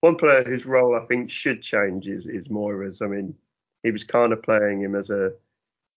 One 0.00 0.16
player 0.16 0.44
whose 0.44 0.64
role 0.64 0.96
I 0.96 1.04
think 1.04 1.30
should 1.30 1.60
change 1.60 2.08
is, 2.08 2.26
is 2.26 2.48
Moura's. 2.48 3.02
I 3.02 3.08
mean, 3.08 3.34
he 3.82 3.90
was 3.90 4.04
kind 4.04 4.32
of 4.32 4.42
playing 4.42 4.82
him 4.82 4.94
as 4.94 5.10
a 5.10 5.32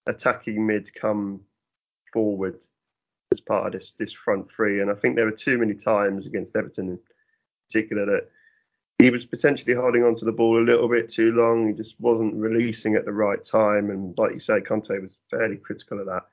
attacking 0.08 0.66
mid 0.66 0.94
come 0.94 1.42
forward 2.12 2.60
as 3.32 3.40
part 3.40 3.68
of 3.68 3.74
this 3.74 3.94
this 3.94 4.14
front 4.14 4.52
three, 4.52 4.82
and 4.82 4.92
I 4.92 4.96
think 4.96 5.16
there 5.16 5.26
were 5.26 5.32
too 5.32 5.58
many 5.58 5.74
times 5.74 6.28
against 6.28 6.56
Everton 6.56 6.90
in 6.90 7.00
particular 7.68 8.06
that 8.06 8.30
he 9.02 9.10
was 9.10 9.26
potentially 9.26 9.74
holding 9.74 10.04
on 10.04 10.16
to 10.18 10.26
the 10.26 10.32
ball 10.32 10.60
a 10.60 10.64
little 10.64 10.88
bit 10.88 11.10
too 11.10 11.32
long. 11.34 11.68
He 11.68 11.74
just 11.74 12.00
wasn't 12.00 12.36
releasing 12.36 12.96
at 12.96 13.06
the 13.06 13.12
right 13.12 13.44
time, 13.44 13.90
and 13.90 14.18
like 14.18 14.34
you 14.34 14.40
say, 14.40 14.62
Conte 14.62 15.00
was 15.00 15.18
fairly 15.30 15.58
critical 15.58 16.00
of 16.00 16.06
that. 16.08 16.24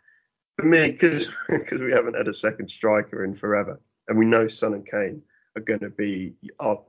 For 0.58 0.66
me, 0.66 0.90
because 0.90 1.28
we 1.48 1.92
haven't 1.92 2.16
had 2.16 2.28
a 2.28 2.34
second 2.34 2.68
striker 2.68 3.24
in 3.24 3.34
forever, 3.34 3.80
and 4.08 4.18
we 4.18 4.26
know 4.26 4.48
Son 4.48 4.74
and 4.74 4.86
Kane 4.86 5.22
are 5.56 5.62
going 5.62 5.80
to 5.80 5.90
be 5.90 6.34
our 6.60 6.82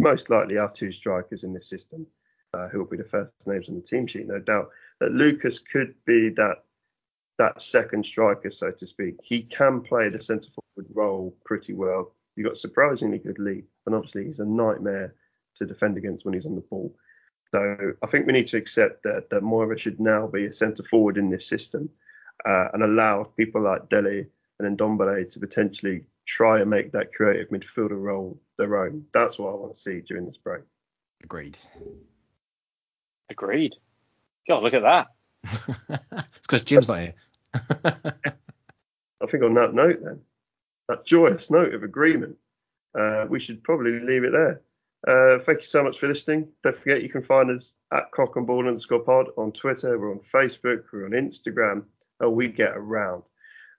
most 0.00 0.28
likely 0.28 0.58
our 0.58 0.70
two 0.70 0.90
strikers 0.90 1.44
in 1.44 1.54
this 1.54 1.68
system, 1.68 2.06
uh, 2.54 2.68
who 2.68 2.78
will 2.78 2.86
be 2.86 2.96
the 2.96 3.04
first 3.04 3.34
names 3.46 3.68
on 3.68 3.74
the 3.74 3.82
team 3.82 4.06
sheet, 4.06 4.26
no 4.26 4.38
doubt. 4.38 4.70
That 5.00 5.12
Lucas 5.12 5.58
could 5.58 5.94
be 6.06 6.30
that 6.30 6.64
that 7.36 7.60
second 7.60 8.04
striker, 8.04 8.50
so 8.50 8.70
to 8.70 8.86
speak. 8.86 9.16
He 9.22 9.42
can 9.42 9.80
play 9.80 10.08
the 10.08 10.20
centre 10.20 10.50
forward 10.50 10.90
role 10.94 11.36
pretty 11.44 11.72
well. 11.72 12.14
He's 12.36 12.46
got 12.46 12.58
surprisingly 12.58 13.18
good 13.18 13.38
leap, 13.38 13.68
and 13.86 13.94
obviously 13.94 14.24
he's 14.24 14.40
a 14.40 14.46
nightmare 14.46 15.14
to 15.56 15.66
defend 15.66 15.96
against 15.96 16.24
when 16.24 16.34
he's 16.34 16.46
on 16.46 16.54
the 16.54 16.60
ball. 16.60 16.94
So 17.52 17.92
I 18.02 18.06
think 18.06 18.26
we 18.26 18.32
need 18.32 18.48
to 18.48 18.56
accept 18.56 19.02
that 19.04 19.30
that 19.30 19.42
Moura 19.42 19.78
should 19.78 20.00
now 20.00 20.26
be 20.26 20.46
a 20.46 20.52
centre 20.52 20.82
forward 20.82 21.18
in 21.18 21.30
this 21.30 21.46
system, 21.46 21.90
uh, 22.46 22.68
and 22.72 22.82
allow 22.82 23.24
people 23.36 23.62
like 23.62 23.88
Dele 23.88 24.26
and 24.60 24.78
Ndombele 24.78 25.28
to 25.32 25.40
potentially 25.40 26.04
try 26.26 26.60
and 26.60 26.70
make 26.70 26.92
that 26.92 27.12
creative 27.12 27.48
midfielder 27.48 28.00
role 28.00 28.40
their 28.58 28.76
own. 28.76 29.04
That's 29.12 29.38
what 29.38 29.50
I 29.50 29.56
want 29.56 29.74
to 29.74 29.80
see 29.80 30.00
during 30.00 30.26
this 30.26 30.36
break. 30.36 30.62
Agreed. 31.22 31.58
Agreed. 33.30 33.74
God, 34.48 34.62
look 34.62 34.74
at 34.74 34.82
that. 34.82 35.06
it's 35.88 36.46
because 36.46 36.62
Jim's 36.62 36.88
not 36.88 37.00
here. 37.00 37.14
I 37.54 39.26
think 39.26 39.42
on 39.42 39.54
that 39.54 39.74
note, 39.74 40.00
then, 40.02 40.20
that 40.88 41.06
joyous 41.06 41.50
note 41.50 41.74
of 41.74 41.82
agreement, 41.82 42.36
uh, 42.98 43.26
we 43.28 43.40
should 43.40 43.62
probably 43.62 44.00
leave 44.00 44.24
it 44.24 44.32
there. 44.32 44.60
Uh, 45.06 45.38
thank 45.38 45.60
you 45.60 45.66
so 45.66 45.82
much 45.82 45.98
for 45.98 46.08
listening. 46.08 46.48
Don't 46.62 46.76
forget 46.76 47.02
you 47.02 47.08
can 47.08 47.22
find 47.22 47.50
us 47.50 47.74
at 47.92 48.10
Cock 48.12 48.36
and 48.36 48.46
Ball 48.46 48.66
underscore 48.66 49.00
pod 49.00 49.28
on 49.36 49.52
Twitter. 49.52 49.98
We're 49.98 50.12
on 50.12 50.20
Facebook. 50.20 50.84
We're 50.92 51.06
on 51.06 51.12
Instagram. 51.12 51.84
Oh, 52.20 52.30
we 52.30 52.48
get 52.48 52.72
around. 52.74 53.24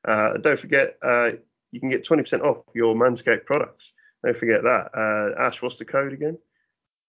Uh, 0.07 0.37
don't 0.37 0.59
forget 0.59 0.97
uh, 1.01 1.31
you 1.71 1.79
can 1.79 1.89
get 1.89 2.05
20% 2.05 2.41
off 2.41 2.63
your 2.73 2.95
Manscaped 2.95 3.45
products. 3.45 3.93
Don't 4.23 4.37
forget 4.37 4.63
that. 4.63 4.91
Uh, 4.93 5.41
Ash, 5.41 5.61
what's 5.61 5.77
the 5.77 5.85
code 5.85 6.13
again? 6.13 6.37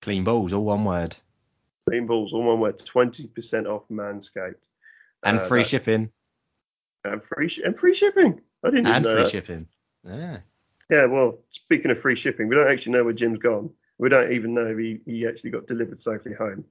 Clean 0.03 0.25
balls, 0.25 0.53
all 0.53 0.65
one 0.65 0.85
word. 0.85 1.17
Clean 1.89 2.07
balls, 2.07 2.33
all 2.33 2.43
one 2.43 2.61
word. 2.61 2.79
20% 2.79 3.67
off 3.67 3.85
Manscaped. 3.91 4.55
And 5.25 5.39
Uh, 5.39 5.47
free 5.49 5.63
that- 5.63 5.69
shipping. 5.69 6.11
And 7.05 7.23
free, 7.23 7.49
sh- 7.49 7.61
and 7.65 7.79
free 7.79 7.95
shipping. 7.95 8.41
I 8.65 8.71
didn't 8.71 8.87
And 8.89 9.05
know 9.05 9.15
free 9.15 9.23
that. 9.23 9.31
shipping. 9.31 9.67
Yeah. 10.05 10.39
Yeah, 10.91 11.07
well, 11.07 11.39
speaking 11.51 11.91
of 11.91 11.99
free 11.99 12.17
shipping, 12.17 12.49
we 12.49 12.57
don't 12.57 12.69
actually 12.69 12.93
know 12.93 13.05
where 13.05 13.13
Jim's 13.13 13.39
gone. 13.39 13.71
We 13.99 14.09
don't 14.09 14.33
even 14.33 14.55
know 14.55 14.67
if 14.67 14.79
he, 14.79 15.01
he 15.07 15.27
actually 15.27 15.51
got 15.51 15.67
delivered 15.67 16.01
safely 16.01 16.33
home. 16.35 16.65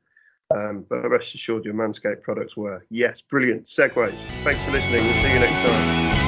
Um, 0.55 0.85
but 0.87 1.09
rest 1.09 1.33
assured, 1.33 1.65
your 1.65 1.73
Manscaped 1.73 2.21
products 2.21 2.55
were. 2.55 2.85
Yes, 2.89 3.21
brilliant. 3.21 3.65
Segues. 3.65 4.19
Thanks 4.43 4.63
for 4.65 4.71
listening. 4.71 5.03
We'll 5.03 5.13
see 5.15 5.33
you 5.33 5.39
next 5.39 5.65
time. 5.65 6.24